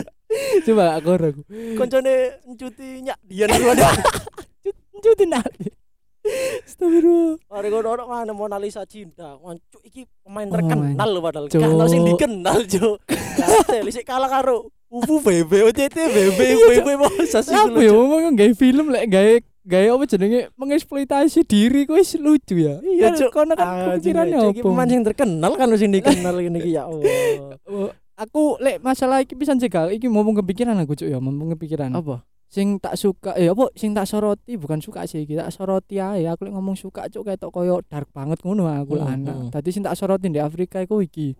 Coba. 0.64 0.84
Aku 0.96 1.08
aku. 1.12 1.40
Koncone 1.76 2.40
cuti 2.56 3.04
nyak 3.04 3.18
dian 3.28 3.52
ngono. 3.52 3.84
Cuti 5.04 5.24
nanti. 5.28 5.68
Astagfirullah. 6.64 7.36
Mari 7.48 7.68
ngono 7.70 7.88
ono 7.90 8.04
mana 8.06 8.32
Mona 8.32 8.58
Lisa 8.58 8.84
Cinta. 8.84 9.36
Wancuk 9.40 9.80
iki 9.82 10.04
pemain 10.22 10.46
Oh, 10.46 10.54
terkenal 10.54 11.08
lho 11.08 11.20
padahal. 11.20 11.46
Gak 11.48 11.62
ono 11.62 11.84
sing 11.86 12.02
dikenal, 12.04 12.58
Cuk. 12.64 12.96
Gatel 13.08 13.86
sik 13.88 14.04
kalah 14.04 14.28
karo 14.28 14.68
OTT 14.88 15.96
Bebe 15.96 16.44
Iya, 16.44 16.56
Cuk. 16.56 16.68
Bebe 16.72 16.92
masa 16.96 17.44
sih 17.44 17.52
Apa 17.52 17.76
ya 17.76 17.92
ngomong 17.92 18.32
gawe 18.32 18.52
film 18.56 18.86
lek 18.88 19.04
gawe 19.12 19.32
gawe 19.68 19.86
apa 20.00 20.04
jenenge 20.08 20.40
mengeksploitasi 20.56 21.44
diri 21.44 21.84
wis 21.84 22.16
lucu 22.16 22.56
ya. 22.56 22.80
Iya, 22.80 23.12
Cuk. 23.16 23.30
Kono 23.32 23.52
kan 23.52 23.66
Ah, 23.68 23.76
pemikirannya 23.94 24.38
Cuk, 24.40 24.52
iki 24.56 24.60
pemain 24.64 24.88
sing 24.88 25.02
terkenal 25.04 25.52
kan 25.60 25.68
sing 25.76 25.90
dikenal 25.92 26.34
ini 26.40 26.58
iki 26.60 26.72
ya 26.76 26.88
Allah. 26.88 27.04
Oh, 27.68 27.92
Aku 28.18 28.58
lek 28.58 28.82
masalah 28.82 29.22
iki 29.22 29.38
pisan 29.38 29.62
cekal 29.62 29.94
iki 29.94 30.10
ngomong 30.10 30.42
kepikiran 30.42 30.74
aku 30.82 30.98
cuk 30.98 31.06
ya, 31.06 31.22
ngomong 31.22 31.54
kepikiran. 31.54 31.94
Apa? 31.94 32.26
Sing 32.48 32.80
tak 32.80 32.96
suka 32.96 33.36
eh 33.36 33.46
apa 33.46 33.68
sing 33.76 33.92
tak 33.92 34.08
soroti 34.08 34.56
bukan 34.56 34.80
suka 34.80 35.04
sih 35.04 35.22
iki, 35.22 35.36
tak 35.36 35.52
soroti 35.52 36.00
ae. 36.00 36.24
Aku 36.24 36.42
lek 36.42 36.56
ngomong 36.56 36.74
suka 36.74 37.04
cuk 37.06 37.28
ketok 37.28 37.52
koyo 37.52 37.84
dark 37.84 38.08
banget 38.08 38.40
ngono 38.40 38.64
aku 38.66 38.96
Hmm, 38.96 39.04
anak. 39.06 39.36
hmm. 39.36 39.50
Tadi 39.52 39.68
sing 39.68 39.84
tak 39.84 39.94
soroti 39.94 40.26
di 40.26 40.40
Afrika 40.40 40.80
iku 40.80 40.98
iki. 40.98 41.36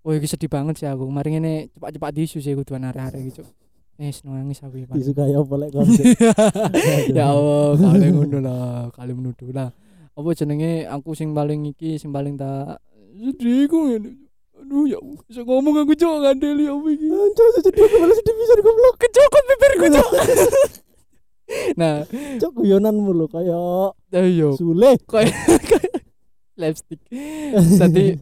Oh 0.00 0.14
iki 0.14 0.24
sedih 0.24 0.46
banget 0.46 0.78
sih 0.78 0.86
aku. 0.86 1.10
Mari 1.10 1.34
ngene 1.34 1.52
cepat-cepat 1.70 2.10
disu 2.12 2.38
sih 2.38 2.54
kudu 2.54 2.70
arek-arek 2.72 3.18
iki 3.20 3.32
cuk. 3.34 3.50
Wis 3.98 4.22
nangis 4.22 4.62
aku 4.62 4.78
iki. 4.78 4.86
paling. 4.86 5.02
Disukai 5.02 5.34
apa 5.34 5.54
lek 5.58 5.70
kon. 5.74 5.86
ya 7.18 7.24
Allah, 7.28 7.74
kali 7.74 8.06
ngono 8.08 8.38
lah, 8.38 8.94
kali 8.94 9.10
menuduh 9.10 9.50
lah. 9.50 9.74
Apa 10.14 10.28
jenenge 10.32 10.86
aku 10.86 11.12
sing 11.12 11.34
paling 11.34 11.66
iki, 11.66 11.98
sing 11.98 12.14
paling 12.14 12.38
tak 12.38 12.78
sedih 13.12 13.66
ku 13.66 13.90
ngene. 13.90 14.27
Aduh 14.58 14.84
ya, 14.90 14.98
Allah, 14.98 15.22
bisa 15.30 15.40
ngomong 15.46 15.74
aku 15.86 15.94
cok 15.94 16.14
ngandeli 16.18 16.64
apa 16.66 16.86
iki. 16.90 17.06
Anjir 17.06 17.46
sedih 17.62 17.72
kepala 17.72 18.14
sedih 18.14 18.34
bisa 18.34 18.54
goblok. 18.58 18.94
Kecokot 18.98 19.44
bibirku 19.46 19.86
cok. 19.94 20.08
nah, 21.80 22.04
Cuk 22.36 22.52
guyonanmu 22.58 23.10
lho 23.14 23.26
kaya 23.30 23.58
ayo 24.18 24.52
Sule. 24.58 24.98
lipstick. 26.60 27.00
Tadi 27.78 28.18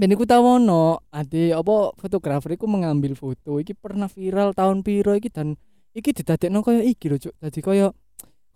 Ben 0.00 0.16
iku 0.16 0.24
tawono, 0.24 1.04
ade 1.12 1.52
apa 1.52 1.92
fotografer 1.92 2.56
iku 2.56 2.64
mengambil 2.64 3.12
foto 3.12 3.60
iki 3.60 3.76
pernah 3.76 4.08
viral 4.08 4.56
tahun 4.56 4.80
piro 4.80 5.12
iki 5.12 5.28
dan 5.28 5.60
iki 5.92 6.16
didadekno 6.16 6.64
koyo 6.64 6.80
iki 6.80 7.12
lho, 7.12 7.20
Cuk. 7.20 7.36
Dadi 7.36 7.60
koyo 7.60 7.92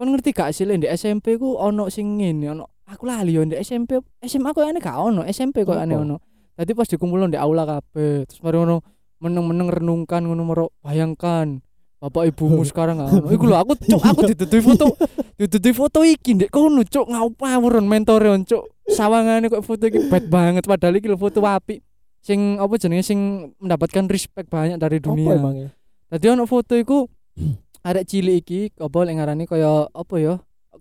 kon 0.00 0.08
ngerti 0.08 0.32
gak 0.32 0.56
sih 0.56 0.64
di 0.64 0.88
SMP 0.88 1.36
ku 1.36 1.60
ono 1.60 1.92
sing 1.92 2.16
ngene, 2.16 2.56
ono 2.56 2.64
aku 2.88 3.04
lali 3.04 3.36
yo 3.36 3.44
di 3.44 3.60
SMP, 3.60 4.00
SMA 4.24 4.56
koyo 4.56 4.72
ane 4.72 4.80
gak 4.80 4.96
ono, 4.96 5.20
SMP 5.28 5.68
koyo 5.68 5.84
ane 5.84 5.94
ono. 6.00 6.16
Tadi 6.54 6.70
pas 6.70 6.86
dikumpulno 6.86 7.26
di 7.26 7.34
aula 7.34 7.66
kabeh, 7.66 8.30
terus 8.30 8.38
mari 8.38 8.56
ngono 8.62 8.78
meneng-meneng 9.18 9.68
renungkan 9.74 10.22
ngono 10.22 10.42
mero 10.46 10.66
bayangkan 10.80 11.58
bapak 11.98 12.30
ibumu 12.30 12.62
sekarang 12.68 13.02
gak 13.02 13.10
ono. 13.10 13.26
Iku 13.32 13.44
lho 13.48 13.56
aku 13.58 13.72
cuk 13.74 14.02
aku 14.02 14.20
ditutupi 14.30 14.62
foto 14.62 14.86
ditutupi 15.34 15.72
foto 15.74 15.98
iki 16.06 16.38
ndek 16.38 16.50
kono 16.54 16.86
cuk 16.86 17.10
ngawuron 17.10 17.86
mentore 17.88 18.30
cuk. 18.44 18.70
Sawangane 18.86 19.48
kok 19.48 19.64
foto 19.64 19.88
iki 19.88 20.06
bad 20.06 20.30
banget 20.30 20.62
padahal 20.62 20.94
iki 20.94 21.10
lho 21.10 21.18
foto 21.18 21.42
apik. 21.42 21.82
Sing 22.24 22.56
apa 22.56 22.72
jenenge 22.78 23.04
sing 23.04 23.50
mendapatkan 23.60 24.08
respect 24.08 24.48
banyak 24.48 24.78
dari 24.78 24.96
Apa 24.96 25.06
dunia. 25.10 25.34
emangnya? 25.36 25.68
Tadi 26.08 26.24
ono 26.30 26.46
foto 26.46 26.78
iku 26.78 27.08
arek 27.82 28.04
cilik 28.06 28.36
iki 28.40 28.60
apa 28.78 28.96
lek 29.02 29.14
ngarani 29.18 29.44
kaya 29.44 29.90
apa 29.90 30.14
ya 30.16 30.34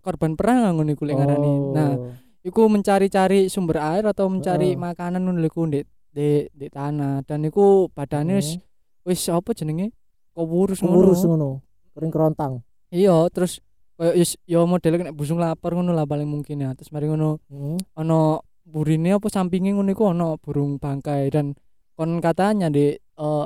korban 0.03 0.37
perang 0.37 0.77
ngono 0.77 0.93
iku 0.93 1.03
lek 1.03 1.17
ngarani. 1.17 1.51
Nah, 1.73 1.91
Oh. 1.97 2.11
Iku 2.43 2.67
mencari-cari 2.67 3.47
sumber 3.47 3.79
air 3.79 4.03
atau 4.03 4.27
mencari 4.27 4.75
makanan 4.75 5.23
ngono 5.23 5.39
iku 5.47 5.63
ndek 5.67 5.87
di, 6.13 6.45
di 6.53 6.67
tanah 6.69 7.25
dan 7.25 7.47
iku 7.47 7.89
badane 7.89 8.37
wis 8.37 8.59
wis 9.07 9.25
apa 9.31 9.55
jenenge 9.55 9.89
kewurus 10.35 10.83
ngono. 10.83 11.15
Ngono. 11.15 11.49
Kering 11.95 12.11
kerontang. 12.11 12.53
Iya, 12.93 13.31
terus 13.33 13.63
koyo 13.97 14.13
wis 14.13 14.37
yo 14.45 14.67
modele 14.67 15.01
kena 15.01 15.15
busung 15.15 15.39
lapar 15.41 15.73
ngono 15.73 15.95
lah 15.95 16.05
paling 16.05 16.27
mungkin 16.29 16.61
ya. 16.61 16.75
Terus 16.77 16.91
mari 16.93 17.09
ngono 17.09 17.39
Hmm. 17.49 17.79
ono 17.97 18.43
burine 18.63 19.15
apa 19.15 19.27
sampinge 19.31 19.73
ngono 19.73 19.89
iku 19.91 20.11
ono 20.11 20.37
burung 20.37 20.77
bangkai 20.77 21.31
dan 21.31 21.55
kon 21.95 22.19
katanya 22.19 22.67
di 22.69 22.93
eh, 22.97 23.45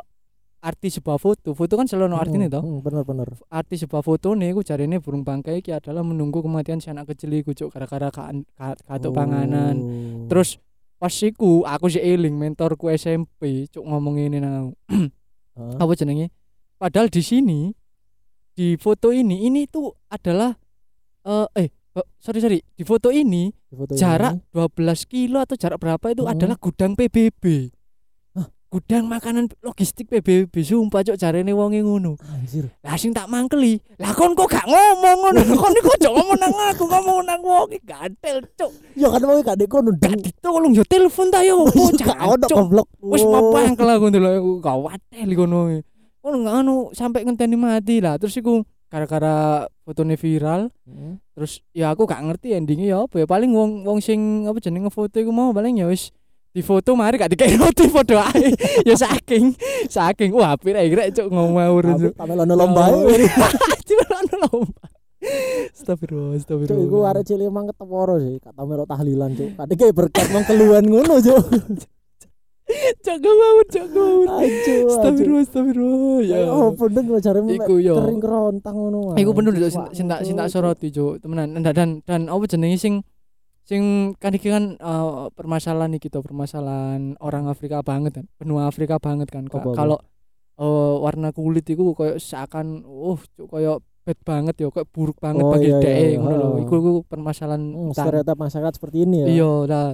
arti 0.67 0.91
sebuah 0.91 1.15
foto. 1.15 1.55
Foto 1.55 1.73
kan 1.73 1.87
selalu 1.87 2.03
ono 2.05 2.17
artine 2.17 2.45
toh. 2.47 2.59
Hmm, 2.59 2.79
bener-bener. 2.81 3.31
arti 3.47 3.75
sebuah 3.77 4.01
foto 4.01 4.35
nih 4.35 4.51
aku 4.51 4.61
jarine 4.61 4.99
burung 4.99 5.23
bangkai 5.23 5.59
iki 5.59 5.71
adalah 5.71 6.03
menunggu 6.03 6.39
kematian 6.39 6.77
si 6.77 6.87
anak 6.87 7.07
kecil 7.07 7.31
iku 7.31 7.55
cuk 7.55 7.71
gara-gara 7.71 8.09
ka, 8.09 8.27
ka, 8.51 8.75
katuk 8.77 9.15
panganan 9.15 9.75
Oh. 9.77 10.27
terus 10.27 10.59
pas 10.97 11.13
iku 11.13 11.63
aku 11.63 11.87
sih 11.87 12.03
eling 12.03 12.35
mentorku 12.35 12.89
SMP 12.89 13.65
cuk 13.67 13.81
ngomong 13.81 14.19
ini 14.19 14.37
nang 14.37 14.53
aku. 14.67 14.73
Heeh. 15.57 15.75
apa 15.79 15.93
jenenge 15.93 16.27
padahal 16.75 17.07
di 17.07 17.21
sini 17.21 17.71
di 18.51 18.75
foto 18.75 19.09
ini 19.09 19.45
ini 19.45 19.65
tuh 19.65 19.89
adalah 20.07 20.51
eh 21.23 21.47
eh 21.55 21.67
oh, 21.93 22.05
sorry 22.15 22.37
sorry 22.37 22.59
di 22.67 22.83
foto 22.83 23.07
ini 23.07 23.49
Di 23.63 23.73
foto 23.73 23.93
jarak 23.93 24.35
ini. 24.35 24.53
12 24.53 25.05
kilo 25.07 25.37
atau 25.39 25.55
jarak 25.55 25.77
berapa 25.77 26.05
itu 26.07 26.23
Hmm. 26.23 26.33
adalah 26.33 26.57
gudang 26.57 26.93
PBB? 26.93 27.71
Gudang 28.67 29.07
makanan 29.07 29.47
logistik 29.63 30.11
PBB 30.11 30.51
sumpah 30.59 30.99
cuk 30.99 31.15
jarene 31.15 31.55
wonge 31.55 31.79
ngono. 31.79 32.19
Anjir. 32.19 32.67
lah 32.83 32.99
sing 32.99 33.15
tak 33.15 33.31
mangkeli 33.31 33.79
lah 33.95 34.11
kon 34.11 34.35
kok 34.35 34.51
gak 34.51 34.67
ngomong 34.67 35.17
ngono? 35.23 35.41
Kon 35.55 35.71
iku 35.71 35.89
aja 35.95 36.09
ngomong 36.11 36.35
nang 36.35 36.51
aku 36.51 36.83
ngomong 36.83 37.23
nang 37.23 37.39
wong 37.39 37.71
iki 37.71 37.79
gatel 37.87 38.43
cuk 38.59 38.71
Ya 38.99 39.07
kan 39.07 39.23
mau 39.23 39.39
gak 39.39 39.55
kono 39.71 39.95
gak 39.95 40.19
ditolong 40.19 40.75
yo 40.75 40.83
telepon 40.83 41.31
ta 41.31 41.47
yo 41.47 41.63
bocah 41.63 42.07
gak 42.11 42.19
ono 42.27 42.47
goblok. 42.51 42.87
wis 43.07 43.23
mapangkel 43.23 43.87
aku 43.87 44.05
ndelok 44.11 44.33
aku 44.35 44.51
gak 44.59 44.77
watel 44.83 45.29
kono 45.31 45.59
kono 46.19 46.35
gak 46.43 46.55
anu 46.59 46.75
sampai 46.91 47.23
ngenteni 47.23 47.55
mati 47.55 48.03
lah. 48.03 48.19
Terus 48.19 48.35
iku 48.35 48.67
gara-gara 48.91 49.67
fotone 49.83 50.15
viral 50.15 50.71
Heeh. 50.87 51.19
terus 51.35 51.59
ya 51.71 51.95
aku 51.95 52.03
gak 52.03 52.19
ngerti 52.19 52.51
endingnya 52.51 52.87
ya 52.91 52.97
apa 53.07 53.23
ya. 53.23 53.25
Paling 53.25 53.55
wong 53.55 53.87
wong 53.87 54.03
sing 54.03 54.43
apa 54.43 54.59
jenenge 54.59 54.91
ngefoto 54.91 55.23
iku 55.23 55.31
mau 55.31 55.55
paling 55.55 55.79
ya 55.79 55.87
wis 55.87 56.11
di 56.57 56.65
foto 56.65 56.97
mari 56.97 57.21
gak 57.21 57.37
dikai 57.37 57.53
roti 57.53 57.85
foto 57.85 58.17
ae 58.17 58.49
ya 58.81 58.97
saking 58.97 59.53
saking 59.85 60.33
wah 60.33 60.57
apik 60.57 60.73
rek 60.73 60.89
rek 60.89 61.09
cuk 61.13 61.29
Tapi 61.29 62.01
cuk 62.01 62.13
tak 62.17 62.25
melono 62.25 62.53
lomba 62.57 62.89
cuk 63.87 63.99
ana 64.09 64.35
lomba 64.49 64.85
Astagfirullah, 65.67 66.33
Cuk 66.33 66.39
astagfirullah. 66.39 66.85
iku 66.87 66.97
arek 67.03 67.23
cilik 67.25 67.49
emang 67.49 67.65
keteporo 67.67 68.15
sih, 68.21 68.37
kata 68.37 68.61
melok 68.63 68.85
tahlilan 68.85 69.33
cuk. 69.33 69.49
Tadi 69.59 69.73
kayak 69.75 69.95
berkat 69.97 70.27
mang 70.29 70.45
keluhan 70.45 70.85
ngono 70.85 71.19
cuk. 71.19 71.41
Cuk 73.01 73.17
gak 73.17 73.35
mau, 73.35 73.59
cuk 73.65 73.85
gak 73.87 73.95
mau. 73.97 74.21
Astagfirullah, 74.87 75.43
astagfirullah. 75.43 76.19
Ya. 76.21 76.37
Ya 76.43 76.51
oh 76.51 76.69
bener 76.71 77.03
jare 77.17 77.39
Iku 77.39 77.79
yo. 77.81 77.95
kering 77.97 78.19
kerontang 78.19 78.75
ngono. 78.77 79.17
Iku 79.17 79.31
bener 79.33 79.51
Cuk, 79.57 79.67
Cuk, 79.73 79.87
sing 79.91 80.05
tak 80.05 80.21
sing 80.21 80.35
tak 80.37 80.47
cuk. 80.47 80.53
soroti, 80.53 80.87
Cuk. 80.93 81.17
Temenan. 81.19 81.59
Dan 81.59 81.73
dan, 81.73 81.89
dan 82.05 82.21
apa 82.29 82.43
jenenge 82.45 82.77
sing 82.77 83.01
sing 83.67 84.15
kan 84.15 84.31
iki 84.31 84.47
kan 84.47 84.79
eh, 84.79 85.25
permasalahan 85.35 85.91
iki 85.93 86.07
to, 86.07 86.23
permasalahan 86.23 87.19
orang 87.19 87.51
Afrika 87.51 87.83
banget 87.83 88.23
kan. 88.23 88.25
Benua 88.39 88.71
Afrika 88.71 88.95
banget 88.97 89.27
kan. 89.27 89.43
Kalau 89.51 89.99
eh, 90.57 90.95
warna 91.03 91.35
kulit 91.35 91.67
iku 91.67 91.91
koyo 91.91 92.15
seakan 92.15 92.87
uh 92.87 93.19
koyo 93.43 93.83
bad 94.07 94.19
banget 94.23 94.55
yo, 94.63 94.71
koyo 94.71 94.87
buruk 94.87 95.19
banget 95.19 95.43
Oh, 95.43 95.51
bagi 95.51 95.67
iya, 95.67 95.83
dhek 95.83 95.97
iya, 95.99 96.17
ngono 96.17 96.35
lho. 96.39 96.49
Iku 96.63 96.73
iku 96.79 96.91
permasalahan 97.03 97.75
Hmm, 97.75 97.91
stereotip 97.91 98.39
masyarakat 98.39 98.73
seperti 98.79 98.97
ini 99.03 99.17
ya. 99.19 99.27
Iya, 99.27 99.51
lah. 99.67 99.87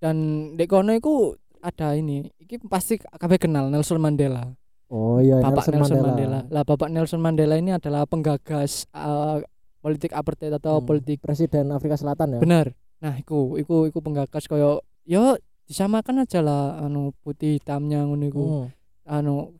Dan 0.00 0.16
dek 0.56 0.72
kono 0.72 0.96
iku 0.96 1.36
ada 1.60 1.92
ini. 1.92 2.24
Iki 2.40 2.64
pasti 2.64 2.96
kabeh 2.96 3.36
kenal 3.36 3.68
Nelson 3.68 4.00
Mandela. 4.00 4.56
Oh 4.88 5.20
iya 5.20 5.44
Bapak 5.44 5.68
Nelson, 5.68 6.00
Nelson 6.00 6.00
Mandela. 6.00 6.40
Lah 6.48 6.64
Bapak 6.64 6.88
Nelson 6.88 7.20
Mandela 7.20 7.60
ini 7.60 7.76
adalah 7.76 8.08
penggagas 8.08 8.88
eh, 8.88 9.44
politik 9.84 10.16
apartheid 10.16 10.56
atau 10.56 10.80
Hmm, 10.80 10.88
politik 10.88 11.20
Presiden 11.20 11.68
Afrika 11.70 12.00
Selatan 12.00 12.40
ya. 12.40 12.40
bener. 12.40 12.72
Nah, 12.98 13.14
iku 13.14 13.54
iku 13.58 13.86
iku 13.86 13.98
penggagas 14.02 14.50
koyo 14.50 14.82
yo 15.06 15.38
disamakan 15.68 16.24
aja 16.24 16.40
lah 16.42 16.82
anu 16.82 17.14
putih 17.22 17.60
hitamnya 17.60 18.02
ngono 18.02 18.24
iku. 18.26 18.44
Hmm. 18.44 18.68
Anu 19.08 19.56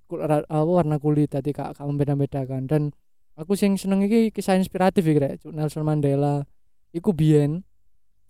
warna 0.49 1.01
kulit 1.01 1.33
tadi 1.33 1.57
kak 1.57 1.79
kak 1.79 1.87
membeda-bedakan 1.87 2.69
dan 2.69 2.83
aku 3.39 3.57
sing 3.57 3.81
seneng 3.81 4.05
iki 4.05 4.35
kisah 4.35 4.59
inspiratif 4.59 5.07
iki 5.07 5.21
rek. 5.21 5.41
Nelson 5.49 5.87
Mandela 5.87 6.45
iku 6.93 7.15
biyen 7.15 7.65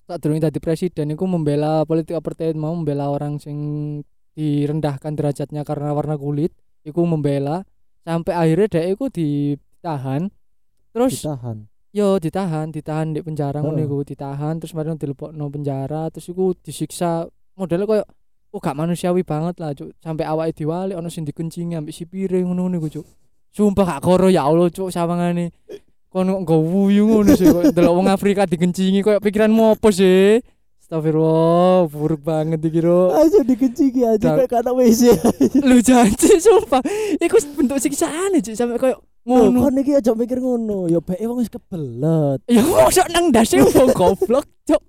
tak 0.08 0.24
durung 0.24 0.40
dadi 0.40 0.56
presiden 0.56 1.12
iku 1.12 1.28
membela 1.28 1.84
politik 1.84 2.16
apartheid 2.16 2.56
mau 2.56 2.72
membela 2.72 3.12
orang 3.12 3.36
sing 3.36 3.58
direndahkan 4.32 5.12
derajatnya 5.12 5.66
karena 5.68 5.92
warna 5.92 6.16
kulit 6.16 6.54
iku 6.86 7.04
membela 7.04 7.66
sampai 8.08 8.32
akhirnya 8.32 8.68
dia 8.72 8.84
iku 8.88 9.12
ditahan 9.12 10.32
terus 10.96 11.20
Ditahan. 11.20 11.68
Yo 11.92 12.20
ditahan 12.20 12.68
ditahan 12.68 13.16
di 13.16 13.24
penjara 13.24 13.64
ngono 13.64 13.80
iku 13.80 14.04
ditahan 14.04 14.60
terus 14.60 14.76
mari 14.76 14.92
dilebokno 14.92 15.48
penjara 15.48 16.12
terus 16.12 16.28
iku 16.28 16.52
disiksa 16.60 17.24
modelnya 17.56 17.88
koyo 17.88 18.04
oh 18.52 18.60
gak 18.60 18.76
manusiawi 18.76 19.24
banget 19.24 19.56
lah 19.60 19.72
cuk 19.72 19.96
sampai 20.00 20.24
awake 20.28 20.56
diwali 20.56 20.92
ono 20.92 21.08
sing 21.08 21.24
dikencingi 21.24 21.76
ambek 21.76 21.96
sipire 21.96 22.44
ngono 22.44 22.68
iku 22.76 23.00
cuk 23.00 23.06
sumpah 23.52 23.96
gak 23.96 24.02
koro 24.04 24.28
ya 24.28 24.44
Allah 24.44 24.68
cuk 24.68 24.92
sawangane 24.92 25.52
kono 26.12 26.44
nggo 26.44 26.56
wuyu 26.60 27.08
ngono 27.08 27.32
sih 27.36 27.48
kok 27.48 27.72
delok 27.72 27.94
wong 27.96 28.08
Afrika 28.08 28.44
dikencingi 28.44 29.00
koyo 29.00 29.20
pikiranmu 29.20 29.76
apa 29.76 29.88
sih 29.92 30.40
Astagfirullah, 30.88 31.84
buruk 31.92 32.24
banget 32.24 32.64
iki, 32.64 32.80
Ro. 32.80 33.12
Aja 33.12 33.44
dikencingi 33.44 34.08
aja 34.08 34.40
kayak 34.40 34.48
kata 34.48 34.72
WC. 34.72 35.20
Lu 35.68 35.84
janji 35.84 36.40
sumpah. 36.40 36.80
Iku 37.20 37.36
bentuk 37.60 37.76
siksaan 37.76 38.32
aja 38.32 38.56
sampai 38.56 38.80
koyo 38.80 38.96
Ngono 39.28 39.76
iki 39.76 39.92
aja 39.92 40.16
mikir 40.16 40.40
ngono. 40.40 40.88
Ya 40.88 41.04
bae 41.04 41.20
wong 41.28 41.44
wis 41.44 41.52
kebelet. 41.52 42.40
Ya 42.48 42.64
mosok 42.64 43.06
nang 43.12 43.28
dasi 43.28 43.60
wong 43.60 43.92
goblok, 43.92 44.48
cok. 44.64 44.82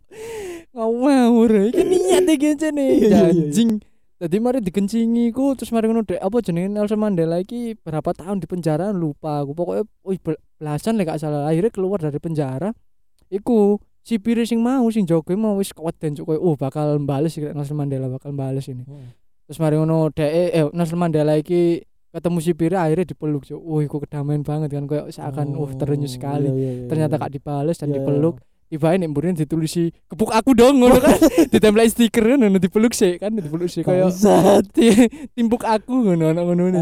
Ngawur, 0.71 1.51
iki 1.73 1.81
niat 1.83 2.25
iki 2.29 2.55
jane 2.55 2.79
Iya, 2.79 2.95
iya, 2.95 3.07
iya. 3.09 3.21
anjing. 3.33 3.81
Jadi 4.19 4.35
mari 4.43 4.59
dikencingi 4.59 5.31
ku 5.31 5.55
terus 5.55 5.71
mari 5.71 5.87
ngono 5.87 6.03
dek 6.03 6.19
apa 6.19 6.43
jenenge 6.43 6.67
Nelson 6.75 6.99
Mandela 6.99 7.39
iki 7.39 7.71
berapa 7.79 8.11
tahun 8.11 8.43
di 8.43 8.51
penjara 8.51 8.91
lupa 8.91 9.47
aku 9.47 9.55
pokoknya 9.55 9.83
wih 10.03 10.19
bel- 10.19 10.43
belasan 10.59 10.99
lek 10.99 11.07
gak 11.07 11.23
salah 11.23 11.47
akhirnya 11.47 11.71
keluar 11.71 12.03
dari 12.03 12.19
penjara 12.19 12.75
iku 13.31 13.79
si 14.03 14.19
pire 14.19 14.43
sing 14.43 14.59
mau 14.59 14.83
sing 14.91 15.07
jogo 15.07 15.31
mau 15.39 15.55
wis 15.55 15.71
keweden 15.71 16.19
cuk 16.19 16.35
koyo 16.35 16.39
oh 16.43 16.59
bakal 16.59 16.99
bales 16.99 17.31
iki 17.39 17.47
Nelson 17.47 17.79
Mandela 17.79 18.11
bakal 18.11 18.35
bales 18.35 18.67
ini 18.67 18.83
terus 19.47 19.55
mari 19.55 19.79
ngono 19.79 20.11
dek 20.11 20.31
eh 20.51 20.67
Nelson 20.75 20.99
Mandela 20.99 21.39
iki 21.39 21.79
ketemu 22.09 22.37
si 22.41 22.51
akhirnya 22.53 23.05
dipeluk 23.05 23.43
cuk. 23.45 23.61
Wih 23.61 23.85
iku 23.85 23.97
kedamaian 24.01 24.41
banget 24.41 24.69
kan 24.73 24.85
koyo 24.89 25.09
seakan 25.13 25.53
oh 25.57 25.69
terenyuh 25.69 26.09
sekali. 26.09 26.49
Iya, 26.49 26.53
iya, 26.55 26.71
iya, 26.73 26.87
ternyata 26.89 27.15
iya. 27.17 27.21
gak 27.25 27.33
dibales 27.33 27.77
dan 27.77 27.89
Iya, 27.93 28.01
dipeluk. 28.01 28.37
tiba 28.69 28.93
ini 28.93 29.09
mburian 29.09 29.33
ditulisi 29.33 29.89
kepuk 30.05 30.29
aku 30.29 30.53
dong 30.53 30.77
ngono 30.77 31.01
kan. 31.01 31.17
Ditempel 31.53 31.89
stiker 31.89 32.37
ngono 32.37 32.61
dipeluk 32.61 32.93
sih 32.93 33.17
kan 33.17 33.33
dipeluk 33.33 33.65
sih 33.65 33.81
iya. 33.81 34.13
kayak 34.13 34.69
timpuk 35.35 35.65
aku 35.65 35.89
ngono 35.89 36.37
ngono 36.37 36.69
ngono 36.69 36.79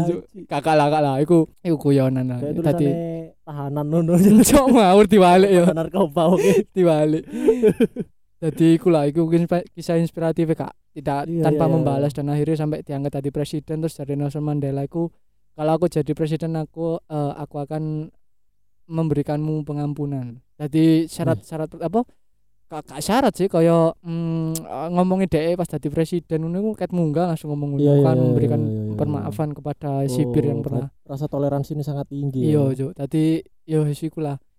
kakak 0.52 0.76
lah 0.76 0.92
kakak 0.92 1.00
lah. 1.00 1.14
Iku 1.24 1.48
iku 1.64 1.76
guyonan 1.80 2.28
lah. 2.28 2.44
Kayak 2.44 2.60
tadi 2.60 2.86
tahanan 3.40 3.86
ngono. 3.88 4.20
cok 4.20 4.66
ngawur 4.76 5.06
diwalik 5.08 5.48
ya 5.48 5.64
Narkoba 5.72 6.36
oke. 6.36 6.68
diwalik 6.76 7.24
jadi 8.38 8.66
iku 8.74 8.88
lah 8.88 9.04
iku 9.04 9.26
kisah- 9.26 9.98
inspiratif 9.98 10.50
kak 10.52 10.70
tidak 10.92 11.26
Iya, 11.26 11.42
tanpa 11.42 11.64
iya, 11.64 11.68
iya. 11.68 11.74
membalas 11.74 12.12
dan 12.12 12.26
akhirnya 12.26 12.56
sampai 12.56 12.82
diangkat 12.82 13.12
tadi 13.12 13.28
presiden 13.28 13.76
terus 13.78 13.94
dari 13.94 14.14
Nelson 14.14 14.40
Mandela 14.40 14.82
iku 14.82 15.10
kalau 15.52 15.72
aku 15.74 15.86
jadi 15.86 16.10
presiden 16.12 16.54
aku 16.54 16.98
eh, 17.00 17.32
aku 17.36 17.56
akan 17.58 18.10
memberikanmu 18.86 19.62
pengampunan 19.62 20.38
jadi 20.54 21.04
syarat-syarat 21.06 21.76
apa 21.76 22.02
Kak, 22.68 22.84
kak 22.84 23.00
syarat 23.00 23.32
sih 23.32 23.48
kaya 23.48 23.96
mm, 23.98 24.60
eh, 24.60 24.88
ngomongin 24.92 25.24
DE 25.24 25.56
pas 25.56 25.64
jadi 25.66 25.88
presiden 25.88 26.44
ngono 26.44 26.60
iku 26.60 26.70
ket 26.74 26.92
munggah 26.92 27.32
langsung 27.32 27.48
ngomong 27.48 27.80
Iya, 27.80 27.96
iya, 27.96 28.04
kan 28.04 28.12
iya, 28.12 28.22
memberikan 28.22 28.60
iya, 28.60 28.68
iya, 28.68 28.82
iya. 28.84 28.92
permaafan 28.92 29.50
kepada 29.56 30.04
sipir 30.04 30.44
yang 30.44 30.60
Oh, 30.60 30.64
pernah 30.68 30.86
rasa 31.02 31.24
toleransi 31.26 31.72
ini 31.72 31.80
sangat 31.80 32.12
tinggi. 32.12 32.44
iya 32.44 32.68
ya. 32.68 32.76
jo 32.76 32.86
tadi 32.92 33.40
yo 33.64 33.88
wis 33.88 34.04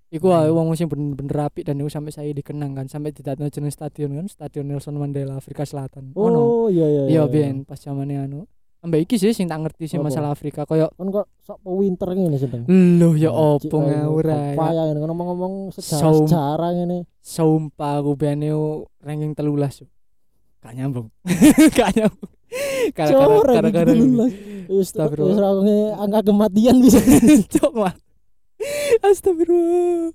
iku 0.09 0.25
iku 0.27 0.49
Hmm. 0.49 0.53
wong 0.55 0.67
sing 0.73 0.89
bener-bener 0.89 1.29
rapi 1.31 1.61
dan 1.61 1.77
iku 1.77 1.87
sampai 1.87 2.09
saya 2.09 2.29
dikenang 2.29 2.73
kan 2.73 2.85
sampai 2.85 3.09
didatno 3.09 3.45
jeneng 3.45 3.69
stadion 3.69 4.09
kan 4.11 4.25
stadion 4.25 4.65
Nelson 4.65 4.97
Mandela 4.97 5.37
Afrika 5.37 5.63
Selatan 5.63 6.13
Oh 6.13 6.65
iya 6.67 6.85
iya. 6.85 7.03
iya 7.07 7.23
ben 7.25 7.61
pas 7.61 7.77
zamane 7.77 8.17
anu 8.17 8.49
ambek 8.79 9.05
iki 9.05 9.15
sih 9.15 9.31
sing 9.31 9.45
tak 9.45 9.59
ngerti 9.59 9.85
sih 9.85 9.99
masalah 9.99 10.31
Afrika 10.31 10.63
koyo 10.63 10.89
Kan 10.95 11.11
kok 11.11 11.29
sok 11.39 11.61
winter 11.63 12.09
ngene 12.09 12.37
sedeng. 12.37 12.63
loh 12.97 13.13
ya 13.13 13.29
opo 13.29 13.75
ngawur 13.75 14.25
ae 14.25 14.55
Payah 14.55 14.83
ngene 14.87 14.99
ngomong-ngomong 15.03 15.53
sejarah 15.71 16.01
Saum. 16.01 16.25
sejarah 16.25 16.69
ngene. 16.73 16.97
sumpah 17.21 18.01
aku 18.01 18.15
ben 18.15 18.41
yo 18.41 18.89
ranking 18.99 19.37
telulas 19.37 19.83
yo 19.83 19.87
gak 20.59 20.73
nyambung 20.73 21.07
gak 21.77 21.91
nyambung 21.93 22.29
iki 22.89 23.05
ini 23.85 24.01
lulas. 24.09 24.33
Wis 24.65 24.89
nge 24.93 25.77
angka 25.97 26.19
kematian 26.25 26.75
bisa. 26.81 26.97
cok 27.53 27.73
mah 27.75 27.93
Astagfirullah 29.01 30.11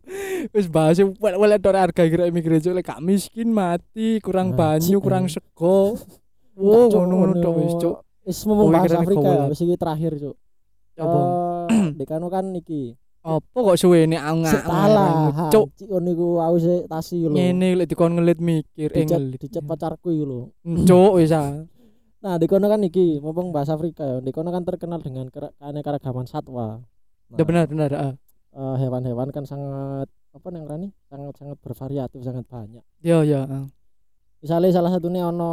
Wis 0.50 0.66
bahas 0.66 1.00
wala 1.18 1.56
tor 1.56 1.74
harga 1.74 2.04
kira 2.04 2.28
mikir 2.28 2.58
cok 2.58 2.74
lek 2.74 2.84
gak 2.84 3.00
miskin 3.00 3.48
mati 3.48 4.20
kurang 4.20 4.52
banyu 4.52 4.98
kurang 4.98 5.24
eh. 5.24 5.32
sego 5.32 5.96
Wow 6.54 6.86
ngono-ngono 6.88 7.34
tok 7.38 7.54
wis 7.56 7.74
cok 7.76 7.96
Wis 8.24 8.38
ngomong 8.42 8.66
Oh, 8.66 8.72
bahasa 8.72 8.96
Afrika 8.96 9.28
ya, 9.28 9.44
wis 9.46 9.60
iki 9.60 9.76
terakhir, 9.76 10.12
Cuk. 10.16 10.36
apa 10.94 11.20
Eh, 11.66 11.86
Dekano 11.94 12.28
kan 12.28 12.46
iki. 12.52 12.96
apa 13.20 13.56
kok 13.56 13.76
suwene 13.76 14.14
aku 14.14 14.44
Sik 14.46 14.62
salah. 14.62 15.10
cok 15.48 15.66
Cik 15.74 15.88
kon 15.88 16.04
niku 16.04 16.26
aku 16.38 16.56
sik 16.58 16.82
tasi 16.86 17.24
lho. 17.24 17.32
ngene 17.32 17.68
lek 17.74 17.88
dikon 17.88 18.14
ngelit 18.14 18.36
mikir 18.38 18.88
eh 18.90 19.00
Dicet 19.00 19.16
ngelit 19.16 19.40
dicet 19.40 19.64
pacarku 19.64 20.08
iku 20.08 20.24
lho. 20.24 20.40
cok 20.84 21.12
wis 21.16 21.32
ah. 21.32 21.64
Nah, 22.20 22.40
di 22.40 22.48
kono 22.48 22.64
kan 22.66 22.80
iki, 22.80 23.20
mumpung 23.20 23.52
bahasa 23.52 23.76
Afrika 23.76 24.00
ya. 24.00 24.16
Di 24.18 24.32
kono 24.32 24.48
kan 24.48 24.64
terkenal 24.64 24.96
dengan 24.98 25.28
keanekaragaman 25.28 26.24
satwa. 26.24 26.80
Nah, 27.28 27.36
benar 27.38 27.68
benar 27.68 27.90
ah. 27.92 28.12
Eh, 28.54 28.76
hewan-hewan 28.80 29.28
kan 29.34 29.44
sangat 29.44 30.06
apa 30.34 30.46
nang 30.50 30.64
rani? 30.66 30.88
Sangat 31.10 31.34
sangat 31.38 31.56
bervariatif, 31.58 32.22
sangat 32.22 32.46
banyak. 32.46 32.82
yo 33.02 33.22
ah. 33.42 33.66
Misalnya 34.40 34.70
salah 34.76 34.90
satunya 34.92 35.30
ono 35.30 35.52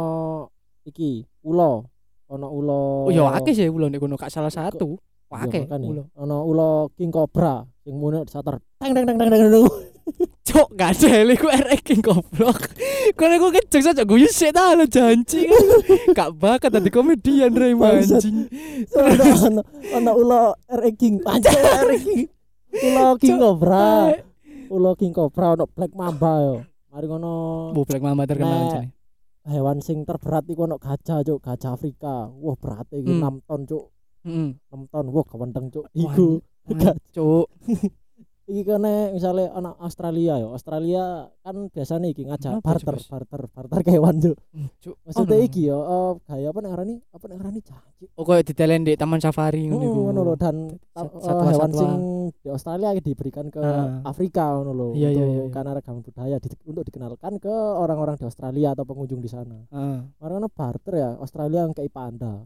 iki 0.84 1.24
ulo 1.46 1.86
ono 2.28 2.46
ulo 2.52 3.08
Oh 3.08 3.12
ya 3.12 3.28
akeh 3.34 3.52
sih 3.56 3.68
ulo 3.68 3.88
nek 3.88 4.00
kono 4.02 4.20
gak 4.20 4.32
salah 4.32 4.52
satu. 4.52 4.98
Wah, 5.32 5.48
Akeh 5.48 5.64
ulo. 5.64 6.12
ono 6.12 6.44
ulo 6.44 6.92
king 6.92 7.08
cobra 7.08 7.64
sing 7.80 7.96
mune 7.96 8.20
sater 8.28 8.60
teng 8.76 8.92
teng 8.92 9.08
teng 9.08 9.16
teng 9.16 9.30
teng 9.32 9.48
teng 9.48 9.64
Cok 10.52 10.68
gak 10.74 10.98
ada 10.98 11.22
iku 11.30 11.46
RX 11.46 11.80
King 11.86 12.02
goblok. 12.02 12.58
Kono 13.18 13.38
aku 13.38 13.48
kecek 13.54 13.82
saja 13.86 14.02
guyu 14.02 14.26
sik 14.26 14.50
ta 14.50 14.74
lo 14.74 14.84
janji. 14.84 15.46
Gak 16.18 16.34
bakat 16.34 16.74
tadi 16.74 16.90
komedian 16.90 17.54
Bangsat. 17.54 18.18
anjing. 18.18 18.50
ono 19.46 19.62
ono 19.94 20.10
ulo 20.18 20.40
RE 20.66 20.90
king 20.98 21.22
anjir 21.22 21.54
RE 21.86 21.96
king 22.02 22.26
ulo 22.74 23.06
king 23.20 23.36
cobra. 23.36 24.16
Ulo 24.68 24.90
king 24.94 25.12
cobra 25.12 25.52
ono 25.52 25.64
black 25.66 25.92
mamba 25.92 26.32
yo. 26.40 26.54
Mari 26.88 27.06
ngono. 27.06 27.32
Bu 27.72 27.84
Black 27.84 28.00
Mama 28.00 28.24
terkenal 28.24 28.68
Nek- 28.68 28.92
hewan 29.44 29.80
sing 29.80 30.04
terberat 30.04 30.44
iku 30.44 30.64
ono 30.64 30.76
gajah 30.76 31.20
cuk. 31.20 31.40
Gajah 31.40 31.72
Afrika. 31.72 32.28
Wah 32.28 32.52
berat 32.54 32.84
iki 32.90 33.08
Hmm. 33.10 33.40
6 33.40 33.48
ton 33.48 33.60
cuk. 33.64 33.84
Heeh. 34.22 34.48
6 34.68 34.88
ton. 34.88 35.06
Wah 35.08 35.24
kewendeng 35.24 35.66
cuk. 35.68 35.88
Iku 35.92 36.44
Gak- 36.68 37.00
Cuk. 37.10 37.48
iki 38.44 38.62
kene 38.62 38.94
misalnya 39.10 39.50
anak 39.52 39.74
Australia 39.78 40.34
ya 40.36 40.48
Australia 40.48 41.04
kan 41.38 41.68
biasanya 41.68 42.06
iki 42.06 42.22
ngajak 42.24 42.52
Kenapa, 42.56 42.66
barter 42.68 42.96
Cuk? 42.96 43.06
barter 43.08 43.40
barter 43.48 43.78
kewan 43.86 44.16
cuk 44.18 44.36
Cuk. 44.78 44.96
maksudnya 45.02 45.36
Ono. 45.36 45.46
iki 45.46 45.62
ya 45.64 45.78
eh, 45.78 46.10
gaya 46.22 46.46
apa 46.48 46.58
nek 46.58 46.70
ngarani 46.70 46.94
apa 47.08 47.24
nek 47.24 47.36
ngarani 47.36 47.60
janji 47.60 48.04
Oh 48.12 48.22
koyo 48.22 48.40
ditelen 48.40 48.82
di 48.82 48.92
taman 48.92 49.18
safari 49.18 49.62
ngono 49.64 49.80
iku. 49.80 50.00
ngono 50.04 50.20
lho 50.22 50.34
dan 50.34 50.56
eh, 50.68 50.78
satwa-satwa. 50.92 51.44
hewan 51.48 51.70
sing 51.72 51.92
di 52.34 52.48
Australia 52.48 52.88
diberikan 52.94 53.46
ke 53.46 53.58
Ah. 53.58 54.02
Afrika 54.04 54.44
ngono 54.54 54.72
lho 54.72 54.88
Iya, 54.92 55.08
iya, 55.08 55.22
untuk 55.22 55.26
iya, 55.28 55.40
iya. 55.40 55.50
karena 55.50 55.70
ragam 55.72 55.96
budaya 55.98 56.36
di- 56.36 56.62
untuk 56.64 56.82
dikenalkan 56.82 57.32
ke 57.38 57.50
orang-orang 57.52 58.16
di 58.16 58.24
Australia 58.24 58.68
atau 58.72 58.82
pengunjung 58.82 59.18
di 59.18 59.26
sana 59.26 59.54
Heeh. 59.66 59.98
Karena 60.14 60.46
barter 60.46 60.94
ya 60.94 61.10
Australia 61.16 61.62
kayak 61.68 61.90
panda 61.90 62.42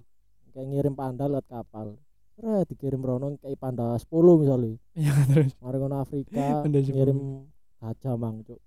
kayak 0.52 0.66
ngirim 0.66 0.92
panda 0.92 1.24
lewat 1.26 1.44
kapal 1.46 1.96
Terus 2.36 2.62
dikirim 2.66 3.00
rono 3.00 3.32
kayak 3.36 3.56
panda 3.56 3.96
10 3.96 4.06
misalnya 4.36 4.76
Iya 4.92 5.12
terus. 5.26 5.52
Mari 5.56 5.76
ngono 5.76 5.96
Afrika 5.98 6.36
Panda 6.62 6.78
10. 6.78 6.92
ngirim 6.92 7.18
gajah 7.76 8.14
mang 8.14 8.40
cuk 8.42 8.60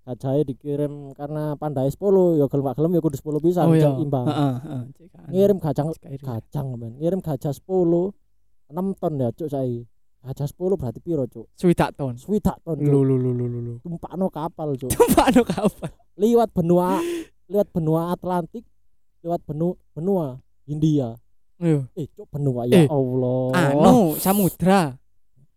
gajahnya 0.00 0.42
dikirim 0.44 0.92
karena 1.12 1.54
panda 1.54 1.82
10 1.82 1.92
ya 2.34 2.46
gelem 2.46 2.64
gak 2.64 2.76
gelem 2.76 2.92
ya 2.92 3.00
kudu 3.00 3.16
10 3.16 3.36
bisa 3.40 3.60
Oh 3.62 3.72
iya. 3.72 3.90
imbang 3.94 4.24
Heeh, 4.24 4.54
heeh. 4.60 4.82
Ngirim 5.28 5.58
air. 5.58 6.18
gajah 6.18 6.64
men 6.72 6.92
ngirim 6.96 7.20
gajah 7.20 7.52
10 7.52 7.62
6 7.62 8.14
ton 8.96 9.12
ya 9.16 9.28
cuk 9.30 9.48
saya 9.48 9.82
gajah 10.20 10.46
10 10.46 10.56
berarti 10.76 10.98
piro 10.98 11.24
cuk 11.24 11.46
Swidak 11.52 11.94
ton. 11.94 12.14
swidak 12.14 12.58
ton 12.60 12.78
Lu 12.78 13.02
lu 13.02 13.14
lu 13.14 13.30
lu 13.30 13.46
lu 13.50 13.74
tumpakno 13.78 14.26
kapal 14.28 14.74
cuk 14.74 14.90
Pak 15.12 15.28
no 15.30 15.42
kapan? 15.44 15.90
lewat 16.16 16.48
benua 16.50 16.98
lewat 17.46 17.68
benua 17.70 18.10
Atlantik 18.10 18.64
lewat 19.20 19.42
benua 19.44 19.74
benua 19.90 20.26
India 20.64 21.14
Yo. 21.60 21.84
eh 21.92 22.08
cuk 22.10 22.24
benua 22.26 22.64
ya 22.64 22.84
Allah 22.86 23.52
Anu 23.52 24.16
samudra. 24.16 24.96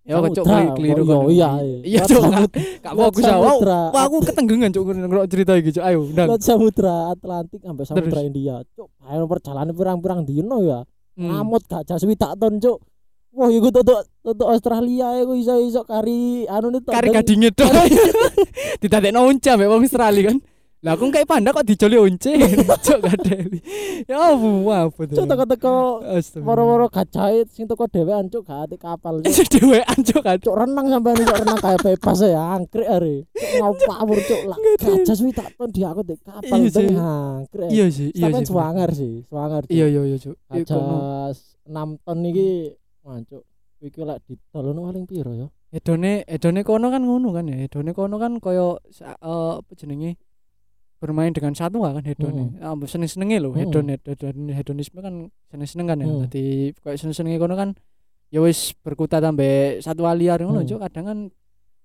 Ya 0.04 0.20
kok 0.20 0.36
cuk 0.36 0.44
Samudra. 0.44 0.76
keliru 0.76 1.02
Oh, 1.02 1.08
kono. 1.08 1.32
iya, 1.32 1.50
Iya 1.80 2.04
iya. 2.04 2.04
gak 2.04 2.52
gak 2.84 2.94
bagus 2.94 3.24
ah. 3.24 3.40
Wow, 3.40 3.48
samudra 3.56 3.80
Wah, 3.90 4.04
aku 4.04 4.16
ketenggengan 4.22 4.70
cuk 4.70 4.84
ngrok 4.86 5.26
cerita 5.26 5.52
iki 5.56 5.72
cuk. 5.72 5.80
Ayo, 5.82 6.00
ndang. 6.06 6.28
Samudra 6.38 6.96
Atlantik 7.10 7.60
sampai 7.60 7.84
samudra? 7.84 8.20
India 8.20 8.56
cuk 8.70 8.92
ayo 9.02 9.24
perjalanan 9.26 9.72
pirang-pirang 9.72 10.22
dino 10.22 10.60
ya 10.60 10.80
Hmm. 11.14 11.30
ngamut 11.30 11.62
gajah 11.64 11.96
swidak 11.96 12.34
ton 12.34 12.58
cuk 12.58 12.82
wah 13.32 13.46
iku 13.48 13.70
tutuk 13.70 14.02
tutuk 14.20 14.50
Australia 14.50 15.14
iku 15.16 15.34
iso-iso 15.34 15.82
kari 15.84 16.44
anu 16.48 16.68
nih 16.68 16.82
Kari 16.84 17.10
gadinge 17.10 17.50
tok. 17.50 17.70
Didadekno 18.82 19.24
unce 19.24 19.50
ambek 19.50 19.68
wong 19.68 19.82
Australia 19.82 20.22
kan. 20.28 20.38
Lah 20.84 20.94
aku 20.94 21.08
kayak 21.08 21.26
panda 21.26 21.50
kok 21.50 21.64
dijoli 21.64 21.96
unce. 21.96 22.36
Cuk 22.86 23.00
gadeli. 23.00 23.64
Ya 24.04 24.20
ampun, 24.30 24.68
apa 24.68 25.00
tuh. 25.02 25.16
cuk 25.16 25.26
teko-teko 25.26 25.76
moro-moro 26.44 26.86
gajah 26.88 27.32
sing 27.48 27.64
teko 27.66 27.88
dhewean 27.88 28.28
cuk 28.28 28.44
gak 28.44 28.68
ati 28.68 28.76
kapal 28.76 29.18
cuk 29.18 29.32
Itu 29.32 29.48
dewean 29.50 29.96
cuk 30.04 30.20
kan. 30.20 30.36
cuk 30.38 30.52
renang 30.52 30.92
sampean 30.92 31.16
cuk 31.18 31.38
renang 31.40 31.56
kayak 31.58 31.80
bebas 31.82 32.20
ya 32.22 32.44
angkrek 32.52 32.84
are 32.86 33.16
cuk 33.32 33.88
ngawur 33.88 34.20
cuk 34.20 34.42
lah 34.44 34.58
gajah 34.76 35.16
swidak 35.16 35.48
ton 35.56 35.72
di 35.72 35.82
aku 35.82 36.04
di 36.04 36.16
kapal 36.20 36.52
Iya 36.54 36.68
teng 36.70 36.84
sih. 36.84 36.98
angkrek 37.00 37.70
Iya 37.72 37.86
sih, 37.88 38.08
iya 38.12 38.28
sih. 38.30 38.44
swanger 38.44 38.90
sih 38.92 39.14
swanger 39.24 39.62
Cuk. 39.64 39.72
Iya 39.72 39.86
iya 39.88 40.02
iya. 40.04 40.18
Iku 40.20 40.36
kono. 40.68 40.96
gajah 41.00 41.32
6 41.64 42.04
ton 42.04 42.20
iki 42.28 42.50
mancuk 43.02 43.44
iki 43.80 44.02
lek 44.04 44.20
didolono 44.28 44.80
paling 44.84 45.06
piro 45.08 45.32
ya 45.32 45.48
Edone 45.72 46.28
edone 46.28 46.62
kono 46.62 46.92
kan 46.92 47.02
ngono 47.02 47.32
kan 47.32 47.48
ya. 47.48 47.66
Edone 47.66 47.96
kono 47.96 48.20
kan 48.20 48.38
koyo 48.38 48.78
eh, 49.00 49.16
apa 49.58 49.72
jenenge 49.74 50.20
bermain 51.04 51.36
dengan 51.36 51.52
satwa 51.52 51.92
kan 51.92 52.08
hedone. 52.08 52.56
Ah 52.64 52.72
seneng-senenge 52.80 53.44
lho 53.44 53.52
Hmm. 53.52 53.60
hedon 53.60 53.86
hedon 53.92 54.38
hedonisme 54.50 55.04
kan 55.04 55.16
seneng-seneng 55.52 55.88
kan 55.92 55.98
ya. 56.00 56.08
Hmm. 56.08 56.22
Dadi 56.24 56.46
koyo 56.80 56.96
seneng-senenge 56.96 57.36
kono 57.38 57.60
kan 57.60 57.76
ya 58.32 58.40
wis 58.40 58.72
berkutat 58.80 59.20
sampe 59.20 59.84
satwa 59.84 60.16
liar 60.16 60.40
ngono 60.40 60.64
Hmm. 60.64 60.80
Kadang 60.80 61.06
kan 61.06 61.20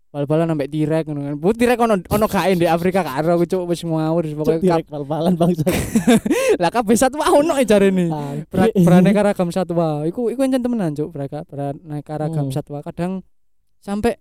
bal-balan 0.08 0.48
sampe 0.48 0.64
tirek 0.66 1.04
ngono 1.04 1.20
kan. 1.20 1.34
Bu 1.34 1.50
tirek 1.50 1.76
ono 1.76 1.98
ono 1.98 2.26
gae 2.26 2.54
di 2.54 2.64
Afrika 2.64 3.02
karo 3.02 3.34
aku 3.34 3.44
cuk 3.44 3.62
wis 3.66 3.82
ngawur 3.82 4.22
pokoke 4.38 4.62
direk 4.62 4.86
bal-balan 4.86 5.34
bangsa 5.34 5.66
lah 6.62 6.70
kabeh 6.70 6.94
satwa 6.94 7.26
ono 7.28 7.58
e 7.58 7.66
jarene. 7.66 8.06
Beraneka 8.78 9.20
ragam 9.26 9.50
satwa 9.50 10.06
iku 10.06 10.30
iku 10.30 10.40
encen 10.40 10.62
temenan 10.62 10.94
cuk 10.94 11.10
mereka 11.10 11.42
beraneka 11.42 12.14
ragam 12.16 12.48
Hmm. 12.48 12.54
satwa 12.54 12.78
kadang 12.80 13.20
sampai 13.82 14.14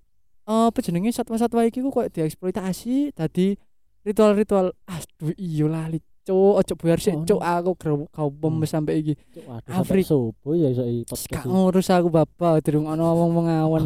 eh 0.48 0.66
apa 0.72 0.80
jenenge 0.80 1.12
satwa-satwa 1.12 1.68
iki 1.68 1.84
ku 1.84 1.92
koyo 1.92 2.08
dieksploitasi 2.08 3.12
dadi 3.12 3.60
ritual-ritual. 4.08 4.72
Aduh 4.88 5.36
iya 5.36 5.68
lali 5.68 6.00
cuk 6.24 6.60
ojo 6.60 6.74
bayar 6.76 7.00
sik 7.00 7.16
Oh, 7.16 7.24
cuk 7.24 7.40
aku 7.40 7.72
kau 8.12 8.28
pemes 8.28 8.68
sampai 8.68 9.00
iki. 9.00 9.14
Cuk, 9.32 9.44
waduh, 9.48 9.72
Afrik- 9.72 10.08
sampai 10.08 10.32
subuh 10.36 10.54
ya 10.56 10.68
iso 10.72 10.84
podcast 11.08 11.44
ngurus 11.48 11.88
aku 11.92 12.08
bapak. 12.08 12.64
Durung 12.64 12.88
ono 12.88 13.04
wong 13.16 13.32
mengawan 13.36 13.80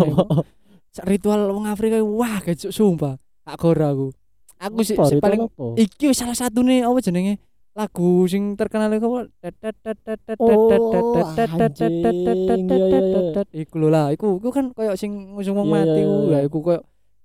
Sak 0.93 1.05
ritual 1.11 1.49
wong 1.49 1.65
Afrika 1.65 1.97
wah 2.01 2.37
gak 2.39 2.57
cuk 2.57 2.71
sumpah. 2.71 3.17
Gak 3.45 3.57
gora 3.57 3.93
aku. 3.93 4.09
Aku 4.61 4.85
sih 4.85 4.93
sih 4.93 4.97
ritual 4.97 5.21
paling 5.21 5.41
apa? 5.49 5.65
iki 5.75 6.13
salah 6.13 6.37
satu 6.37 6.61
nih 6.61 6.85
apa 6.85 6.97
jenenge? 7.01 7.41
Lagu 7.71 8.27
sing 8.27 8.59
terkenal 8.59 8.91
iku 8.91 9.23
iya, 9.23 9.47
iya, 12.67 12.99
iya. 12.99 13.41
iku 13.63 13.75
lho 13.79 13.87
lah 13.87 14.11
iku 14.11 14.43
iku 14.43 14.49
kan 14.51 14.75
koyo 14.75 14.91
sing 14.99 15.33
ngusung 15.35 15.55
wong 15.55 15.71
Iya, 15.71 15.75
mati 15.87 16.01
iya, 16.01 16.07
ku. 16.07 16.15
Iya. 16.27 16.35
ya 16.35 16.39
iku 16.43 16.57
koyo 16.59 16.79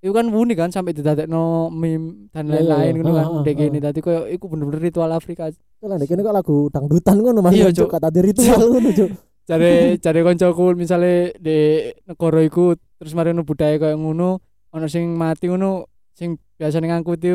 iku 0.07 0.15
kan 0.15 0.31
unik 0.31 0.55
kan 0.57 0.71
sampai 0.71 0.95
didadekno 0.95 1.67
meme 1.75 2.31
dan 2.31 2.47
Iya, 2.47 2.63
iya, 2.63 2.63
lain-lain 2.63 2.95
iya. 2.95 3.03
ngono 3.03 3.13
kan 3.19 3.27
ha, 3.27 3.39
ndek 3.43 3.55
ha. 3.59 3.61
kene 3.67 3.79
dadi 3.83 3.99
koyo 3.99 4.21
iku 4.31 4.45
bener-bener 4.47 4.79
ritual 4.79 5.11
Afrika. 5.11 5.51
Kok 5.51 5.87
lah 5.91 5.99
kene 6.07 6.23
kok 6.23 6.37
lagu 6.39 6.57
dangdutan 6.71 7.17
ngono 7.19 7.43
Mas? 7.43 7.59
Iya, 7.59 7.75
cuk 7.75 7.91
kata 7.91 8.09
ritual 8.15 8.63
ngono 8.71 8.89
cuk. 8.95 9.11
Jare 9.51 9.73
jare 10.03 10.21
koncoku 10.23 10.65
misale 10.79 11.35
di 11.43 11.91
negara 12.07 12.41
iku 12.47 12.79
terus 13.03 13.19
mari 13.19 13.35
ono 13.35 13.43
budaya 13.43 13.75
koyo 13.83 13.99
ngono 13.99 14.39
ono 14.71 14.87
sing 14.87 15.11
mati 15.19 15.51
ngono 15.51 15.91
sing 16.15 16.39
biasa 16.55 16.79
ngangkuti 16.79 17.29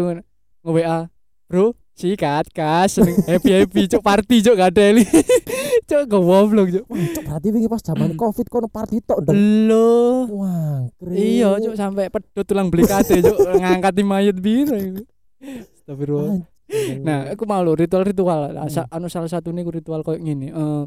nge-WA 0.63 1.11
bro 1.51 1.75
sikat 1.91 2.47
kas 2.55 2.97
happy 3.27 3.51
happy 3.51 3.81
cuk 3.91 4.01
party 4.01 4.39
cuk 4.39 4.55
gak 4.55 4.71
ada 4.71 4.95
cuk 5.87 6.03
goblok 6.09 6.67
cuk 6.69 6.85
Wah, 6.87 7.05
cuk 7.13 7.23
berarti 7.25 7.47
wingi 7.49 7.69
pas 7.69 7.81
zaman 7.81 8.13
covid 8.13 8.47
kono 8.47 8.67
party 8.67 9.01
tok 9.01 9.21
lo 9.67 10.25
wah 10.31 10.85
iya 11.11 11.57
cuk 11.57 11.75
sampai 11.75 12.09
pedot 12.09 12.45
tulang 12.45 12.69
belikate 12.69 13.21
cuk 13.21 13.37
ngangkati 13.61 14.01
mayat 14.01 14.37
biru 14.37 15.01
Astagfirullah. 15.41 16.45
Nah, 17.01 17.33
aku 17.33 17.43
mau 17.49 17.59
lho 17.65 17.73
ritual-ritual. 17.73 18.53
Sa- 18.69 18.85
anu 18.93 19.09
salah 19.09 19.27
satu 19.27 19.49
nih 19.49 19.65
ritual 19.65 20.05
koyo 20.05 20.21
ngene. 20.21 20.53
Eh 20.53 20.83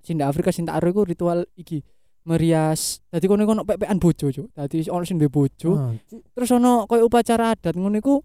Sinda 0.00 0.32
Afrika 0.32 0.48
Sinta 0.48 0.72
Aro 0.72 0.88
iku 0.88 1.04
ritual 1.04 1.44
iki 1.60 1.84
merias. 2.24 3.04
Dadi 3.12 3.28
kono 3.28 3.44
kono 3.44 3.62
pepekan 3.68 4.00
bojo, 4.00 4.32
Cuk. 4.32 4.48
Dadi 4.50 4.88
ono 4.88 5.04
sing 5.04 5.20
duwe 5.20 5.28
bojo, 5.28 5.76
terus 6.32 6.50
ono 6.50 6.88
koyo 6.88 7.04
upacara 7.06 7.52
adat 7.52 7.76
ngono 7.76 8.00
iku 8.00 8.24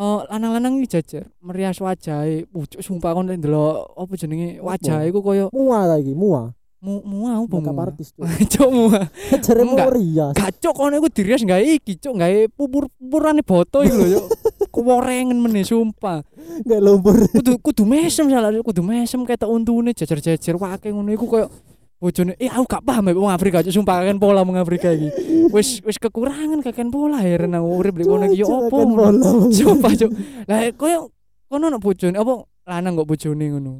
eh 0.00 0.20
lanang-lanang 0.32 0.80
iki 0.80 0.96
jajar 0.96 1.28
merias 1.44 1.76
wajahe. 1.76 2.48
Pucuk 2.48 2.80
sumpah 2.80 3.12
kon 3.12 3.28
ndelok 3.28 3.92
apa 4.00 4.12
jenenge? 4.16 4.56
Wajahe 4.64 5.12
iku 5.12 5.20
koyo 5.20 5.52
mua 5.52 5.84
lagi 5.84 6.16
mua? 6.16 6.56
Mu 6.80 7.04
muau 7.04 7.44
apa 7.44 7.60
makeup 7.60 7.80
artis 7.84 8.08
cuk. 8.16 8.24
Muau. 8.72 9.04
jare 9.44 9.62
mau 9.68 9.76
rias. 9.92 10.32
Gacok 10.32 10.72
kono 10.72 10.96
iku 10.96 11.12
dirias 11.12 11.44
gawe 11.44 11.60
iki, 11.60 12.00
Cuk, 12.00 12.16
gawe 12.16 12.48
pupur-pupurane 12.56 13.44
boto 13.44 13.84
iku 13.84 14.00
lho, 14.00 14.24
Cuk. 14.24 14.26
Keworengen 14.72 15.36
meneh 15.44 15.60
sumpah. 15.60 16.24
nggak 16.64 16.80
lumpur. 16.80 17.20
Kudu 17.36 17.60
kudu 17.60 17.84
mesem 17.84 18.32
salah 18.32 18.48
kudu 18.64 18.80
mesem 18.80 19.20
ketok 19.28 19.52
untune 19.52 19.92
jajar-jajar 19.92 20.56
wake 20.56 20.88
ngono 20.88 21.12
iku 21.12 21.28
koyo 21.28 21.52
bojone 22.00 22.32
eh 22.40 22.48
aku 22.48 22.64
gak 22.64 22.82
paham 22.82 23.12
ya 23.12 23.12
wong 23.12 23.28
Afrika 23.28 23.60
cuk 23.60 23.76
sumpah 23.76 24.00
kakek 24.00 24.16
pola 24.16 24.40
wong 24.40 24.56
Afrika 24.56 24.88
iki. 24.88 25.12
Wis 25.54 25.84
wis 25.84 26.00
kekurangan 26.00 26.64
kakek 26.64 26.88
pola 26.88 27.20
heran 27.20 27.52
aku 27.52 27.68
urip 27.76 27.94
di 28.00 28.08
kono 28.08 28.24
iki 28.24 28.40
yo 28.40 28.48
Cuk, 28.48 28.72
opo 28.72 28.76
ngono. 28.88 29.52
sumpah 29.52 29.92
cuk. 29.92 30.10
Lah 30.48 30.72
koyo 30.74 31.12
kono 31.52 31.68
ono 31.68 31.76
bojone 31.76 32.16
apa 32.16 32.34
lanang 32.64 32.96
kok 32.96 33.08
bojone 33.12 33.44
ngono? 33.52 33.72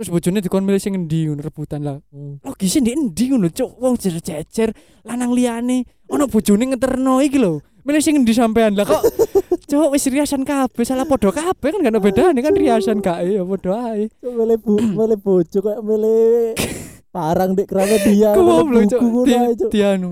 Terus 0.00 0.08
bojone 0.08 0.40
dikon 0.40 0.64
milih 0.64 0.80
sing 0.80 0.96
endi 0.96 1.28
ngono 1.28 1.44
rebutan 1.44 1.84
lah. 1.84 2.00
Hmm. 2.08 2.40
logisnya 2.40 2.80
di 2.88 2.90
endi 2.96 3.24
ngono 3.28 3.52
cuk? 3.52 3.70
Wong 3.76 4.00
jajar-jajar 4.00 4.72
lanang 5.04 5.36
liyane 5.36 5.84
ono 6.08 6.24
bojone 6.32 6.64
ngeterno 6.72 7.20
iki 7.20 7.36
lho. 7.36 7.60
Milih 7.84 8.00
sing 8.00 8.16
endi 8.16 8.32
sampean? 8.32 8.72
Lah 8.72 8.88
kok 8.88 9.04
Cuk 9.70 9.94
wis 9.94 10.02
riasan 10.10 10.42
kabeh 10.42 10.82
salah 10.82 11.06
podo 11.06 11.30
kabeh 11.30 11.70
kan 11.70 11.78
gak 11.78 11.94
ada 11.94 12.02
bedane 12.02 12.40
kan 12.42 12.56
riasan 12.58 12.98
gak 12.98 13.22
ya 13.22 13.44
podo 13.46 13.70
ae. 13.76 14.10
Milih 14.24 14.58
bu, 14.58 14.74
milih 14.80 15.18
bojo 15.20 15.60
milih 15.84 16.58
barang 17.10 17.50
di 17.58 17.64
Gramedia. 17.66 18.30
Goblok 18.34 18.66
buku 18.70 18.90
cuk. 18.90 19.00
ngono 19.02 19.26
Di, 19.26 19.32
ae, 19.34 19.52
Cuk. 19.58 19.70
di 19.70 19.80
anu. 19.82 20.10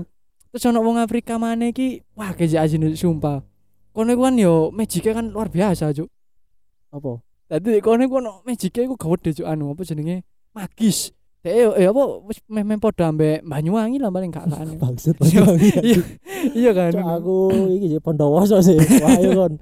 Terus 0.51 0.63
ono 0.67 0.79
wong 0.83 0.97
Afrika 0.99 1.37
maneh 1.39 1.71
iki 1.71 2.03
wah 2.13 2.35
kejak 2.35 2.67
asin 2.67 2.83
sumpah. 2.93 3.41
Kono 3.95 4.11
kan 4.15 4.35
yo 4.37 4.69
magicnya 4.69 5.15
kan 5.15 5.31
luar 5.31 5.47
biasa 5.49 5.95
cuk. 5.95 6.09
Apa? 6.91 7.21
Tadi 7.49 7.79
kono 7.81 8.01
iku 8.05 8.15
ono 8.19 8.31
magicnya 8.43 8.81
iku 8.85 8.95
gawede 8.99 9.31
cuk 9.33 9.47
anu 9.47 9.71
apa 9.73 9.81
jenenge 9.87 10.25
magis. 10.51 11.13
Dek 11.39 11.55
yo 11.55 11.71
eh, 11.71 11.87
apa 11.87 12.03
wis 12.27 12.43
meh-meh 12.51 12.75
ambek 12.83 13.47
Banyuwangi 13.47 13.95
lah 14.03 14.11
paling 14.11 14.27
gak 14.33 14.43
aneh. 14.51 14.75
Bangsat. 14.75 15.15
Iya, 15.15 15.21
Banyuwangi. 15.23 15.69
Iya, 15.79 16.01
iya 16.51 16.71
kan. 16.75 16.91
Cuk 16.97 17.07
aku 17.07 17.35
iki 17.79 17.87
sih 17.95 18.01
Pondowoso 18.03 18.59
sih. 18.59 18.75
Wah, 18.75 19.15
ayo 19.15 19.29
kon. 19.47 19.53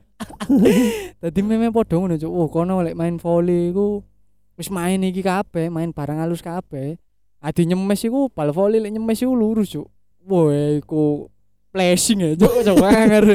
Dadi 1.21 1.39
meme 1.45 1.69
padha 1.69 2.01
ngono 2.01 2.17
cuk. 2.17 2.31
Oh, 2.31 2.47
kono 2.49 2.81
lek 2.81 2.97
main 2.97 3.21
volley 3.21 3.69
iku 3.69 4.01
wis 4.57 4.73
main 4.73 5.03
iki 5.05 5.21
kabeh, 5.21 5.69
main 5.69 5.93
barang 5.93 6.17
halus 6.17 6.41
kabeh. 6.41 6.97
Adi 7.38 7.69
nyemes 7.69 8.01
iku 8.01 8.33
bal 8.33 8.49
volley 8.49 8.81
lek 8.81 8.93
nyemes 8.93 9.21
iku 9.21 9.33
lurus 9.38 9.69
cuk. 9.77 9.88
Wah, 10.27 10.49
iku 10.81 11.29
flashing 11.69 12.19
ya 12.25 12.29
cuk 12.33 12.53
cuk 12.65 12.77
anger. 12.89 13.25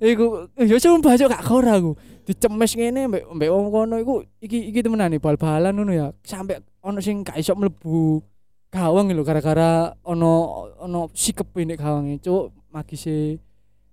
Iku 0.00 0.48
ya 0.64 0.76
sumpah 0.80 1.14
cuk 1.20 1.28
gak 1.28 1.44
ora 1.52 1.76
aku. 1.76 1.92
Dicemes 2.24 2.72
ngene 2.72 3.10
mbek 3.10 3.24
mbek 3.36 3.50
wong 3.52 3.68
kono 3.68 3.96
iku 4.00 4.24
iki 4.40 4.72
iki 4.72 4.80
temenan 4.80 5.12
nih 5.12 5.20
bal-balan 5.20 5.76
ngono 5.76 5.92
ya. 5.92 6.08
Sampai 6.24 6.62
ono 6.80 6.98
sing 7.04 7.20
gak 7.20 7.36
iso 7.36 7.52
mlebu 7.52 8.24
gawang 8.70 9.12
lho 9.12 9.22
gara-gara 9.26 9.92
ono 10.06 10.64
ono 10.80 11.10
sikep 11.12 11.52
nek 11.60 11.76
gawange 11.76 12.22
cuk 12.22 12.54
magise 12.70 13.42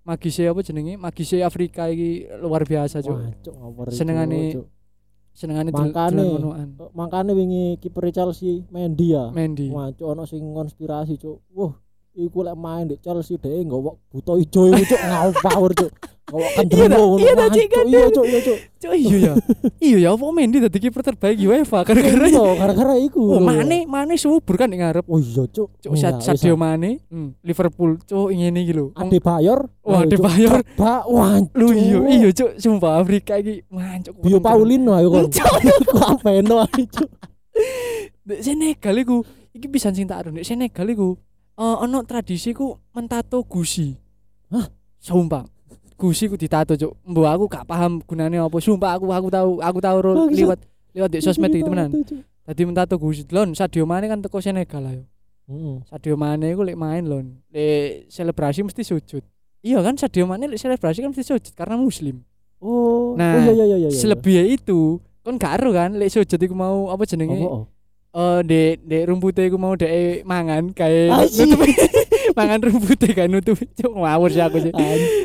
magise 0.08 0.48
apa 0.48 0.62
jenenge 0.64 0.96
magise 0.96 1.44
Afrika 1.44 1.92
iki 1.92 2.30
luar 2.40 2.64
biasa 2.64 3.04
cuk 3.04 3.18
Senengane. 3.92 4.56
Senengane 5.38 5.70
Makane. 5.70 6.26
Kok 6.74 6.92
Makane 6.98 7.32
wingi 7.38 7.78
kiper 7.78 8.10
Chelsea 8.10 8.66
Mendy 8.74 9.14
ya. 9.14 9.30
Mendy 9.30 9.70
Wah, 9.70 9.94
cuk 9.94 10.10
ono 10.10 10.26
sing 10.26 10.42
konspirasi, 10.50 11.22
cuk. 11.22 11.38
Wah, 11.54 11.78
iku 12.18 12.42
lek 12.42 12.58
main 12.58 12.90
di 12.90 12.98
Chelsea 12.98 13.38
dhek 13.38 13.70
nggawa 13.70 13.94
buta 14.10 14.34
ijo 14.42 14.74
iku 14.74 14.84
cuk 14.98 15.02
ngawur 15.06 15.72
cuk. 15.78 15.94
Nggawa 16.28 16.44
Iya, 16.44 16.58
kendremo 16.58 16.92
tak- 16.92 17.00
ngono. 17.00 17.18
iya, 17.18 17.32
tak, 17.32 17.40
Wah, 17.40 17.48
Cik, 17.50 17.68
cuk, 17.72 17.86
Iya, 17.88 17.98
iya, 17.98 18.08
cuk 18.12 18.26
iya 18.94 19.18
ya 19.18 19.34
iya 19.80 19.98
ya 19.98 20.10
apa 20.12 20.26
Mendy 20.30 20.58
dadi 20.60 20.78
kiper 20.78 21.00
terbaik 21.02 21.40
UEFA 21.40 21.80
gara-gara 21.82 22.28
Iya, 22.28 22.44
gara-gara 22.54 22.94
iku. 23.00 23.22
oh. 23.32 23.40
Mane 23.40 23.88
Mane 23.88 24.14
subur 24.16 24.54
kan 24.54 24.68
ngarep 24.68 25.08
Oh 25.08 25.18
iya, 25.18 25.48
Sa- 25.96 26.12
Iya, 26.12 26.20
Sadio 26.20 26.54
Mane 26.54 27.00
hmm, 27.08 27.40
Liverpool 27.42 27.96
cuk 28.04 28.28
ngene 28.30 28.60
iki 28.60 28.76
lho 28.76 28.92
Adebayor. 28.94 29.72
Wah, 29.82 30.04
Cuk. 30.04 30.20
Adebayor. 30.20 30.56
Ba, 30.76 31.08
wah, 31.08 31.40
lu 31.54 31.72
iya 31.72 31.98
iya 32.06 32.30
cuk 32.30 32.60
sumpah 32.60 33.00
Afrika 33.00 33.40
iki 33.40 33.64
mancuk 33.68 34.20
Bio 34.20 34.44
Paulino 34.44 34.94
ayo 34.94 35.08
kon. 35.10 35.32
Cuk. 35.32 35.48
Kapeno 35.96 36.60
ae. 36.62 36.84
Dek 38.22 38.40
Senegal 38.44 38.96
iku 39.00 39.24
iki 39.50 39.72
pisan 39.72 39.96
sing 39.96 40.04
tak 40.04 40.28
arep 40.28 40.44
Senegal 40.44 40.86
iku 40.86 41.16
eh 41.56 41.76
ono 41.80 42.04
tradisi 42.04 42.52
ku 42.52 42.76
mentato 42.92 43.42
gusi. 43.42 43.96
Hah? 44.52 44.68
Sumpah. 45.00 45.48
Gusi 45.98 46.30
ku 46.30 46.38
ditato, 46.38 46.78
Cuk. 46.78 46.94
Mbok 47.10 47.26
aku 47.26 47.44
gak 47.50 47.66
paham 47.66 47.98
gunane 48.06 48.38
apa. 48.38 48.58
Sumpah 48.62 49.02
aku 49.02 49.10
aku 49.10 49.28
tahu 49.34 49.52
aku 49.58 49.80
tahu 49.82 49.98
liwat 50.30 50.62
liwat 50.94 51.10
di 51.10 51.20
sosmed 51.26 51.50
Iki 51.50 51.58
itu 51.58 51.66
temenan. 51.66 51.90
Cuk. 51.90 52.22
Dadi 52.48 52.62
mentato 52.64 52.96
gusi. 52.96 53.26
Lon 53.34 53.52
Sadio 53.58 53.84
Mane 53.90 54.06
kan 54.08 54.22
teko 54.22 54.38
Senegal 54.40 54.86
ayo. 54.88 55.04
Heeh. 55.50 55.76
Sadio 55.90 56.16
Mane 56.16 56.54
iku 56.54 56.62
lek 56.62 56.78
main 56.78 57.04
lon. 57.04 57.42
Lek 57.50 58.08
selebrasi 58.14 58.62
mesti 58.64 58.86
sujud. 58.86 59.26
Iya 59.66 59.82
kan 59.82 59.98
Sadio 59.98 60.24
Mane 60.30 60.46
lek 60.48 60.62
selebrasi 60.62 61.02
kan 61.02 61.12
mesti 61.12 61.26
sujud 61.26 61.54
karena 61.58 61.76
muslim. 61.76 62.22
Oh, 62.58 63.14
Nah, 63.14 63.38
oh, 63.38 63.54
iya 63.54 63.54
iya 63.54 63.66
iya 63.66 63.78
iya. 63.86 63.90
Selebihnya 63.94 64.46
itu 64.50 64.98
kon 65.22 65.38
gak 65.38 65.62
ero 65.62 65.74
kan 65.74 65.98
lek 65.98 66.14
sujud 66.14 66.40
iku 66.40 66.56
mau 66.56 66.88
apa 66.94 67.04
jenenge? 67.04 67.36
Oh, 67.42 67.46
oh, 67.46 67.62
oh. 67.62 67.66
eh 68.18 68.40
dek 68.48 68.86
dek 68.88 69.04
rumputnya 69.12 69.44
iku 69.50 69.58
mau 69.60 69.74
dek 69.76 70.24
mangan 70.24 70.72
kayak 70.72 71.28
mangan 72.34 72.60
rumputnya 72.64 73.12
kan 73.14 73.28
nutupi. 73.30 73.64
Cuk 73.72 73.94
ngawur 73.94 74.30
sih 74.32 74.42
aku 74.42 74.58
sih 74.60 74.72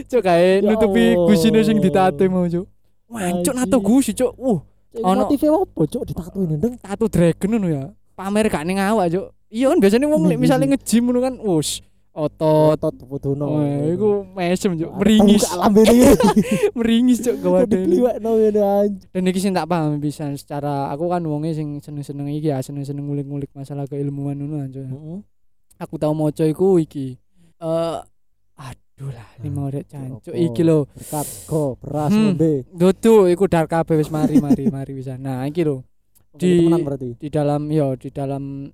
cuk 0.06 0.22
kayak 0.22 0.62
Ya 0.62 0.68
nutupi 0.68 1.16
gusine 1.16 1.60
sing 1.62 1.78
ditato 1.78 2.22
mau 2.28 2.44
cuk. 2.44 2.66
Wah 3.08 3.30
cuk 3.40 3.54
nato 3.54 3.76
gusi 3.78 4.12
cuk. 4.12 4.32
Uh 4.36 4.60
Ono- 4.92 5.24
Motifnya 5.24 5.56
apa, 5.56 5.80
cuk? 5.88 6.02
Ditato 6.04 6.36
ini, 6.44 6.60
Deng. 6.60 6.76
tato 6.76 7.08
dragon 7.08 7.48
ngono 7.48 7.68
ya. 7.72 7.84
Pamer 8.12 8.52
gak 8.52 8.68
ning 8.68 8.76
awak 8.76 9.08
cuk. 9.08 9.32
Iya 9.48 9.72
kan 9.72 9.78
biasanya 9.80 10.04
wong 10.04 10.22
misalnya 10.36 10.76
nge-gym 10.76 11.08
ngono 11.08 11.20
kan 11.20 11.34
wus 11.40 11.80
otot. 12.12 12.76
Otot 12.76 13.08
putuno. 13.08 13.56
Wah, 13.56 13.88
iku 13.88 14.20
mesem 14.36 14.76
cuk. 14.76 14.92
Meringis. 15.00 15.48
lambene 15.56 16.12
meringis 16.76 17.24
cuk 17.24 17.36
gawadene 17.40 17.88
ngene 18.20 18.60
anjing. 18.60 19.08
dan 19.08 19.22
iki 19.24 19.40
sing 19.40 19.56
tak 19.56 19.64
paham 19.64 19.96
bisa 19.96 20.28
secara 20.36 20.92
aku 20.92 21.08
kan 21.08 21.24
wonge 21.24 21.56
sing 21.56 21.80
seneng-seneng 21.80 22.28
iki 22.28 22.52
ya 22.52 22.60
seneng-seneng 22.60 23.00
ngulik-ngulik 23.04 23.48
masalah 23.56 23.88
keilmuan 23.88 24.36
ngono 24.36 24.60
Heeh. 24.60 25.18
Aku 25.76 25.94
tau 25.96 26.12
maca 26.12 26.42
iku 26.42 26.76
iki 26.76 27.16
eh 27.58 27.98
aduh 28.54 29.10
lah 29.10 29.28
lima 29.38 29.66
orek 29.66 29.86
cancuk 29.86 30.30
iki 30.30 30.62
lho 30.62 30.84
Berkat 30.88 31.26
go 31.44 31.74
beras 31.76 32.10
Hmm. 32.10 32.32
ngombe. 32.32 32.64
dudu 32.68 33.26
iku 33.26 33.44
dark 33.46 33.68
kabeh 33.68 33.96
wis 33.96 34.08
mari 34.08 34.36
mari 34.38 34.66
mari 34.74 34.92
bisa 34.92 35.16
nah 35.16 35.44
iki 35.44 35.62
lho 35.62 35.82
Di- 36.32 36.64
Di 37.18 37.28
dalam 37.28 37.68
yo 37.68 37.92
di 37.94 38.08
dalam 38.08 38.72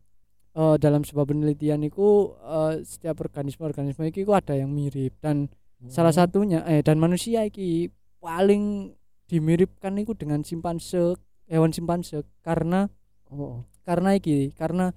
eh 0.55 0.77
dalam 0.77 1.03
sebuah 1.03 1.27
penelitian 1.27 1.83
iku 1.83 2.09
eh, 2.37 2.83
setiap 2.83 3.19
organisme 3.21 3.63
organisme 3.63 4.05
iki 4.05 4.23
ku 4.23 4.31
ada 4.31 4.55
yang 4.55 4.71
mirip 4.71 5.19
dan 5.19 5.51
salah 5.87 6.11
Hmm. 6.11 6.21
satunya 6.23 6.61
eh 6.65 6.81
dan 6.81 6.99
manusia 6.99 7.43
iki 7.43 7.91
paling 8.19 8.95
dimiripkan 9.27 9.95
iku 9.97 10.13
dengan 10.13 10.43
simpanse 10.43 11.15
hewan 11.47 11.71
simpanse 11.71 12.23
karena 12.41 12.91
oh. 13.29 13.63
karena 13.83 14.15
iki 14.15 14.51
karena 14.53 14.91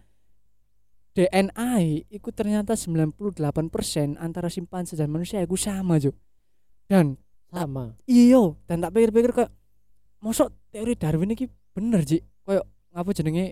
DNA 1.12 1.72
iku 2.10 2.32
ternyata 2.32 2.74
98% 2.74 3.16
antara 4.16 4.48
simpanse 4.48 4.96
dan 4.96 5.08
manusia 5.08 5.40
iku 5.40 5.56
sama 5.56 5.98
Juk. 5.98 6.16
Dan 6.88 7.20
sama. 7.48 7.96
iyo 8.06 8.56
dan 8.64 8.80
tak 8.80 8.92
pikir-pikir 8.92 9.32
kayak 9.34 9.52
mosok 10.20 10.52
teori 10.70 10.96
Darwin 10.96 11.32
iki 11.32 11.46
bener 11.72 12.02
Ji. 12.02 12.24
Kayak 12.42 12.64
ngapa 12.90 13.12
jenenge 13.12 13.46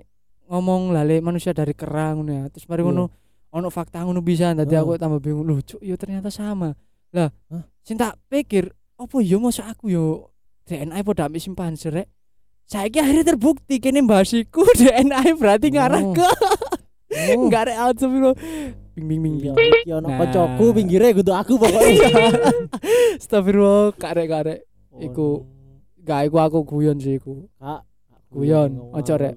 ngomong 0.47 0.91
lale 0.91 1.19
manusia 1.19 1.51
dari 1.51 1.71
kerang 1.73 2.23
ngono 2.23 2.31
ya. 2.33 2.43
Terus 2.47 2.65
mari 2.65 2.79
Iya. 2.79 2.87
ngono 2.87 3.03
ono 3.49 3.67
fakta 3.67 4.01
ngono 4.01 4.21
bisa 4.21 4.53
dadi 4.53 4.71
Heeh. 4.71 4.83
aku 4.85 4.95
tambah 4.95 5.19
bingung. 5.19 5.43
Loh, 5.43 5.59
Cuk, 5.59 5.81
yo 5.81 5.95
ternyata 5.95 6.29
sama. 6.29 6.71
Lah, 7.11 7.27
Hah? 7.49 7.63
sing 7.81 7.97
tak 7.97 8.15
pikir 8.27 8.69
apa 8.95 9.15
yo 9.19 9.35
mosok 9.37 9.65
aku 9.67 9.85
yo 9.89 10.03
DNA 10.63 11.01
padha 11.01 11.25
ambek 11.25 11.41
simpanse 11.41 11.89
rek. 11.89 12.07
Saiki 12.63 13.01
akhirnya 13.01 13.25
terbukti 13.25 13.81
kene 13.81 14.05
bahas 14.05 14.29
iku 14.31 14.61
DNA 14.79 15.35
berarti 15.35 15.67
ngarah 15.69 16.03
Oh. 16.05 16.13
ke 16.15 16.23
Oh. 16.23 16.31
enggak 17.09 17.61
ada 17.67 17.73
out 17.83 17.99
bro. 17.99 18.31
Bing 18.93 19.05
bing 19.05 19.21
bing 19.21 19.35
Iya, 19.39 19.53
bing. 19.53 19.71
iki 19.79 19.91
ono 19.91 20.07
Nah. 20.07 20.17
kocokku 20.19 20.65
pinggire 20.73 21.13
kudu 21.13 21.31
aku 21.31 21.53
pokoknya. 21.55 22.09
Astagfirullah, 23.19 23.95
karek 23.95 24.27
karek. 24.27 24.59
Oh, 24.91 24.99
Iku- 24.99 25.41
Gak 25.99 26.25
iku 26.25 26.37
aku 26.39 26.59
guyon 26.63 26.97
sih 26.97 27.15
iku. 27.15 27.45
Kak. 27.55 27.85
Guyon, 28.29 28.93
ojo, 28.93 29.13
Rek. 29.15 29.33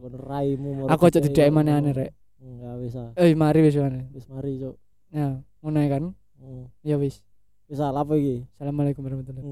Aku 0.86 1.02
aja 1.06 1.18
di 1.18 1.28
DM 1.28 1.52
aneh-aneh 1.54 1.92
rek. 1.92 2.10
Enggak 2.38 2.74
bisa. 2.78 3.02
Eh 3.14 3.32
mari 3.32 3.60
wis 3.60 3.76
mana. 3.76 4.04
Wis 4.10 4.24
mari, 4.26 4.56
Cuk. 4.56 4.76
Ya, 5.08 5.40
ngono 5.60 5.78
ya 5.78 5.88
kan. 5.90 6.04
Hmm. 6.36 6.64
Ya 6.80 6.96
wis. 6.96 7.20
Wis 7.66 7.76
salah 7.76 8.00
apa 8.00 8.16
iki? 8.16 8.44
Assalamualaikum 8.52 9.00
warahmatullahi 9.00 9.44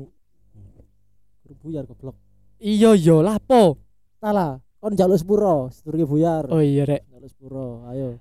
Guru 1.42 1.54
buyar 1.58 1.84
goblok. 1.84 2.16
Iya 2.56 2.92
yo 2.94 3.20
lapo. 3.20 3.80
Salah. 4.16 4.60
Kon 4.80 4.96
jaluk 4.96 5.20
sepuro, 5.20 5.68
sedurunge 5.68 6.08
buyar. 6.08 6.48
Oh 6.48 6.58
iya 6.58 6.88
rek. 6.88 7.04
Jaluk 7.06 7.28
sepuro. 7.28 7.84
Ayo, 7.86 8.16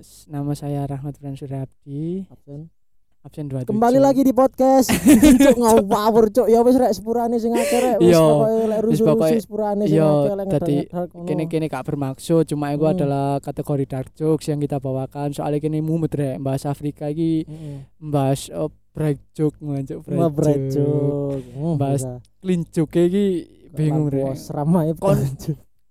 s- 0.00 0.24
nama 0.24 0.56
saya 0.56 0.88
Rahmat 0.88 1.20
Fransur 1.20 1.52
Abdi, 1.52 2.24
absen. 2.26 2.72
absen 3.20 3.46
27. 3.46 3.68
Kembali 3.68 4.00
lagi 4.00 4.24
di 4.24 4.32
podcast. 4.32 4.88
Cuk 5.44 5.60
ngawur, 5.84 6.32
Cuk. 6.32 6.48
Ya 6.48 6.58
wis 6.58 6.74
rek 6.74 6.90
sepurane 6.90 7.36
sing 7.36 7.52
akeh 7.52 7.78
rek. 7.78 7.96
Wis 8.00 8.10
Iya. 8.10 8.18
pokoke 8.18 8.64
lek 8.64 8.80
rusuh-rusuh 8.80 9.38
sepurane 9.38 9.84
sing 9.86 10.00
akeh 10.00 10.34
lek 10.34 10.46
dadi 10.48 10.76
ngedar-ngedar 10.80 11.04
kono. 11.06 11.26
kene 11.28 11.44
kene 11.46 11.66
gak 11.68 11.84
bermaksud 11.84 12.42
cuma 12.46 12.72
itu 12.72 12.82
Hmm. 12.82 12.94
adalah 12.96 13.26
kategori 13.38 13.84
dark 13.86 14.08
jokes 14.16 14.48
yang 14.48 14.58
kita 14.58 14.80
bawakan 14.80 15.30
soalnya 15.30 15.60
kene 15.60 15.78
mumet 15.78 16.10
rek 16.10 16.40
bahas 16.40 16.64
Afrika 16.64 17.06
iki 17.06 17.44
Heeh. 17.44 17.78
bahas 18.00 18.48
uh, 18.48 18.66
bright 18.90 19.20
joke 19.32 19.54
ngancuk 19.56 20.00
Wah, 20.08 20.32
joke. 20.66 21.44
Hmm, 21.52 21.76
Bahas 21.76 22.02
joke 22.68 22.98
iki 22.98 23.26
bingung 23.72 24.08
rek. 24.08 24.36
Seramai 24.36 24.92
Kon- 24.96 25.28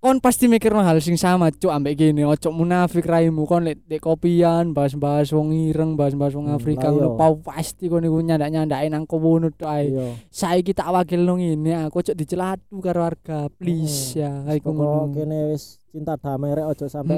kon 0.02 0.18
pasti 0.18 0.50
mikir 0.50 0.74
hal 0.74 0.98
sing 0.98 1.14
sama 1.14 1.54
cuk. 1.54 1.70
Ambek 1.70 1.94
gini 1.94 2.26
ojo 2.26 2.50
munafik 2.50 3.06
raimu. 3.06 3.46
Kon 3.46 3.66
lek 3.70 3.86
dek 3.86 4.02
kopian 4.02 4.74
bahas-bahas 4.74 5.30
wong 5.30 5.54
ireng 5.54 5.94
bahas-bahas 5.94 6.34
wong 6.34 6.50
Hmm, 6.50 6.58
Afrika 6.58 6.90
ngono 6.90 7.14
pau 7.14 7.38
pasti 7.38 7.86
kon 7.86 8.02
iku 8.02 8.18
nyandak-nyandake 8.22 8.90
nang 8.90 9.06
kono 9.06 9.54
tok 9.54 9.70
ae. 9.70 9.94
Iya. 9.94 10.08
saiki 10.34 10.74
tak 10.74 10.90
wakil 10.90 11.22
nang 11.22 11.38
ngene 11.38 11.86
aku 11.86 12.02
ojo 12.02 12.14
dicelatu 12.18 12.82
karo 12.82 13.06
warga 13.06 13.46
please 13.54 14.18
ya. 14.18 14.42
Iku 14.50 14.74
ngono. 14.74 15.14
kene 15.14 15.54
wis 15.54 15.78
cinta 15.94 16.18
damai 16.18 16.58
rek. 16.58 16.66
Ojo 16.66 16.90
sampe 16.90 17.14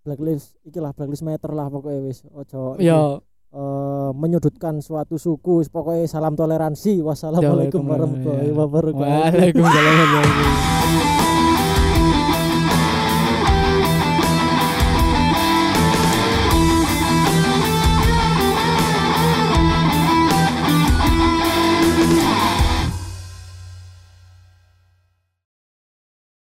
blacklist 0.00 0.56
iki 0.64 0.80
lah 0.80 0.96
blacklist 0.96 1.20
meter 1.20 1.52
lah 1.52 1.68
pokoknya 1.68 2.00
wis 2.00 2.24
ojo 2.32 2.80
ya 2.80 3.20
eh, 3.50 3.58
eh, 3.58 4.10
menyudutkan 4.14 4.78
suatu 4.82 5.18
suku 5.18 5.66
pokoknya 5.68 6.06
salam 6.06 6.34
toleransi. 6.34 7.02
Wassalamualaikum 7.02 7.82
warahmatullahi 7.86 8.50
wabarakatuh. 8.54 9.02
Waalaikumsalam 9.02 9.94
warahmatullahi 9.94 10.38
wabarakatuh. 10.38 11.19